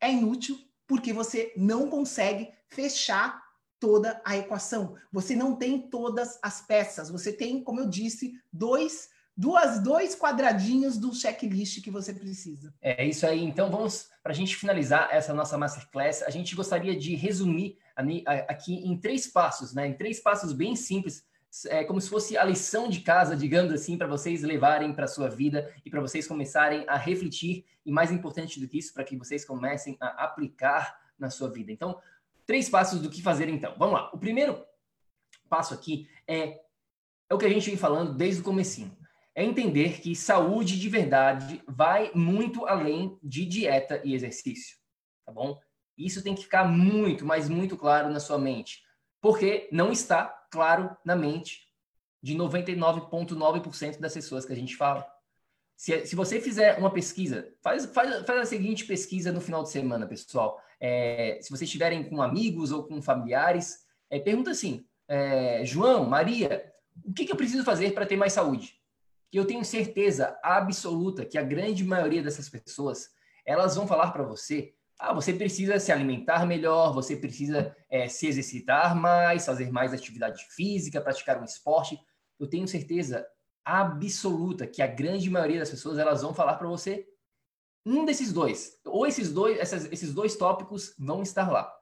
é 0.00 0.10
inútil 0.10 0.58
porque 0.86 1.12
você 1.12 1.52
não 1.56 1.88
consegue 1.88 2.52
fechar 2.68 3.42
toda 3.80 4.20
a 4.24 4.36
equação. 4.36 4.96
Você 5.12 5.34
não 5.34 5.56
tem 5.56 5.90
todas 5.90 6.38
as 6.42 6.60
peças. 6.60 7.10
Você 7.10 7.32
tem, 7.32 7.62
como 7.62 7.80
eu 7.80 7.88
disse, 7.88 8.32
dois 8.52 9.10
duas, 9.36 9.82
dois 9.82 10.16
quadradinhos 10.16 10.96
do 10.96 11.14
checklist 11.14 11.82
que 11.82 11.90
você 11.90 12.14
precisa. 12.14 12.72
É 12.80 13.04
isso 13.04 13.26
aí. 13.26 13.44
Então 13.44 13.70
vamos 13.70 14.08
para 14.22 14.32
a 14.32 14.34
gente 14.34 14.56
finalizar 14.56 15.08
essa 15.12 15.34
nossa 15.34 15.58
masterclass. 15.58 16.22
A 16.22 16.30
gente 16.30 16.56
gostaria 16.56 16.96
de 16.96 17.14
resumir 17.14 17.78
aqui 18.48 18.74
em 18.74 18.96
três 18.98 19.26
passos, 19.26 19.72
né? 19.72 19.88
Em 19.88 19.94
três 19.94 20.20
passos 20.20 20.52
bem 20.52 20.76
simples, 20.76 21.24
é 21.66 21.84
como 21.84 22.00
se 22.00 22.10
fosse 22.10 22.36
a 22.36 22.44
lição 22.44 22.88
de 22.88 23.00
casa, 23.00 23.34
digamos 23.34 23.72
assim, 23.72 23.96
para 23.96 24.06
vocês 24.06 24.42
levarem 24.42 24.92
para 24.92 25.06
sua 25.06 25.28
vida 25.28 25.72
e 25.84 25.90
para 25.90 26.00
vocês 26.00 26.26
começarem 26.26 26.84
a 26.86 26.96
refletir 26.96 27.64
e 27.84 27.90
mais 27.90 28.10
importante 28.10 28.60
do 28.60 28.68
que 28.68 28.78
isso, 28.78 28.92
para 28.92 29.04
que 29.04 29.16
vocês 29.16 29.44
comecem 29.44 29.96
a 30.00 30.24
aplicar 30.24 31.00
na 31.18 31.30
sua 31.30 31.50
vida. 31.50 31.72
Então, 31.72 31.98
três 32.44 32.68
passos 32.68 33.00
do 33.00 33.08
que 33.08 33.22
fazer 33.22 33.48
então. 33.48 33.74
Vamos 33.78 33.94
lá. 33.94 34.10
O 34.12 34.18
primeiro 34.18 34.62
passo 35.48 35.72
aqui 35.72 36.08
é 36.26 36.60
é 37.28 37.34
o 37.34 37.38
que 37.38 37.46
a 37.46 37.48
gente 37.48 37.68
vem 37.68 37.76
falando 37.76 38.14
desde 38.14 38.40
o 38.40 38.44
comecinho 38.44 38.96
é 39.36 39.44
entender 39.44 40.00
que 40.00 40.16
saúde 40.16 40.80
de 40.80 40.88
verdade 40.88 41.62
vai 41.68 42.10
muito 42.14 42.64
além 42.64 43.18
de 43.22 43.44
dieta 43.44 44.00
e 44.02 44.14
exercício, 44.14 44.78
tá 45.26 45.30
bom? 45.30 45.60
Isso 45.96 46.22
tem 46.22 46.34
que 46.34 46.42
ficar 46.42 46.64
muito, 46.64 47.24
mas 47.24 47.48
muito 47.48 47.76
claro 47.76 48.10
na 48.10 48.20
sua 48.20 48.38
mente, 48.38 48.82
porque 49.20 49.68
não 49.72 49.90
está 49.90 50.24
claro 50.50 50.96
na 51.04 51.16
mente 51.16 51.66
de 52.22 52.34
99,9% 52.34 53.98
das 53.98 54.14
pessoas 54.14 54.44
que 54.44 54.52
a 54.52 54.56
gente 54.56 54.76
fala. 54.76 55.06
Se, 55.76 56.06
se 56.06 56.16
você 56.16 56.40
fizer 56.40 56.78
uma 56.78 56.90
pesquisa, 56.90 57.52
faz, 57.62 57.86
faz, 57.86 58.24
faz 58.26 58.40
a 58.40 58.46
seguinte 58.46 58.84
pesquisa 58.84 59.30
no 59.30 59.40
final 59.40 59.62
de 59.62 59.70
semana, 59.70 60.06
pessoal. 60.06 60.60
É, 60.80 61.38
se 61.40 61.50
vocês 61.50 61.62
estiverem 61.62 62.04
com 62.08 62.22
amigos 62.22 62.72
ou 62.72 62.84
com 62.84 63.00
familiares, 63.02 63.84
é, 64.10 64.18
pergunta 64.18 64.50
assim: 64.50 64.86
é, 65.06 65.64
João, 65.64 66.04
Maria, 66.04 66.72
o 67.04 67.12
que, 67.12 67.24
que 67.24 67.32
eu 67.32 67.36
preciso 67.36 67.64
fazer 67.64 67.92
para 67.92 68.06
ter 68.06 68.16
mais 68.16 68.32
saúde? 68.32 68.76
eu 69.38 69.46
tenho 69.46 69.64
certeza 69.64 70.38
absoluta 70.42 71.24
que 71.24 71.38
a 71.38 71.42
grande 71.42 71.84
maioria 71.84 72.22
dessas 72.22 72.48
pessoas 72.48 73.10
elas 73.44 73.76
vão 73.76 73.86
falar 73.86 74.10
para 74.10 74.24
você 74.24 74.74
ah, 74.98 75.12
você 75.12 75.32
precisa 75.32 75.78
se 75.78 75.92
alimentar 75.92 76.46
melhor, 76.46 76.92
você 76.92 77.16
precisa 77.16 77.74
é, 77.90 78.08
se 78.08 78.26
exercitar 78.26 78.96
mais, 78.96 79.44
fazer 79.44 79.70
mais 79.70 79.92
atividade 79.92 80.44
física, 80.50 81.00
praticar 81.00 81.40
um 81.40 81.44
esporte. 81.44 82.00
Eu 82.38 82.48
tenho 82.48 82.66
certeza 82.66 83.26
absoluta 83.64 84.66
que 84.66 84.80
a 84.80 84.86
grande 84.86 85.28
maioria 85.28 85.58
das 85.58 85.70
pessoas 85.70 85.98
elas 85.98 86.22
vão 86.22 86.32
falar 86.32 86.54
para 86.54 86.68
você 86.68 87.06
um 87.84 88.04
desses 88.04 88.32
dois, 88.32 88.80
ou 88.84 89.06
esses 89.06 89.32
dois, 89.32 89.58
essas, 89.58 89.84
esses 89.92 90.12
dois 90.12 90.34
tópicos 90.34 90.94
vão 90.98 91.22
estar 91.22 91.50
lá, 91.50 91.72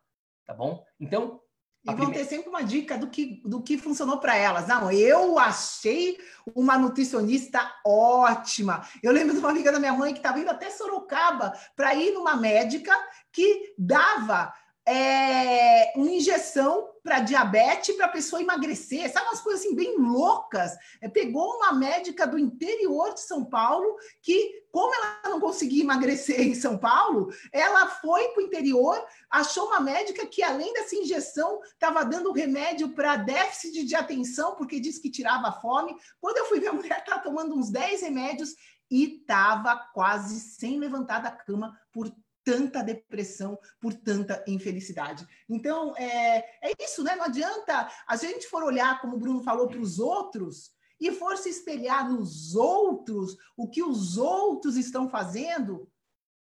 tá 0.45 0.53
bom? 0.53 0.85
Então 1.01 1.41
e 1.85 1.89
vão 1.89 1.97
primeira... 2.07 2.24
ter 2.24 2.28
sempre 2.28 2.49
uma 2.49 2.62
dica 2.62 2.97
do 2.97 3.09
que, 3.09 3.43
do 3.45 3.62
que 3.62 3.76
funcionou 3.76 4.18
para 4.18 4.35
elas. 4.37 4.66
Não, 4.66 4.91
eu 4.91 5.39
achei 5.39 6.18
uma 6.55 6.78
nutricionista 6.78 7.61
ótima. 7.85 8.87
Eu 9.03 9.12
lembro 9.12 9.35
de 9.35 9.41
uma 9.41 9.51
amiga 9.51 9.70
da 9.70 9.78
minha 9.78 9.93
mãe 9.93 10.12
que 10.12 10.18
estava 10.18 10.39
indo 10.39 10.51
até 10.51 10.70
Sorocaba 10.70 11.53
para 11.76 11.95
ir 11.95 12.12
numa 12.12 12.37
médica 12.37 12.93
que 13.30 13.74
dava 13.76 14.53
é, 14.87 15.93
uma 15.97 16.11
injeção 16.11 16.91
para 17.03 17.20
diabetes 17.20 17.97
para 17.97 18.07
a 18.07 18.11
pessoa 18.11 18.41
emagrecer, 18.41 19.11
sabe 19.11 19.26
umas 19.26 19.41
coisas 19.41 19.61
assim 19.61 19.74
bem 19.74 19.97
loucas. 19.99 20.72
É, 21.01 21.09
pegou 21.09 21.57
uma 21.57 21.72
médica 21.72 22.26
do 22.26 22.39
interior 22.39 23.14
de 23.14 23.20
São 23.20 23.45
Paulo 23.45 23.97
que, 24.22 24.64
como 24.70 24.95
ela 24.95 25.20
não 25.24 25.41
conseguia 25.41 25.82
emagrecer 25.82 26.41
em 26.41 26.55
São 26.55 26.78
Paulo, 26.78 27.32
ela 27.53 27.87
foi 27.87 28.28
para 28.28 28.43
o 28.43 28.47
interior, 28.47 29.03
achou 29.30 29.66
uma 29.66 29.80
médica 29.80 30.26
que, 30.26 30.43
além 30.43 30.72
dessa 30.72 30.97
injeção, 30.97 31.61
estava 31.62 32.05
dando 32.05 32.32
remédio 32.32 32.95
para 32.95 33.16
déficit 33.16 33.85
de 33.85 33.95
atenção, 33.95 34.55
porque 34.55 34.80
disse 34.80 35.01
que 35.01 35.11
tirava 35.11 35.49
a 35.49 35.61
fome. 35.61 35.95
Quando 36.20 36.39
eu 36.39 36.47
fui 36.47 36.61
ver 36.61 36.68
a 36.68 36.72
mulher, 36.72 36.99
estava 36.99 37.22
tomando 37.22 37.55
uns 37.55 37.70
10 37.70 38.03
remédios 38.03 38.55
e 38.91 39.18
estava 39.18 39.76
quase 39.93 40.41
sem 40.41 40.78
levantar 40.78 41.20
da 41.20 41.30
cama 41.30 41.78
por 41.93 42.11
tanta 42.45 42.83
depressão, 42.83 43.59
por 43.81 43.95
tanta 43.95 44.45
infelicidade. 44.47 45.27
Então, 45.49 45.97
é, 45.97 46.39
é 46.63 46.73
isso, 46.79 47.03
né? 47.03 47.17
Não 47.17 47.25
adianta 47.25 47.91
a 48.07 48.17
gente 48.17 48.47
for 48.47 48.63
olhar, 48.63 49.01
como 49.01 49.17
o 49.17 49.19
Bruno 49.19 49.43
falou, 49.43 49.67
para 49.67 49.81
os 49.81 49.99
outros 49.99 50.73
e 51.01 51.11
for 51.11 51.37
se 51.37 51.49
espelhar 51.49 52.09
nos 52.09 52.55
outros, 52.55 53.37
o 53.57 53.69
que 53.69 53.83
os 53.83 54.17
outros 54.17 54.77
estão 54.77 55.09
fazendo. 55.09 55.91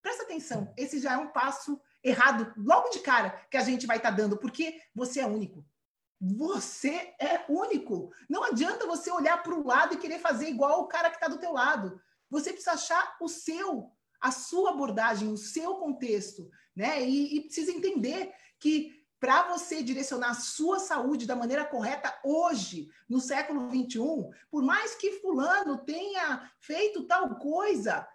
Presta 0.01 0.24
atenção, 0.24 0.74
esse 0.78 0.99
já 0.99 1.14
é 1.14 1.18
um 1.18 1.32
passo 1.32 1.80
errado, 2.04 2.54
logo 2.58 2.89
de 2.89 2.99
cara, 2.99 3.32
que 3.49 3.58
a 3.58 3.64
gente 3.64 3.88
vai 3.88 3.97
estar 3.97 4.12
tá 4.12 4.18
dando, 4.18 4.38
porque 4.38 4.80
você 4.93 5.22
é 5.22 5.26
único. 5.26 5.66
Você 6.20 7.14
é 7.20 7.45
único. 7.49 8.12
Não 8.30 8.43
adianta 8.43 8.86
você 8.86 9.12
olhar 9.12 9.41
para 9.41 9.54
o 9.54 9.66
lado 9.66 9.93
e 9.93 9.97
querer 9.97 10.20
fazer 10.20 10.47
igual 10.47 10.82
o 10.82 10.88
cara 10.88 11.10
que 11.10 11.16
está 11.16 11.28
do 11.28 11.39
teu 11.39 11.51
lado. 11.54 11.99
Você 12.30 12.51
precisa 12.51 12.74
achar 12.74 13.18
o 13.20 13.28
seu, 13.28 13.91
a 14.24 14.32
sua 14.32 14.69
abordagem, 14.69 15.28
o 15.28 15.38
seu 15.38 15.76
contexto, 15.76 16.49
né? 16.74 17.05
E, 17.05 17.36
e 17.36 17.41
precisa 17.41 17.74
entender 17.74 18.34
que 18.57 19.05
para 19.19 19.49
você 19.49 19.84
direcionar 19.84 20.30
a 20.30 20.36
sua 20.36 20.80
saúde 20.80 21.26
da 21.26 21.36
maneira 21.36 21.65
correta 21.65 22.17
hoje, 22.24 22.89
no 23.07 23.19
século 23.19 23.69
21, 23.69 24.32
por 24.49 24.63
mais 24.63 24.95
que 24.95 25.19
fulano 25.19 25.78
tenha 25.80 26.49
feito 26.61 27.03
tal 27.05 27.36
coisa, 27.36 28.07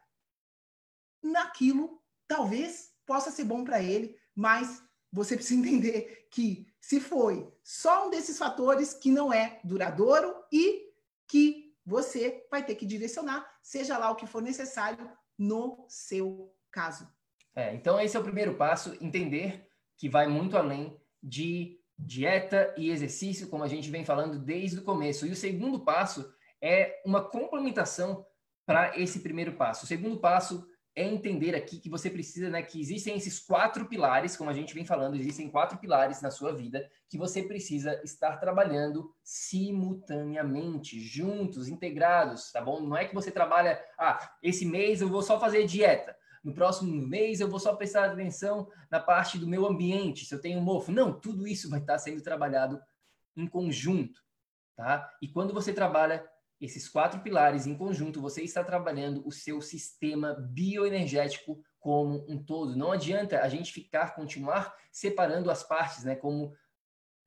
naquilo 1.23 2.03
talvez 2.27 2.91
possa 3.05 3.31
ser 3.31 3.45
bom 3.45 3.63
para 3.63 3.83
ele, 3.83 4.19
mas 4.35 4.83
você 5.13 5.37
precisa 5.37 5.61
entender 5.61 6.27
que 6.31 6.67
se 6.81 7.01
foi 7.01 7.53
só 7.63 8.07
um 8.07 8.11
desses 8.11 8.39
fatores 8.39 8.95
que 8.95 9.11
não 9.11 9.31
é 9.31 9.61
duradouro 9.63 10.35
e 10.51 10.91
que 11.27 11.75
você 11.85 12.47
vai 12.51 12.65
ter 12.65 12.77
que 12.77 12.87
direcionar, 12.87 13.47
seja 13.63 13.99
lá 13.99 14.11
o 14.11 14.17
que 14.17 14.27
for 14.27 14.41
necessário, 14.43 15.11
no 15.39 15.87
seu 15.89 16.53
caso. 16.71 17.09
É, 17.55 17.75
então, 17.75 18.01
esse 18.01 18.17
é 18.17 18.21
o 18.21 18.25
primeiro 18.25 18.55
passo: 18.55 18.97
entender 19.01 19.69
que 19.97 20.09
vai 20.09 20.27
muito 20.27 20.57
além 20.57 21.01
de 21.23 21.79
dieta 21.99 22.73
e 22.77 22.91
exercício, 22.91 23.49
como 23.49 23.65
a 23.65 23.69
gente 23.69 23.91
vem 23.91 24.05
falando 24.05 24.39
desde 24.39 24.79
o 24.79 24.85
começo. 24.85 25.27
E 25.27 25.31
o 25.31 25.37
segundo 25.37 25.81
passo 25.81 26.33
é 26.63 27.03
uma 27.05 27.23
complementação 27.23 28.25
para 28.67 28.99
esse 28.99 29.21
primeiro 29.21 29.55
passo. 29.55 29.85
O 29.85 29.89
segundo 29.89 30.19
passo 30.19 30.69
é 30.99 31.05
entender 31.05 31.55
aqui 31.55 31.79
que 31.79 31.89
você 31.89 32.11
precisa, 32.11 32.51
né, 32.51 32.61
que 32.61 32.81
existem 32.81 33.17
esses 33.17 33.39
quatro 33.39 33.87
pilares, 33.87 34.37
como 34.37 34.51
a 34.51 34.53
gente 34.53 34.75
vem 34.75 34.85
falando, 34.85 35.15
existem 35.17 35.49
quatro 35.49 35.79
pilares 35.79 36.21
na 36.21 36.31
sua 36.31 36.53
vida 36.53 36.91
que 37.09 37.17
você 37.17 37.43
precisa 37.43 38.01
estar 38.03 38.37
trabalhando 38.39 39.15
simultaneamente, 39.23 40.99
juntos, 40.99 41.69
integrados, 41.69 42.51
tá 42.51 42.61
bom? 42.61 42.81
Não 42.81 42.97
é 42.97 43.05
que 43.05 43.15
você 43.15 43.31
trabalha, 43.31 43.81
ah, 43.97 44.19
esse 44.43 44.67
mês 44.67 45.01
eu 45.01 45.09
vou 45.09 45.23
só 45.23 45.39
fazer 45.39 45.67
dieta, 45.67 46.17
no 46.43 46.53
próximo 46.53 47.07
mês 47.07 47.41
eu 47.41 47.49
vou 47.49 47.61
só 47.61 47.77
prestar 47.77 48.07
atenção 48.07 48.69
na 48.91 48.99
parte 48.99 49.39
do 49.39 49.47
meu 49.47 49.67
ambiente, 49.67 50.25
se 50.25 50.35
eu 50.35 50.41
tenho 50.41 50.61
mofo. 50.61 50.91
Não, 50.91 51.13
tudo 51.13 51.47
isso 51.47 51.71
vai 51.71 51.79
estar 51.79 51.99
sendo 51.99 52.23
trabalhado 52.23 52.81
em 53.37 53.47
conjunto, 53.47 54.21
tá? 54.75 55.09
E 55.23 55.29
quando 55.29 55.55
você 55.55 55.73
trabalha 55.73 56.29
esses 56.61 56.89
quatro 56.89 57.21
pilares 57.21 57.67
em 57.67 57.77
conjunto, 57.77 58.21
você 58.21 58.43
está 58.43 58.65
trabalhando 58.65 59.27
o 59.27 59.31
seu 59.31 59.61
sistema 59.61 60.35
bioenergético 60.35 61.61
como 61.79 62.25
um 62.29 62.43
todo. 62.43 62.77
Não 62.77 62.93
adianta 62.93 63.41
a 63.41 63.49
gente 63.49 63.73
ficar, 63.73 64.15
continuar 64.15 64.75
separando 64.91 65.51
as 65.51 65.63
partes, 65.63 66.05
né? 66.05 66.17
Como 66.17 66.53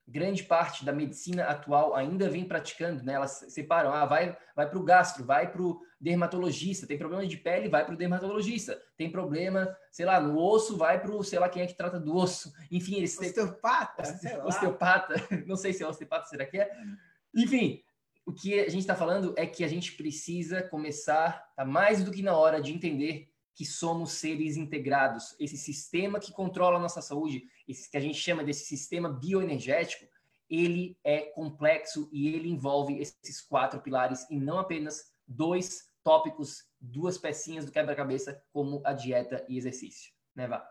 grande 0.08 0.44
parte 0.44 0.84
da 0.84 0.92
medicina 0.92 1.46
atual 1.46 1.96
ainda 1.96 2.30
vem 2.30 2.46
praticando, 2.46 3.04
né? 3.04 3.14
Elas 3.14 3.46
separam, 3.50 3.94
ah, 3.94 4.06
vai, 4.06 4.38
vai 4.56 4.70
para 4.70 4.78
o 4.78 4.84
gastro, 4.84 5.24
vai 5.24 5.50
para 5.50 5.62
o 5.62 5.80
dermatologista, 6.00 6.86
tem 6.86 6.98
problema 6.98 7.26
de 7.26 7.38
pele, 7.38 7.70
vai 7.70 7.86
para 7.86 7.94
o 7.94 7.98
dermatologista, 7.98 8.82
tem 8.98 9.10
problema, 9.10 9.76
sei 9.92 10.06
lá, 10.06 10.20
no 10.20 10.38
osso, 10.38 10.76
vai 10.76 11.00
para 11.00 11.12
o, 11.12 11.24
sei 11.24 11.40
lá, 11.40 11.48
quem 11.48 11.62
é 11.62 11.68
que 11.68 11.78
trata 11.78 12.00
do 12.00 12.14
osso. 12.14 12.52
Enfim, 12.70 12.96
eles 12.96 13.18
osteopata, 13.18 14.04
osteopata, 14.46 15.16
não 15.48 15.56
sei 15.56 15.72
se 15.72 15.84
é 15.84 15.88
osteopata, 15.88 16.26
será 16.26 16.46
que 16.46 16.60
é? 16.60 16.70
Enfim, 17.34 17.82
o 18.26 18.34
que 18.34 18.60
a 18.60 18.70
gente 18.70 18.82
está 18.82 18.96
falando 18.96 19.34
é 19.38 19.46
que 19.46 19.64
a 19.64 19.68
gente 19.68 19.94
precisa 19.94 20.62
começar, 20.62 21.52
tá 21.56 21.66
mais 21.66 22.04
do 22.04 22.12
que 22.12 22.22
na 22.22 22.36
hora 22.36 22.62
de 22.62 22.72
entender 22.72 23.32
que 23.54 23.66
somos 23.66 24.14
seres 24.14 24.58
integrados. 24.58 25.36
Esse 25.40 25.58
sistema 25.58 26.20
que 26.20 26.32
controla 26.32 26.78
a 26.78 26.82
nossa 26.82 27.02
saúde, 27.02 27.44
esse 27.68 27.90
que 27.90 27.98
a 27.98 28.02
gente 28.02 28.18
chama 28.18 28.44
desse 28.44 28.66
sistema 28.66 29.10
bioenergético, 29.10 30.06
ele 30.50 30.98
é 31.04 31.22
complexo 31.32 32.10
e 32.12 32.28
ele 32.30 32.50
envolve 32.50 33.00
esses 33.00 33.42
quatro 33.42 33.82
pilares 33.82 34.26
e 34.30 34.40
não 34.40 34.60
apenas 34.60 35.12
dois 35.28 35.90
tópicos, 36.04 36.66
duas 36.80 37.18
pecinhas 37.18 37.66
do 37.66 37.72
quebra-cabeça, 37.72 38.44
como 38.52 38.82
a 38.86 38.94
dieta 38.94 39.46
e 39.48 39.58
exercício. 39.58 40.12
Né, 40.36 40.48
Vá? 40.48 40.68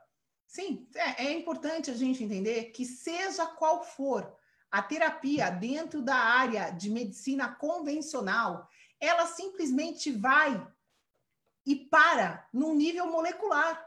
Sim, 0.47 0.89
é, 0.95 1.27
é 1.27 1.33
importante 1.33 1.91
a 1.91 1.95
gente 1.95 2.25
entender 2.25 2.73
que 2.73 2.85
seja 2.85 3.47
qual 3.47 3.85
for 3.85 4.37
a 4.71 4.83
terapia 4.83 5.51
dentro 5.51 6.01
da 6.01 6.17
área 6.17 6.71
de 6.71 6.91
medicina 6.91 7.53
convencional, 7.53 8.69
ela 9.01 9.27
simplesmente 9.27 10.13
vai 10.13 10.65
e 11.67 11.77
para 11.77 12.49
num 12.53 12.75
nível 12.75 13.07
molecular. 13.07 13.85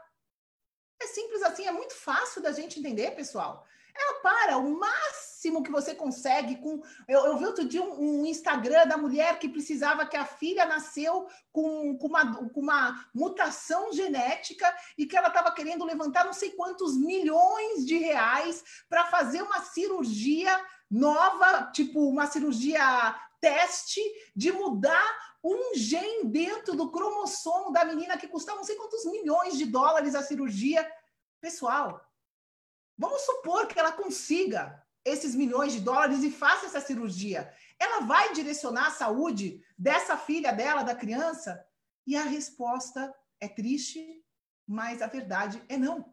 É 1.00 1.06
simples 1.06 1.42
assim, 1.42 1.66
é 1.66 1.72
muito 1.72 1.94
fácil 1.94 2.42
da 2.42 2.52
gente 2.52 2.78
entender, 2.78 3.12
pessoal. 3.12 3.66
Ela 3.96 4.20
para 4.20 4.58
o 4.58 4.78
máximo 4.78 5.62
que 5.62 5.70
você 5.70 5.94
consegue 5.94 6.56
com. 6.56 6.82
Eu, 7.06 7.26
eu 7.26 7.38
vi 7.38 7.46
outro 7.46 7.64
dia 7.64 7.82
um, 7.82 8.22
um, 8.22 8.26
Instagram 8.26 8.86
da 8.86 8.96
mulher 8.96 9.38
que 9.38 9.48
precisava 9.48 10.06
que 10.06 10.16
a 10.16 10.24
filha 10.24 10.64
nasceu 10.64 11.26
com, 11.52 11.96
com, 11.98 12.08
uma, 12.08 12.48
com 12.48 12.60
uma 12.60 13.06
mutação 13.14 13.92
genética 13.92 14.66
e 14.98 15.06
que 15.06 15.16
ela 15.16 15.28
estava 15.28 15.52
querendo 15.52 15.84
levantar 15.84 16.24
não 16.24 16.32
sei 16.32 16.50
quantos 16.52 16.96
milhões 16.96 17.86
de 17.86 17.98
reais 17.98 18.64
para 18.88 19.04
fazer 19.06 19.42
uma 19.42 19.60
cirurgia 19.60 20.58
nova, 20.90 21.70
tipo 21.72 22.08
uma 22.08 22.26
cirurgia 22.26 23.14
teste 23.40 24.00
de 24.34 24.50
mudar 24.50 25.34
um 25.42 25.74
gene 25.76 26.24
dentro 26.24 26.74
do 26.74 26.90
cromossomo 26.90 27.70
da 27.70 27.84
menina 27.84 28.16
que 28.16 28.26
custava 28.26 28.56
não 28.56 28.64
sei 28.64 28.76
quantos 28.76 29.04
milhões 29.04 29.58
de 29.58 29.66
dólares 29.66 30.14
a 30.14 30.22
cirurgia. 30.22 30.90
Pessoal, 31.40 32.00
vamos 32.96 33.22
supor 33.22 33.66
que 33.66 33.78
ela 33.78 33.92
consiga 33.92 34.82
esses 35.04 35.34
milhões 35.34 35.72
de 35.72 35.80
dólares 35.80 36.22
e 36.22 36.30
faça 36.30 36.66
essa 36.66 36.80
cirurgia. 36.80 37.52
Ela 37.78 38.00
vai 38.00 38.32
direcionar 38.32 38.88
a 38.88 38.92
saúde 38.92 39.62
dessa 39.76 40.16
filha 40.16 40.52
dela, 40.52 40.82
da 40.82 40.94
criança? 40.94 41.64
E 42.06 42.16
a 42.16 42.22
resposta 42.22 43.14
é 43.40 43.48
triste, 43.48 44.24
mas 44.66 45.02
a 45.02 45.06
verdade 45.06 45.62
é 45.68 45.76
não. 45.76 46.12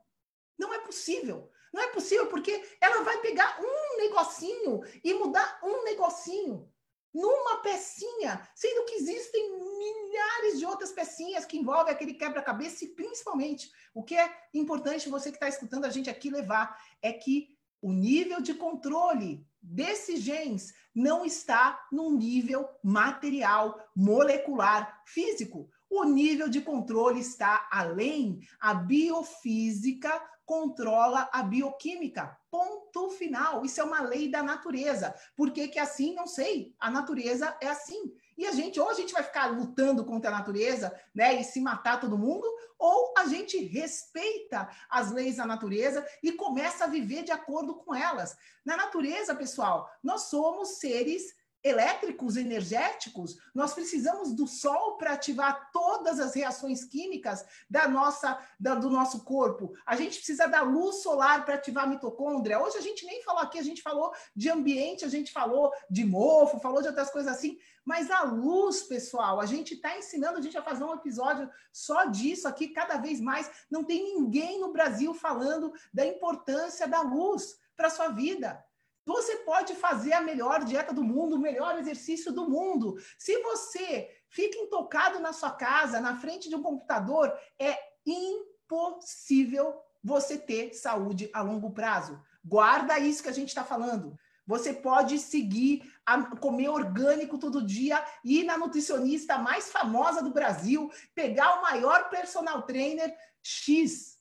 Não 0.58 0.74
é 0.74 0.80
possível. 0.80 1.50
Não 1.74 1.82
é 1.82 1.88
possível 1.88 2.28
porque 2.28 2.64
ela 2.82 3.04
vai 3.04 3.18
pegar 3.20 3.60
um 3.62 3.98
negocinho 3.98 4.82
e 5.04 5.14
mudar 5.14 5.60
um 5.64 5.84
negocinho 5.84 6.71
numa 7.14 7.58
pecinha, 7.62 8.42
sendo 8.56 8.86
que 8.86 8.96
existem 8.96 9.60
milhares 9.78 10.60
de 10.60 10.66
outras 10.66 10.92
pecinhas 10.92 11.46
que 11.46 11.58
envolvem 11.58 11.94
aquele 11.94 12.14
quebra-cabeça 12.14 12.86
e 12.86 12.90
principalmente 12.90 13.72
o 13.94 14.04
que 14.04 14.16
é 14.16 14.32
importante 14.54 15.10
você 15.10 15.30
que 15.30 15.36
está 15.36 15.50
escutando 15.50 15.86
a 15.86 15.90
gente 15.90 16.10
aqui 16.10 16.30
levar 16.30 16.78
é 17.02 17.12
que 17.12 17.56
o 17.82 17.92
nível 17.92 18.42
de 18.42 18.54
controle 18.54 19.46
desses 19.62 20.22
genes 20.22 20.74
não 20.94 21.26
está 21.26 21.88
num 21.92 22.16
nível 22.16 22.68
material, 22.84 23.78
molecular, 23.96 25.02
físico. 25.06 25.70
O 25.90 26.04
nível 26.04 26.48
de 26.48 26.62
controle 26.62 27.20
está 27.20 27.68
além. 27.72 28.40
A 28.60 28.74
biofísica 28.74 30.12
controla 30.52 31.30
a 31.32 31.44
bioquímica. 31.44 32.38
Ponto 32.50 33.10
final. 33.12 33.64
Isso 33.64 33.80
é 33.80 33.84
uma 33.86 34.02
lei 34.02 34.30
da 34.30 34.44
natureza. 34.44 35.16
Por 35.34 35.52
que, 35.52 35.70
que 35.70 35.80
é 35.80 35.82
assim? 35.82 36.14
Não 36.14 36.28
sei. 36.28 36.76
A 36.78 36.92
natureza 36.92 37.56
é 37.62 37.70
assim. 37.70 38.14
E 38.38 38.46
a 38.46 38.52
gente, 38.52 38.78
ou 38.78 38.90
a 38.90 38.94
gente 38.94 39.14
vai 39.14 39.24
ficar 39.24 39.46
lutando 39.46 40.04
contra 40.04 40.30
a 40.30 40.34
natureza, 40.34 40.94
né, 41.16 41.40
e 41.40 41.44
se 41.46 41.62
matar 41.62 42.02
todo 42.02 42.18
mundo, 42.18 42.46
ou 42.78 43.14
a 43.18 43.28
gente 43.28 43.64
respeita 43.64 44.70
as 44.90 45.10
leis 45.10 45.38
da 45.38 45.46
natureza 45.46 46.06
e 46.22 46.34
começa 46.34 46.84
a 46.84 46.88
viver 46.88 47.24
de 47.24 47.32
acordo 47.32 47.76
com 47.76 47.96
elas. 47.96 48.36
Na 48.66 48.76
natureza, 48.76 49.34
pessoal, 49.34 49.90
nós 50.04 50.24
somos 50.24 50.80
seres 50.80 51.34
elétricos, 51.64 52.38
energéticos, 52.38 53.38
nós 53.54 53.74
precisamos 53.74 54.34
do 54.34 54.48
sol 54.48 54.98
para 54.98 55.14
ativar 55.14 55.72
todas 55.72 56.20
as 56.20 56.34
reações 56.34 56.84
químicas 56.84 57.46
da 57.70 57.88
nossa, 57.88 58.40
da, 58.60 58.76
do 58.76 58.90
nosso 58.90 59.24
corpo. 59.24 59.74
A 59.86 59.96
gente 59.96 60.18
precisa 60.18 60.48
da 60.48 60.62
luz 60.62 61.04
solar 61.04 61.46
para 61.46 61.56
ativar 61.56 61.84
a 61.84 61.88
mitocôndria. 61.88 62.60
Hoje 62.60 62.78
a 62.78 62.82
gente 62.82 63.06
nem 63.06 63.22
falou 63.24 63.42
aqui, 63.42 63.60
a 63.60 63.64
gente 63.64 63.82
falou 63.82 64.12
de 64.36 64.50
ambiente, 64.50 65.06
a 65.06 65.10
gente 65.10 65.32
falou 65.32 65.72
de 65.90 66.04
mofo, 66.04 66.60
falou 66.60 66.82
de 66.82 66.88
outras 66.88 67.12
coisas 67.12 67.32
assim, 67.32 67.58
mas 67.86 68.12
a 68.12 68.24
luz, 68.24 68.84
pessoal, 68.84 69.40
a 69.40 69.46
gente 69.46 69.74
está 69.74 69.98
ensinando, 69.98 70.38
a 70.38 70.42
gente 70.42 70.54
vai 70.54 70.64
fazer 70.64 70.84
um 70.84 70.94
episódio 70.94 71.50
só 71.72 72.06
disso 72.06 72.48
aqui, 72.48 72.70
cada 72.70 72.98
vez 72.98 73.20
mais. 73.20 73.50
Não 73.70 73.84
tem 73.84 74.16
ninguém 74.16 74.60
no 74.60 74.72
Brasil 74.72 75.14
falando 75.14 75.74
da 75.94 76.06
importância 76.06 76.88
da 76.88 77.02
luz 77.02 77.60
para 77.76 77.90
sua 77.90 78.10
vida. 78.10 78.64
Você 79.06 79.38
pode 79.38 79.74
fazer 79.76 80.14
a 80.14 80.22
melhor 80.22 80.64
dieta 80.64 80.94
do 80.94 81.04
mundo, 81.04 81.36
o 81.36 81.40
melhor 81.40 81.78
exercício 81.80 82.32
do 82.32 82.50
mundo. 82.50 82.96
Se 83.18 83.42
você 83.42 84.10
fica 84.30 84.58
intocado 84.58 85.20
na 85.20 85.34
sua 85.34 85.52
casa, 85.52 86.00
na 86.00 86.16
frente 86.18 86.50
de 86.50 86.56
um 86.56 86.62
computador, 86.62 87.34
é 87.60 87.78
impossível 88.06 89.74
você 90.04 90.38
ter 90.38 90.74
saúde 90.74 91.30
a 91.34 91.42
longo 91.42 91.72
prazo. 91.72 92.20
Guarda 92.44 93.00
isso 93.00 93.24
que 93.24 93.30
a 93.30 93.34
gente 93.34 93.50
está 93.50 93.64
falando. 93.64 94.18
Você 94.46 94.74
pode 94.74 95.18
seguir 95.20 95.84
a 96.06 96.36
comer 96.36 96.70
orgânico 96.70 97.38
todo 97.38 97.66
dia, 97.66 98.04
ir 98.24 98.44
na 98.44 98.58
nutricionista 98.58 99.38
mais 99.38 99.72
famosa 99.72 100.22
do 100.22 100.34
Brasil, 100.34 100.92
pegar 101.14 101.60
o 101.60 101.62
maior 101.62 102.10
personal 102.10 102.64
trainer 102.64 103.16
X, 103.42 104.20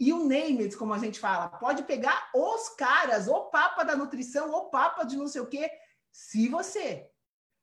you 0.00 0.26
name 0.26 0.62
it, 0.62 0.76
como 0.76 0.92
a 0.92 0.98
gente 0.98 1.20
fala. 1.20 1.48
Pode 1.48 1.84
pegar 1.84 2.30
os 2.34 2.68
caras, 2.70 3.28
o 3.28 3.46
papa 3.46 3.84
da 3.84 3.96
nutrição, 3.96 4.52
o 4.52 4.70
papa 4.70 5.04
de 5.04 5.16
não 5.16 5.28
sei 5.28 5.40
o 5.40 5.46
quê. 5.46 5.70
Se 6.10 6.48
você 6.48 7.10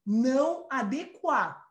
não 0.06 0.68
adequar 0.70 1.66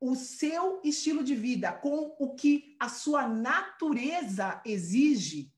o 0.00 0.14
seu 0.14 0.80
estilo 0.84 1.24
de 1.24 1.34
vida 1.34 1.72
com 1.72 2.14
o 2.18 2.34
que 2.34 2.76
a 2.78 2.88
sua 2.88 3.26
natureza 3.26 4.60
exige, 4.64 5.52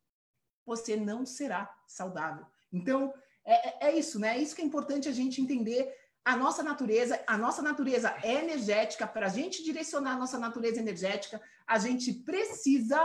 você 0.65 0.97
não 0.97 1.27
será 1.27 1.71
saudável. 1.87 2.47
Então, 2.73 3.13
é, 3.45 3.89
é, 3.89 3.91
é 3.91 3.99
isso, 3.99 4.19
né? 4.19 4.37
É 4.37 4.39
isso 4.39 4.55
que 4.55 4.63
é 4.63 4.65
importante 4.65 5.09
a 5.09 5.13
gente 5.13 5.43
entender 5.43 5.95
a 6.25 6.37
nossa 6.37 6.63
natureza, 6.63 7.23
a 7.27 7.37
nossa 7.37 7.63
natureza 7.63 8.15
é 8.23 8.35
energética, 8.35 9.07
para 9.07 9.27
a 9.27 9.31
gente 9.31 9.65
direcionar 9.65 10.13
a 10.13 10.19
nossa 10.19 10.39
natureza 10.39 10.79
energética, 10.79 11.41
a 11.67 11.79
gente 11.79 12.13
precisa 12.13 12.99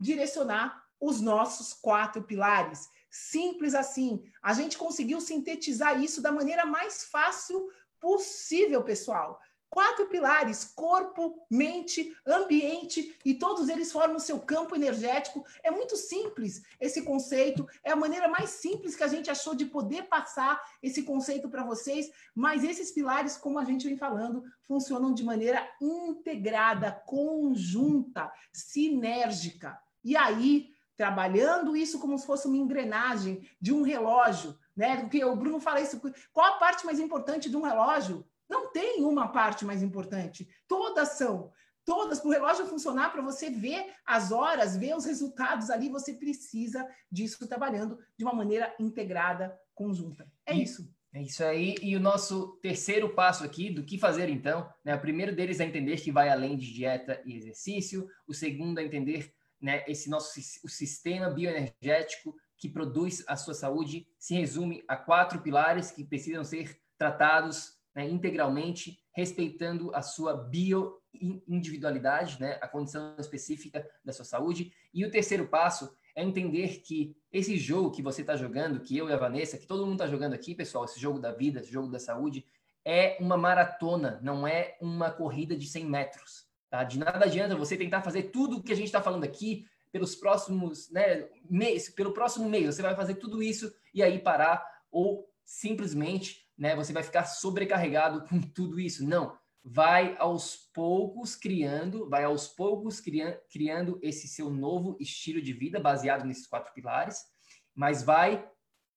direcionar 0.00 0.81
os 1.02 1.20
nossos 1.20 1.74
quatro 1.74 2.22
pilares. 2.22 2.88
Simples 3.10 3.74
assim. 3.74 4.22
A 4.40 4.54
gente 4.54 4.78
conseguiu 4.78 5.20
sintetizar 5.20 6.00
isso 6.00 6.22
da 6.22 6.30
maneira 6.30 6.64
mais 6.64 7.04
fácil 7.04 7.68
possível, 8.00 8.82
pessoal. 8.84 9.38
Quatro 9.68 10.06
pilares: 10.06 10.64
corpo, 10.64 11.44
mente, 11.50 12.14
ambiente, 12.26 13.18
e 13.24 13.34
todos 13.34 13.68
eles 13.68 13.90
formam 13.90 14.16
o 14.16 14.20
seu 14.20 14.38
campo 14.38 14.76
energético. 14.76 15.44
É 15.62 15.70
muito 15.70 15.96
simples 15.96 16.62
esse 16.78 17.02
conceito, 17.02 17.66
é 17.82 17.90
a 17.90 17.96
maneira 17.96 18.28
mais 18.28 18.50
simples 18.50 18.94
que 18.94 19.02
a 19.02 19.08
gente 19.08 19.30
achou 19.30 19.54
de 19.54 19.66
poder 19.66 20.04
passar 20.04 20.62
esse 20.82 21.02
conceito 21.02 21.48
para 21.48 21.64
vocês, 21.64 22.10
mas 22.34 22.62
esses 22.62 22.92
pilares, 22.92 23.36
como 23.36 23.58
a 23.58 23.64
gente 23.64 23.88
vem 23.88 23.96
falando, 23.96 24.44
funcionam 24.62 25.12
de 25.12 25.24
maneira 25.24 25.66
integrada, 25.80 26.92
conjunta, 27.06 28.30
sinérgica. 28.52 29.78
E 30.04 30.16
aí, 30.16 30.71
trabalhando 30.96 31.76
isso 31.76 31.98
como 31.98 32.18
se 32.18 32.26
fosse 32.26 32.46
uma 32.46 32.56
engrenagem 32.56 33.48
de 33.60 33.72
um 33.72 33.82
relógio, 33.82 34.58
né? 34.76 34.98
Porque 34.98 35.24
o 35.24 35.36
Bruno 35.36 35.60
fala 35.60 35.80
isso. 35.80 36.00
Qual 36.32 36.54
a 36.54 36.58
parte 36.58 36.84
mais 36.84 36.98
importante 37.00 37.50
de 37.50 37.56
um 37.56 37.62
relógio? 37.62 38.26
Não 38.48 38.70
tem 38.70 39.02
uma 39.02 39.28
parte 39.28 39.64
mais 39.64 39.82
importante. 39.82 40.48
Todas 40.68 41.16
são. 41.16 41.50
Todas, 41.84 42.20
para 42.20 42.28
o 42.28 42.32
relógio 42.32 42.66
funcionar, 42.66 43.10
para 43.10 43.22
você 43.22 43.50
ver 43.50 43.92
as 44.06 44.30
horas, 44.30 44.76
ver 44.76 44.94
os 44.94 45.04
resultados 45.04 45.68
ali, 45.68 45.88
você 45.88 46.14
precisa 46.14 46.86
disso 47.10 47.48
trabalhando 47.48 47.98
de 48.16 48.24
uma 48.24 48.32
maneira 48.32 48.72
integrada, 48.78 49.58
conjunta. 49.74 50.30
É 50.46 50.54
e, 50.54 50.62
isso. 50.62 50.88
É 51.12 51.20
isso 51.20 51.42
aí. 51.42 51.74
E 51.82 51.96
o 51.96 52.00
nosso 52.00 52.58
terceiro 52.62 53.14
passo 53.14 53.42
aqui, 53.42 53.68
do 53.68 53.84
que 53.84 53.98
fazer 53.98 54.28
então, 54.28 54.72
né? 54.84 54.94
O 54.94 55.00
primeiro 55.00 55.34
deles 55.34 55.58
é 55.58 55.64
entender 55.64 56.00
que 56.00 56.12
vai 56.12 56.28
além 56.28 56.56
de 56.56 56.72
dieta 56.72 57.20
e 57.24 57.36
exercício. 57.36 58.08
O 58.28 58.32
segundo 58.32 58.78
é 58.78 58.84
entender 58.84 59.34
né, 59.62 59.84
esse 59.86 60.10
nosso 60.10 60.38
o 60.64 60.68
sistema 60.68 61.30
bioenergético 61.30 62.34
que 62.58 62.68
produz 62.68 63.24
a 63.26 63.36
sua 63.36 63.54
saúde 63.54 64.06
se 64.18 64.34
resume 64.34 64.84
a 64.86 64.96
quatro 64.96 65.40
pilares 65.40 65.90
que 65.90 66.04
precisam 66.04 66.44
ser 66.44 66.78
tratados 66.98 67.80
né, 67.94 68.06
integralmente, 68.08 68.98
respeitando 69.14 69.94
a 69.94 70.02
sua 70.02 70.34
bioindividualidade, 70.34 72.40
né, 72.40 72.58
a 72.60 72.68
condição 72.68 73.16
específica 73.18 73.88
da 74.04 74.12
sua 74.12 74.24
saúde. 74.24 74.72
E 74.92 75.04
o 75.04 75.10
terceiro 75.10 75.48
passo 75.48 75.96
é 76.14 76.22
entender 76.22 76.82
que 76.82 77.16
esse 77.32 77.56
jogo 77.56 77.90
que 77.90 78.02
você 78.02 78.20
está 78.20 78.36
jogando, 78.36 78.80
que 78.80 78.96
eu 78.96 79.08
e 79.08 79.12
a 79.12 79.16
Vanessa, 79.16 79.58
que 79.58 79.66
todo 79.66 79.86
mundo 79.86 79.94
está 79.94 80.06
jogando 80.06 80.34
aqui, 80.34 80.54
pessoal, 80.54 80.84
esse 80.84 81.00
jogo 81.00 81.18
da 81.18 81.32
vida, 81.32 81.60
esse 81.60 81.72
jogo 81.72 81.88
da 81.88 81.98
saúde, 81.98 82.44
é 82.84 83.16
uma 83.20 83.36
maratona, 83.36 84.20
não 84.22 84.46
é 84.46 84.76
uma 84.80 85.10
corrida 85.10 85.56
de 85.56 85.66
100 85.66 85.86
metros. 85.86 86.51
Tá? 86.72 86.84
De 86.84 86.98
nada 86.98 87.26
adianta 87.26 87.54
você 87.54 87.76
tentar 87.76 88.00
fazer 88.00 88.30
tudo 88.30 88.56
o 88.56 88.62
que 88.62 88.72
a 88.72 88.74
gente 88.74 88.86
está 88.86 89.02
falando 89.02 89.24
aqui 89.24 89.66
pelos 89.92 90.14
próximos 90.14 90.90
né, 90.90 91.28
mês, 91.44 91.90
pelo 91.90 92.14
próximo 92.14 92.48
mês. 92.48 92.74
Você 92.74 92.80
vai 92.80 92.96
fazer 92.96 93.16
tudo 93.16 93.42
isso 93.42 93.70
e 93.92 94.02
aí 94.02 94.18
parar 94.18 94.66
ou 94.90 95.28
simplesmente 95.44 96.48
né, 96.56 96.74
você 96.74 96.90
vai 96.90 97.02
ficar 97.02 97.26
sobrecarregado 97.26 98.26
com 98.26 98.40
tudo 98.40 98.80
isso. 98.80 99.06
Não, 99.06 99.36
vai 99.62 100.16
aos 100.18 100.56
poucos 100.72 101.36
criando, 101.36 102.08
vai 102.08 102.24
aos 102.24 102.48
poucos 102.48 103.00
criando, 103.02 103.36
criando 103.50 103.98
esse 104.00 104.26
seu 104.26 104.48
novo 104.48 104.96
estilo 104.98 105.42
de 105.42 105.52
vida 105.52 105.78
baseado 105.78 106.24
nesses 106.24 106.46
quatro 106.46 106.72
pilares, 106.72 107.18
mas 107.74 108.02
vai 108.02 108.50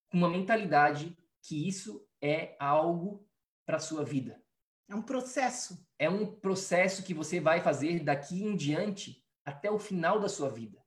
com 0.09 0.17
uma 0.17 0.29
mentalidade 0.29 1.17
que 1.43 1.67
isso 1.67 2.07
é 2.21 2.55
algo 2.57 3.27
para 3.65 3.79
sua 3.79 4.05
vida. 4.05 4.41
É 4.87 4.95
um 4.95 5.01
processo. 5.01 5.84
É 5.97 6.09
um 6.09 6.25
processo 6.25 7.03
que 7.03 7.13
você 7.13 7.39
vai 7.39 7.61
fazer 7.61 8.03
daqui 8.03 8.43
em 8.43 8.55
diante 8.55 9.23
até 9.45 9.71
o 9.71 9.79
final 9.79 10.19
da 10.19 10.27
sua 10.27 10.49
vida. 10.49 10.83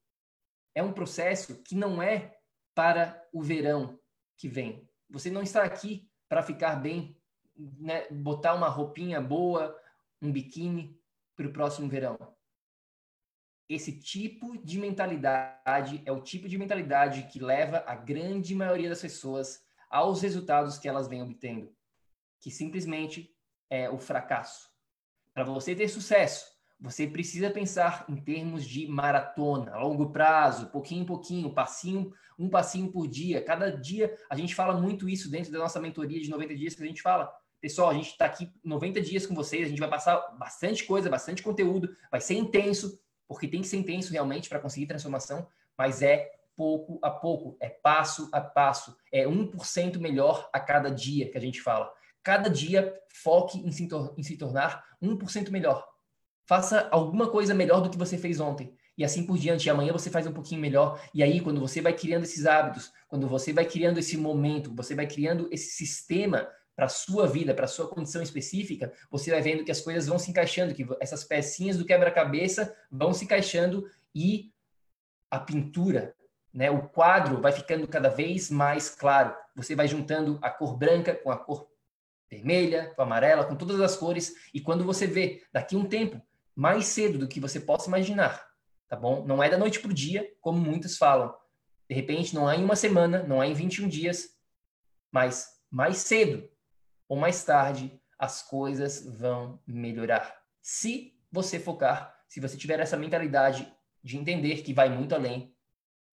É 0.74 0.82
um 0.82 0.92
processo 0.92 1.62
que 1.62 1.74
não 1.74 2.02
é 2.02 2.38
para 2.74 3.26
o 3.32 3.42
verão, 3.42 3.98
que 4.36 4.48
vem. 4.48 4.88
Você 5.10 5.30
não 5.30 5.42
está 5.42 5.62
aqui 5.62 6.08
para 6.28 6.42
ficar 6.42 6.76
bem, 6.76 7.16
né? 7.56 8.08
botar 8.10 8.54
uma 8.54 8.68
roupinha 8.68 9.20
boa, 9.20 9.76
um 10.20 10.30
biquíni 10.30 11.00
para 11.34 11.46
o 11.46 11.52
próximo 11.52 11.88
verão. 11.88 12.18
Esse 13.68 13.98
tipo 13.98 14.56
de 14.64 14.78
mentalidade 14.78 16.02
é 16.06 16.12
o 16.12 16.22
tipo 16.22 16.48
de 16.48 16.56
mentalidade 16.56 17.24
que 17.24 17.38
leva 17.38 17.84
a 17.86 17.94
grande 17.94 18.54
maioria 18.54 18.88
das 18.88 19.00
pessoas 19.00 19.62
aos 19.90 20.22
resultados 20.22 20.78
que 20.78 20.88
elas 20.88 21.08
vêm 21.08 21.22
obtendo, 21.22 21.74
que 22.40 22.50
simplesmente 22.50 23.34
é 23.68 23.90
o 23.90 23.98
fracasso. 23.98 24.70
Para 25.38 25.44
você 25.44 25.72
ter 25.72 25.86
sucesso, 25.86 26.46
você 26.80 27.06
precisa 27.06 27.48
pensar 27.48 28.04
em 28.08 28.16
termos 28.16 28.66
de 28.66 28.88
maratona, 28.88 29.78
longo 29.78 30.10
prazo, 30.10 30.66
pouquinho 30.66 31.02
em 31.02 31.06
pouquinho, 31.06 31.54
passinho, 31.54 32.12
um 32.36 32.50
passinho 32.50 32.90
por 32.90 33.06
dia. 33.06 33.40
Cada 33.40 33.70
dia 33.70 34.12
a 34.28 34.34
gente 34.34 34.52
fala 34.52 34.74
muito 34.74 35.08
isso 35.08 35.30
dentro 35.30 35.52
da 35.52 35.60
nossa 35.60 35.78
mentoria 35.78 36.20
de 36.20 36.28
90 36.28 36.56
dias 36.56 36.74
que 36.74 36.82
a 36.82 36.86
gente 36.86 37.00
fala. 37.00 37.32
Pessoal, 37.60 37.90
a 37.90 37.94
gente 37.94 38.08
está 38.08 38.24
aqui 38.24 38.50
90 38.64 39.00
dias 39.00 39.26
com 39.26 39.34
vocês, 39.36 39.66
a 39.66 39.68
gente 39.68 39.78
vai 39.78 39.88
passar 39.88 40.16
bastante 40.36 40.82
coisa, 40.82 41.08
bastante 41.08 41.40
conteúdo, 41.40 41.96
vai 42.10 42.20
ser 42.20 42.34
intenso, 42.34 43.00
porque 43.28 43.46
tem 43.46 43.60
que 43.60 43.68
ser 43.68 43.76
intenso 43.76 44.12
realmente 44.12 44.48
para 44.48 44.58
conseguir 44.58 44.86
transformação, 44.88 45.46
mas 45.76 46.02
é 46.02 46.32
pouco 46.56 46.98
a 47.00 47.12
pouco, 47.12 47.56
é 47.60 47.68
passo 47.68 48.28
a 48.32 48.40
passo, 48.40 48.96
é 49.12 49.24
1% 49.24 50.00
melhor 50.00 50.50
a 50.52 50.58
cada 50.58 50.90
dia 50.90 51.30
que 51.30 51.38
a 51.38 51.40
gente 51.40 51.62
fala. 51.62 51.96
Cada 52.28 52.50
dia 52.50 52.94
foque 53.08 53.58
em 53.66 53.72
se, 53.72 53.88
em 54.14 54.22
se 54.22 54.36
tornar 54.36 54.84
1% 55.02 55.50
melhor. 55.50 55.88
Faça 56.44 56.86
alguma 56.90 57.30
coisa 57.30 57.54
melhor 57.54 57.80
do 57.80 57.88
que 57.88 57.96
você 57.96 58.18
fez 58.18 58.38
ontem. 58.38 58.76
E 58.98 59.02
assim 59.02 59.24
por 59.24 59.38
diante. 59.38 59.64
E 59.66 59.70
amanhã 59.70 59.94
você 59.94 60.10
faz 60.10 60.26
um 60.26 60.32
pouquinho 60.34 60.60
melhor. 60.60 61.00
E 61.14 61.22
aí, 61.22 61.40
quando 61.40 61.58
você 61.58 61.80
vai 61.80 61.94
criando 61.94 62.24
esses 62.24 62.44
hábitos, 62.44 62.92
quando 63.08 63.26
você 63.26 63.50
vai 63.50 63.64
criando 63.64 63.96
esse 63.96 64.18
momento, 64.18 64.70
você 64.74 64.94
vai 64.94 65.06
criando 65.06 65.48
esse 65.50 65.70
sistema 65.70 66.46
para 66.76 66.86
sua 66.86 67.26
vida, 67.26 67.54
para 67.54 67.66
sua 67.66 67.88
condição 67.88 68.20
específica, 68.20 68.92
você 69.10 69.30
vai 69.30 69.40
vendo 69.40 69.64
que 69.64 69.72
as 69.72 69.80
coisas 69.80 70.06
vão 70.06 70.18
se 70.18 70.30
encaixando, 70.30 70.74
que 70.74 70.86
essas 71.00 71.24
pecinhas 71.24 71.78
do 71.78 71.86
quebra-cabeça 71.86 72.76
vão 72.92 73.14
se 73.14 73.24
encaixando 73.24 73.90
e 74.14 74.52
a 75.30 75.40
pintura, 75.40 76.14
né, 76.52 76.70
o 76.70 76.90
quadro 76.90 77.40
vai 77.40 77.52
ficando 77.52 77.88
cada 77.88 78.10
vez 78.10 78.50
mais 78.50 78.90
claro. 78.90 79.34
Você 79.56 79.74
vai 79.74 79.88
juntando 79.88 80.38
a 80.42 80.50
cor 80.50 80.76
branca 80.76 81.14
com 81.14 81.30
a 81.30 81.36
cor 81.38 81.66
vermelha, 82.30 82.92
com 82.94 83.02
amarela, 83.02 83.44
com 83.44 83.56
todas 83.56 83.80
as 83.80 83.96
cores, 83.96 84.34
e 84.52 84.60
quando 84.60 84.84
você 84.84 85.06
vê 85.06 85.42
daqui 85.52 85.76
um 85.76 85.84
tempo 85.84 86.20
mais 86.54 86.86
cedo 86.86 87.18
do 87.18 87.28
que 87.28 87.40
você 87.40 87.60
possa 87.60 87.88
imaginar, 87.88 88.46
tá 88.88 88.96
bom? 88.96 89.24
Não 89.24 89.42
é 89.42 89.48
da 89.48 89.56
noite 89.56 89.80
para 89.80 89.90
o 89.90 89.94
dia, 89.94 90.28
como 90.40 90.58
muitos 90.58 90.96
falam. 90.96 91.34
De 91.88 91.94
repente, 91.94 92.34
não 92.34 92.50
é 92.50 92.56
em 92.56 92.64
uma 92.64 92.76
semana, 92.76 93.22
não 93.22 93.42
é 93.42 93.46
em 93.46 93.54
21 93.54 93.88
dias, 93.88 94.36
mas 95.10 95.46
mais 95.70 95.98
cedo 95.98 96.48
ou 97.08 97.16
mais 97.16 97.42
tarde, 97.42 97.98
as 98.18 98.42
coisas 98.42 99.06
vão 99.06 99.60
melhorar. 99.66 100.36
Se 100.60 101.14
você 101.32 101.58
focar, 101.58 102.14
se 102.28 102.40
você 102.40 102.56
tiver 102.56 102.80
essa 102.80 102.96
mentalidade 102.96 103.72
de 104.02 104.18
entender 104.18 104.62
que 104.62 104.74
vai 104.74 104.90
muito 104.90 105.14
além, 105.14 105.54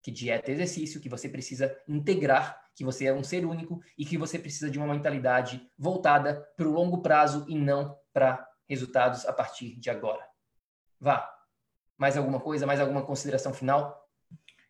que 0.01 0.11
dieta 0.11 0.51
é 0.51 0.53
exercício, 0.53 1.01
que 1.01 1.09
você 1.09 1.27
precisa 1.27 1.75
integrar, 1.87 2.61
que 2.75 2.83
você 2.83 3.05
é 3.05 3.13
um 3.13 3.23
ser 3.23 3.45
único 3.45 3.81
e 3.97 4.05
que 4.05 4.17
você 4.17 4.37
precisa 4.37 4.69
de 4.69 4.77
uma 4.77 4.93
mentalidade 4.93 5.65
voltada 5.77 6.45
para 6.57 6.67
o 6.67 6.71
longo 6.71 7.01
prazo 7.01 7.45
e 7.47 7.57
não 7.57 7.97
para 8.13 8.45
resultados 8.67 9.25
a 9.25 9.33
partir 9.33 9.79
de 9.79 9.89
agora. 9.89 10.23
Vá. 10.99 11.31
Mais 11.97 12.17
alguma 12.17 12.39
coisa? 12.39 12.65
Mais 12.65 12.81
alguma 12.81 13.01
consideração 13.01 13.53
final? 13.53 14.05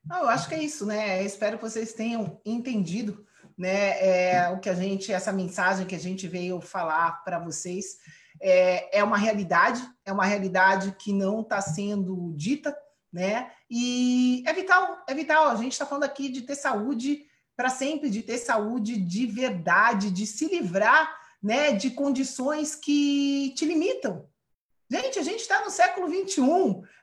Não, 0.06 0.20
eu 0.20 0.30
acho 0.30 0.47
que 0.47 0.53
é 0.53 0.64
isso, 0.64 0.86
né? 0.86 1.24
Espero 1.24 1.58
que 1.58 1.64
vocês 1.64 1.93
tenham 1.93 2.39
entendido, 2.45 3.26
né? 3.58 3.99
É, 3.99 4.49
o 4.49 4.60
que 4.60 4.70
a 4.70 4.76
gente, 4.76 5.12
essa 5.12 5.32
mensagem 5.32 5.88
que 5.88 5.95
a 5.95 5.99
gente 5.99 6.28
veio 6.28 6.62
falar 6.62 7.24
para 7.24 7.39
vocês 7.39 7.97
é, 8.39 8.99
é 8.99 9.03
uma 9.03 9.18
realidade, 9.18 9.82
é 10.06 10.12
uma 10.12 10.26
realidade 10.26 10.95
que 10.99 11.12
não 11.12 11.41
está 11.41 11.60
sendo 11.62 12.34
dita, 12.36 12.78
né? 13.12 13.51
E 13.68 14.43
é 14.45 14.53
vital, 14.53 15.03
é 15.08 15.14
vital. 15.16 15.47
A 15.47 15.56
gente 15.56 15.72
está 15.72 15.86
falando 15.86 16.03
aqui 16.03 16.30
de 16.30 16.41
ter 16.41 16.56
saúde 16.56 17.26
para 17.56 17.70
sempre, 17.70 18.10
de 18.10 18.22
ter 18.22 18.38
saúde 18.38 18.97
de 18.97 19.26
verdade, 19.26 20.12
de 20.12 20.26
se 20.26 20.47
livrar, 20.47 21.16
né? 21.41 21.72
De 21.72 21.91
condições 21.91 22.76
que 22.76 23.53
te 23.56 23.66
limitam, 23.66 24.28
Gente, 24.89 25.18
a 25.18 25.24
gente 25.24 25.39
está 25.41 25.64
no 25.64 25.72
século 25.72 26.08
XXI, 26.08 26.41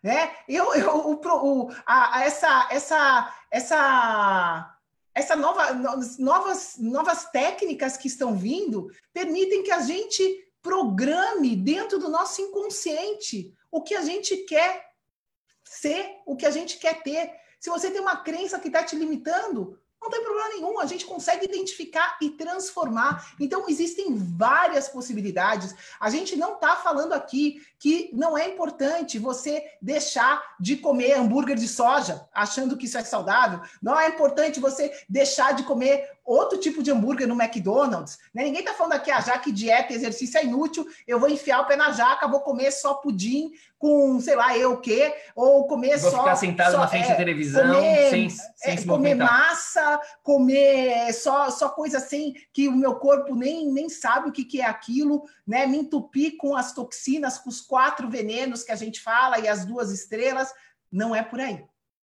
né? 0.03 0.33
Eu, 0.49 0.73
eu, 0.75 0.97
o, 0.99 1.15
o, 1.15 1.71
a, 1.85 2.23
essa, 2.25 2.69
essa, 2.71 3.37
essa, 3.51 4.79
essa 5.13 5.37
nova, 5.37 5.73
novas, 6.19 6.77
novas 6.79 7.25
técnicas 7.31 7.97
que 7.97 8.07
estão 8.07 8.37
vindo 8.37 8.89
permitem 9.13 9.65
que 9.65 9.73
a 9.73 9.81
gente 9.81 10.23
programe 10.63 11.57
dentro 11.57 11.99
do 11.99 12.09
nosso 12.09 12.41
inconsciente 12.41 13.53
o 13.69 13.83
que 13.83 13.97
a 13.97 14.03
gente 14.03 14.37
quer 14.45 14.91
ser, 15.65 16.21
o 16.25 16.37
que 16.37 16.47
a 16.47 16.51
gente 16.53 16.79
quer 16.79 17.03
ter. 17.03 17.33
Se 17.59 17.69
você 17.69 17.91
tem 17.91 18.01
uma 18.01 18.19
crença 18.19 18.61
que 18.61 18.69
está 18.69 18.85
te 18.85 18.95
limitando, 18.95 19.77
não 20.03 20.11
tem 20.11 20.23
problema 20.23 20.49
nenhum, 20.49 20.81
a 20.81 20.87
gente 20.87 21.07
consegue 21.07 21.45
identificar 21.45 22.19
e 22.21 22.31
transformar. 22.31 23.33
Então, 23.39 23.67
existem 23.69 24.17
várias 24.17 24.89
possibilidades. 24.89 25.75
A 26.01 26.11
gente 26.11 26.35
não 26.35 26.55
está 26.55 26.77
falando 26.77 27.13
aqui 27.13 27.63
que 27.79 28.11
não 28.13 28.37
é 28.37 28.49
importante 28.49 29.19
você 29.19 29.65
deixar 29.81 30.57
de 30.59 30.77
comer 30.77 31.13
hambúrguer 31.15 31.57
de 31.57 31.69
soja, 31.69 32.27
achando 32.35 32.77
que 32.77 32.87
isso 32.87 32.99
é 32.99 33.05
saudável. 33.05 33.61
Não 33.81 33.99
é 33.99 34.09
importante 34.09 34.61
você 34.61 34.93
deixar 35.09 35.53
de 35.53 35.63
comer 35.63 36.09
outro 36.25 36.59
tipo 36.59 36.83
de 36.83 36.91
hambúrguer 36.91 37.27
no 37.27 37.41
McDonald's. 37.41 38.19
Né? 38.35 38.45
Ninguém 38.45 38.61
está 38.61 38.75
falando 38.75 38.95
aqui, 38.95 39.11
ah, 39.11 39.21
já 39.21 39.39
que 39.39 39.51
dieta 39.51 39.93
e 39.93 39.97
exercício 39.97 40.39
é 40.39 40.45
inútil, 40.45 40.87
eu 41.07 41.19
vou 41.19 41.29
enfiar 41.29 41.61
o 41.61 41.67
pé 41.67 41.77
na 41.77 41.91
jaca, 41.91 42.29
vou 42.29 42.41
comer 42.41 42.71
só 42.71 42.95
pudim 42.95 43.53
com, 43.79 44.21
sei 44.21 44.37
lá, 44.37 44.57
eu 44.57 44.75
o 44.75 44.81
quê, 44.81 45.13
ou 45.35 45.67
comer 45.67 45.99
vou 45.99 46.11
só... 46.11 46.17
Vou 46.17 46.25
ficar 46.25 46.37
sentado 46.37 46.73
só, 46.73 46.79
na 46.79 46.89
frente 46.89 47.07
é, 47.07 47.09
da 47.09 47.17
televisão, 47.17 47.75
comer, 47.75 48.11
sem, 48.11 48.31
sem 48.31 48.75
é, 48.75 48.77
se 48.77 48.87
Comer 48.87 49.15
massa, 49.17 50.01
comer 50.23 51.13
só, 51.13 51.51
só 51.51 51.69
coisa 51.69 51.99
assim 51.99 52.35
que 52.53 52.69
o 52.69 52.73
meu 52.73 52.95
corpo 52.97 53.35
nem, 53.35 53.73
nem 53.73 53.89
sabe 53.89 54.29
o 54.29 54.33
que, 54.33 54.45
que 54.45 54.61
é 54.61 54.67
aquilo, 54.67 55.25
né? 55.47 55.67
Me 55.67 55.79
entupir 55.79 56.37
com 56.37 56.55
as 56.55 56.73
toxinas, 56.73 57.39
com 57.39 57.51
os 57.51 57.61
quatro 57.61 58.09
venenos 58.09 58.63
que 58.63 58.71
a 58.71 58.77
gente 58.77 59.01
fala 59.01 59.41
e 59.41 59.49
as 59.49 59.65
duas 59.65 59.91
estrelas. 59.91 60.53
Não 60.91 61.17
é 61.17 61.23
por 61.23 61.41
aí. 61.41 61.65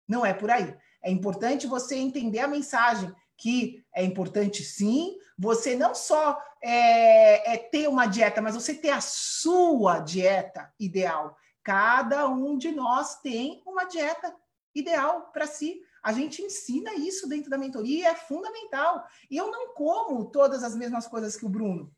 Não 0.09 0.25
é 0.25 0.33
por 0.33 0.51
aí. 0.51 0.75
É 1.03 1.11
importante 1.11 1.67
você 1.67 1.97
entender 1.97 2.41
a 2.41 2.49
mensagem 2.49 3.13
que 3.37 3.85
é 3.95 4.03
importante 4.03 4.65
sim, 4.65 5.17
você 5.39 5.77
não 5.77 5.95
só 5.95 6.41
é, 6.63 7.55
é, 7.55 7.59
ter 7.59 7.89
uma 7.89 8.07
dieta, 8.07 8.41
mas 8.41 8.55
você 8.55 8.75
ter 8.75 8.91
a 8.91 9.01
sua 9.01 9.99
dieta 9.99 10.73
ideal. 10.81 11.37
Cada 11.63 12.29
um 12.29 12.57
de 12.57 12.73
nós 12.73 13.21
tem 13.21 13.63
uma 13.67 13.85
dieta 13.85 14.35
ideal 14.75 15.31
para 15.33 15.47
si. 15.47 15.81
A 16.03 16.13
gente 16.13 16.41
ensina 16.41 16.95
isso 16.95 17.29
dentro 17.29 17.51
da 17.51 17.59
mentoria 17.59 18.11
é 18.11 18.15
fundamental. 18.15 19.05
Eu 19.31 19.51
não 19.51 19.75
como 19.75 20.31
todas 20.31 20.63
as 20.63 20.77
mesmas 20.77 21.07
coisas 21.07 21.37
que 21.37 21.45
o 21.45 21.49
Bruno. 21.49 21.93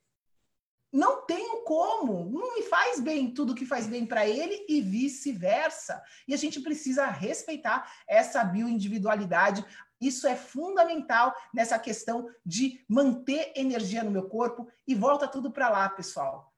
Não 0.90 1.26
tenho 1.26 1.64
como, 1.64 2.30
não 2.30 2.54
me 2.54 2.62
faz 2.62 2.98
bem 2.98 3.34
tudo 3.34 3.54
que 3.54 3.66
faz 3.66 3.86
bem 3.86 4.06
para 4.06 4.26
ele 4.26 4.64
e 4.66 4.80
vice-versa. 4.80 6.02
E 6.26 6.32
a 6.32 6.36
gente 6.38 6.60
precisa 6.60 7.06
respeitar 7.06 7.92
essa 8.08 8.42
bioindividualidade, 8.42 9.62
isso 10.00 10.26
é 10.26 10.36
fundamental 10.36 11.34
nessa 11.52 11.78
questão 11.78 12.28
de 12.44 12.84
manter 12.88 13.52
energia 13.56 14.04
no 14.04 14.10
meu 14.10 14.28
corpo 14.28 14.68
e 14.86 14.94
volta 14.94 15.26
tudo 15.26 15.50
para 15.50 15.68
lá, 15.68 15.88
pessoal. 15.88 16.52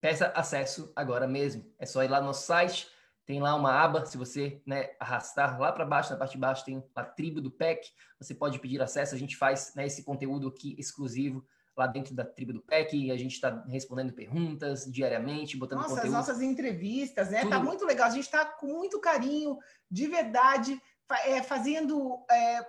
peça 0.00 0.26
acesso 0.34 0.92
agora 0.94 1.26
mesmo. 1.26 1.72
É 1.78 1.86
só 1.86 2.02
ir 2.04 2.08
lá 2.08 2.20
no 2.20 2.26
nosso 2.26 2.46
site, 2.46 2.86
tem 3.26 3.40
lá 3.40 3.54
uma 3.54 3.72
aba, 3.72 4.04
se 4.04 4.18
você 4.18 4.62
né, 4.66 4.90
arrastar 5.00 5.58
lá 5.58 5.72
para 5.72 5.84
baixo, 5.84 6.10
na 6.10 6.18
parte 6.18 6.32
de 6.32 6.38
baixo 6.38 6.64
tem 6.64 6.84
a 6.94 7.02
tribo 7.02 7.40
do 7.40 7.50
PEC, 7.50 7.88
você 8.18 8.34
pode 8.34 8.58
pedir 8.58 8.82
acesso, 8.82 9.14
a 9.14 9.18
gente 9.18 9.36
faz 9.36 9.72
né, 9.74 9.86
esse 9.86 10.04
conteúdo 10.04 10.48
aqui 10.48 10.76
exclusivo 10.78 11.44
lá 11.76 11.86
dentro 11.86 12.14
da 12.14 12.24
tribo 12.24 12.52
do 12.52 12.62
PEC, 12.62 12.96
e 12.96 13.10
a 13.10 13.16
gente 13.16 13.32
está 13.32 13.64
respondendo 13.66 14.12
perguntas 14.12 14.84
diariamente, 14.84 15.56
botando 15.56 15.78
Nossa, 15.78 15.94
conteúdo. 15.96 16.06
as 16.06 16.12
nossas 16.12 16.42
entrevistas, 16.42 17.30
né? 17.30 17.38
Tá 17.38 17.42
Tudo... 17.42 17.50
Tá 17.50 17.60
muito 17.60 17.84
legal, 17.84 18.06
a 18.06 18.10
gente 18.10 18.24
está 18.24 18.44
com 18.44 18.66
muito 18.66 19.00
carinho, 19.00 19.58
de 19.90 20.06
verdade, 20.06 20.80
é, 21.24 21.42
fazendo 21.42 22.24
é, 22.30 22.66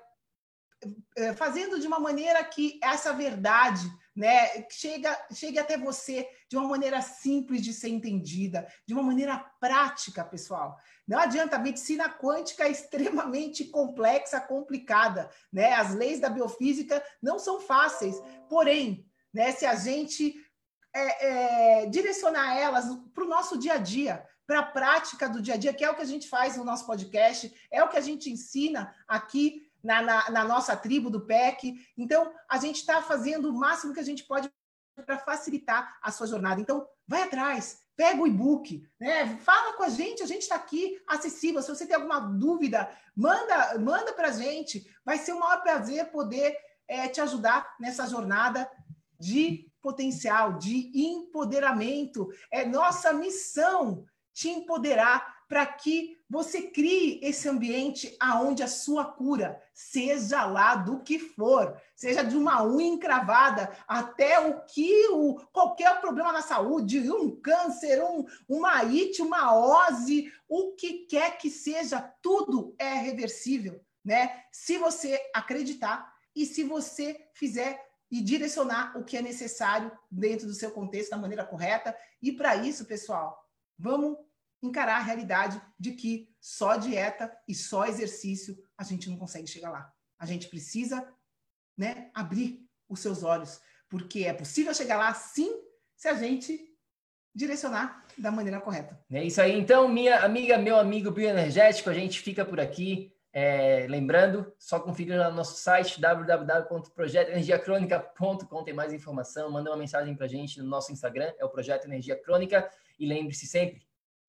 fazendo 1.38 1.80
de 1.80 1.88
uma 1.88 2.00
maneira 2.00 2.44
que 2.44 2.80
essa 2.82 3.14
verdade 3.14 3.90
né, 4.16 4.66
chega, 4.70 5.18
chegue 5.34 5.60
até 5.60 5.78
você 5.78 6.28
de 6.50 6.56
uma 6.56 6.68
maneira 6.68 7.02
simples 7.02 7.62
de 7.62 7.74
ser 7.74 7.90
entendida, 7.90 8.66
de 8.88 8.94
uma 8.94 9.04
maneira 9.04 9.38
prática, 9.60 10.24
pessoal. 10.24 10.78
Não 11.08 11.20
adianta, 11.20 11.58
a 11.58 11.60
medicina 11.60 12.10
quântica 12.10 12.64
é 12.64 12.72
extremamente 12.72 13.66
complexa, 13.66 14.40
complicada. 14.40 15.30
Né? 15.52 15.74
As 15.74 15.94
leis 15.94 16.20
da 16.20 16.30
biofísica 16.30 17.04
não 17.22 17.38
são 17.38 17.60
fáceis, 17.60 18.16
porém, 18.50 19.06
né, 19.34 19.52
se 19.52 19.66
a 19.66 19.76
gente 19.76 20.34
é, 20.96 21.82
é, 21.82 21.86
direcionar 21.88 22.58
elas 22.58 22.86
para 23.14 23.26
o 23.26 23.28
nosso 23.28 23.58
dia 23.58 23.74
a 23.74 23.78
dia, 23.78 24.26
para 24.48 24.60
a 24.60 24.64
prática 24.64 25.28
do 25.28 25.42
dia 25.42 25.56
a 25.56 25.58
dia, 25.58 25.74
que 25.74 25.84
é 25.84 25.90
o 25.90 25.96
que 25.96 26.02
a 26.02 26.06
gente 26.06 26.30
faz 26.30 26.56
no 26.56 26.64
nosso 26.64 26.86
podcast, 26.86 27.54
é 27.70 27.84
o 27.84 27.90
que 27.90 27.98
a 27.98 28.02
gente 28.02 28.30
ensina 28.30 28.96
aqui 29.08 29.65
na, 29.86 30.02
na, 30.02 30.30
na 30.32 30.44
nossa 30.44 30.76
tribo 30.76 31.10
do 31.10 31.26
PEC. 31.26 31.76
Então, 31.96 32.34
a 32.50 32.58
gente 32.58 32.78
está 32.78 33.02
fazendo 33.04 33.50
o 33.50 33.54
máximo 33.54 33.94
que 33.94 34.00
a 34.00 34.04
gente 34.04 34.24
pode 34.24 34.52
para 35.06 35.18
facilitar 35.20 35.98
a 36.02 36.12
sua 36.12 36.26
jornada. 36.26 36.60
Então, 36.60 36.88
vai 37.08 37.24
atrás, 37.24 37.80
pega 37.96 38.22
o 38.22 38.28
e-book, 38.28 38.82
né? 39.00 39.38
Fala 39.38 39.74
com 39.74 39.84
a 39.84 39.90
gente, 39.90 40.24
a 40.24 40.26
gente 40.26 40.44
está 40.44 40.56
aqui 40.56 41.00
acessível. 41.08 41.62
Se 41.62 41.70
você 41.70 41.86
tem 41.86 41.96
alguma 41.96 42.20
dúvida, 42.20 42.90
manda, 43.16 43.78
manda 43.78 44.14
para 44.14 44.30
a 44.30 44.32
gente. 44.32 44.90
Vai 45.04 45.18
ser 45.18 45.34
o 45.34 45.40
maior 45.40 45.62
prazer 45.62 46.12
poder 46.12 46.58
é, 46.88 47.08
te 47.08 47.22
ajudar 47.22 47.76
nessa 47.80 48.08
jornada 48.08 48.70
de 49.20 49.70
potencial, 49.82 50.58
de 50.58 50.92
empoderamento. 50.96 52.28
É 52.50 52.66
nossa 52.66 53.14
missão 53.14 54.06
te 54.34 54.50
empoderar 54.50 55.35
para 55.48 55.66
que 55.66 56.18
você 56.30 56.64
crie 56.64 57.20
esse 57.24 57.48
ambiente 57.48 58.16
aonde 58.20 58.64
a 58.64 58.68
sua 58.68 59.06
cura, 59.06 59.62
seja 59.74 60.46
lá 60.46 60.76
do 60.76 61.02
que 61.04 61.20
for, 61.20 61.80
seja 61.96 62.24
de 62.24 62.36
uma 62.36 62.64
unha 62.64 62.88
encravada 62.88 63.72
até 63.88 64.40
o 64.40 64.62
que 64.66 65.08
o 65.10 65.36
qualquer 65.52 66.02
problema 66.02 66.32
na 66.32 66.42
saúde, 66.42 67.12
um 67.12 67.40
câncer, 67.40 68.04
um, 68.04 68.26
uma 68.48 68.82
IT, 68.84 69.22
uma 69.22 69.56
ose, 69.56 70.32
o 70.48 70.74
que 70.74 71.06
quer 71.06 71.38
que 71.38 71.50
seja, 71.50 72.02
tudo 72.22 72.76
é 72.80 72.94
reversível, 72.94 73.80
né? 74.04 74.44
Se 74.52 74.78
você 74.78 75.20
acreditar 75.34 76.14
e 76.36 76.46
se 76.46 76.64
você 76.64 77.30
fizer 77.34 77.86
e 78.10 78.22
direcionar 78.22 78.98
o 78.98 79.04
que 79.04 79.18
é 79.18 79.22
necessário 79.22 79.92
dentro 80.10 80.48
do 80.48 80.54
seu 80.54 80.72
contexto 80.72 81.10
da 81.12 81.18
maneira 81.18 81.46
correta. 81.46 81.96
E 82.22 82.32
para 82.32 82.56
isso, 82.56 82.86
pessoal, 82.86 83.44
vamos 83.78 84.18
encarar 84.66 84.98
a 84.98 85.04
realidade 85.04 85.62
de 85.80 85.92
que 85.92 86.30
só 86.40 86.76
dieta 86.76 87.32
e 87.48 87.56
só 87.56 87.86
exercício 87.86 88.58
a 88.78 88.84
gente 88.84 89.10
não 89.10 89.18
consegue 89.18 89.48
chegar 89.48 89.70
lá. 89.70 89.92
A 90.20 90.26
gente 90.26 90.48
precisa 90.48 91.08
né, 91.78 92.10
abrir 92.14 92.66
os 92.88 93.00
seus 93.00 93.24
olhos, 93.24 93.60
porque 93.90 94.26
é 94.26 94.34
possível 94.34 94.74
chegar 94.74 94.98
lá 94.98 95.14
sim 95.14 95.52
se 95.96 96.08
a 96.08 96.14
gente 96.14 96.74
direcionar 97.34 98.06
da 98.18 98.32
maneira 98.32 98.62
correta. 98.62 98.98
É 99.12 99.24
isso 99.24 99.42
aí. 99.42 99.60
Então, 99.60 99.90
minha 99.90 100.20
amiga, 100.20 100.58
meu 100.58 100.78
amigo 100.78 101.12
bioenergético, 101.12 101.90
a 101.90 101.94
gente 101.94 102.22
fica 102.22 102.46
por 102.46 102.60
aqui. 102.60 103.16
É, 103.38 103.86
lembrando, 103.90 104.50
só 104.58 104.80
confira 104.80 105.18
lá 105.18 105.30
no 105.30 105.36
nosso 105.36 105.58
site 105.58 106.00
www.projetoenergiacronica.com 106.00 108.64
tem 108.64 108.74
mais 108.74 108.94
informação, 108.94 109.52
manda 109.52 109.70
uma 109.70 109.76
mensagem 109.76 110.16
para 110.16 110.26
a 110.26 110.30
gente 110.30 110.58
no 110.62 110.66
nosso 110.66 110.94
Instagram, 110.94 111.34
é 111.38 111.44
o 111.44 111.50
Projeto 111.50 111.84
Energia 111.84 112.16
Crônica, 112.16 112.66
e 112.98 113.06
lembre-se 113.06 113.46
sempre, 113.46 113.86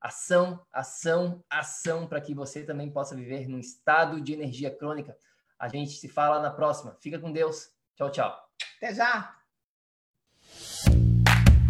ação, 0.06 0.60
ação, 0.72 1.42
ação 1.50 2.06
para 2.06 2.20
que 2.20 2.32
você 2.32 2.62
também 2.62 2.90
possa 2.90 3.14
viver 3.14 3.48
num 3.48 3.58
estado 3.58 4.20
de 4.20 4.32
energia 4.32 4.70
crônica. 4.70 5.16
A 5.58 5.68
gente 5.68 5.92
se 5.92 6.08
fala 6.08 6.40
na 6.40 6.50
próxima. 6.50 6.96
Fica 7.00 7.18
com 7.18 7.32
Deus. 7.32 7.70
Tchau, 7.96 8.10
tchau. 8.10 8.36
Até 8.76 8.94
já. 8.94 9.34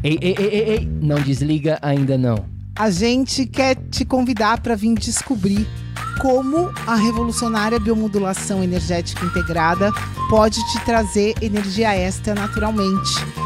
Ei, 0.04 0.18
ei, 0.20 0.34
ei, 0.38 0.48
ei, 0.48 0.68
ei. 0.70 0.86
não 0.86 1.20
desliga 1.22 1.78
ainda 1.80 2.18
não. 2.18 2.36
A 2.78 2.90
gente 2.90 3.46
quer 3.46 3.74
te 3.88 4.04
convidar 4.04 4.60
para 4.60 4.76
vir 4.76 4.94
descobrir 4.98 5.66
como 6.20 6.70
a 6.86 6.94
revolucionária 6.94 7.80
biomodulação 7.80 8.62
energética 8.62 9.24
integrada 9.24 9.90
pode 10.28 10.56
te 10.72 10.84
trazer 10.84 11.34
energia 11.42 11.94
extra 11.94 12.34
naturalmente 12.34 13.45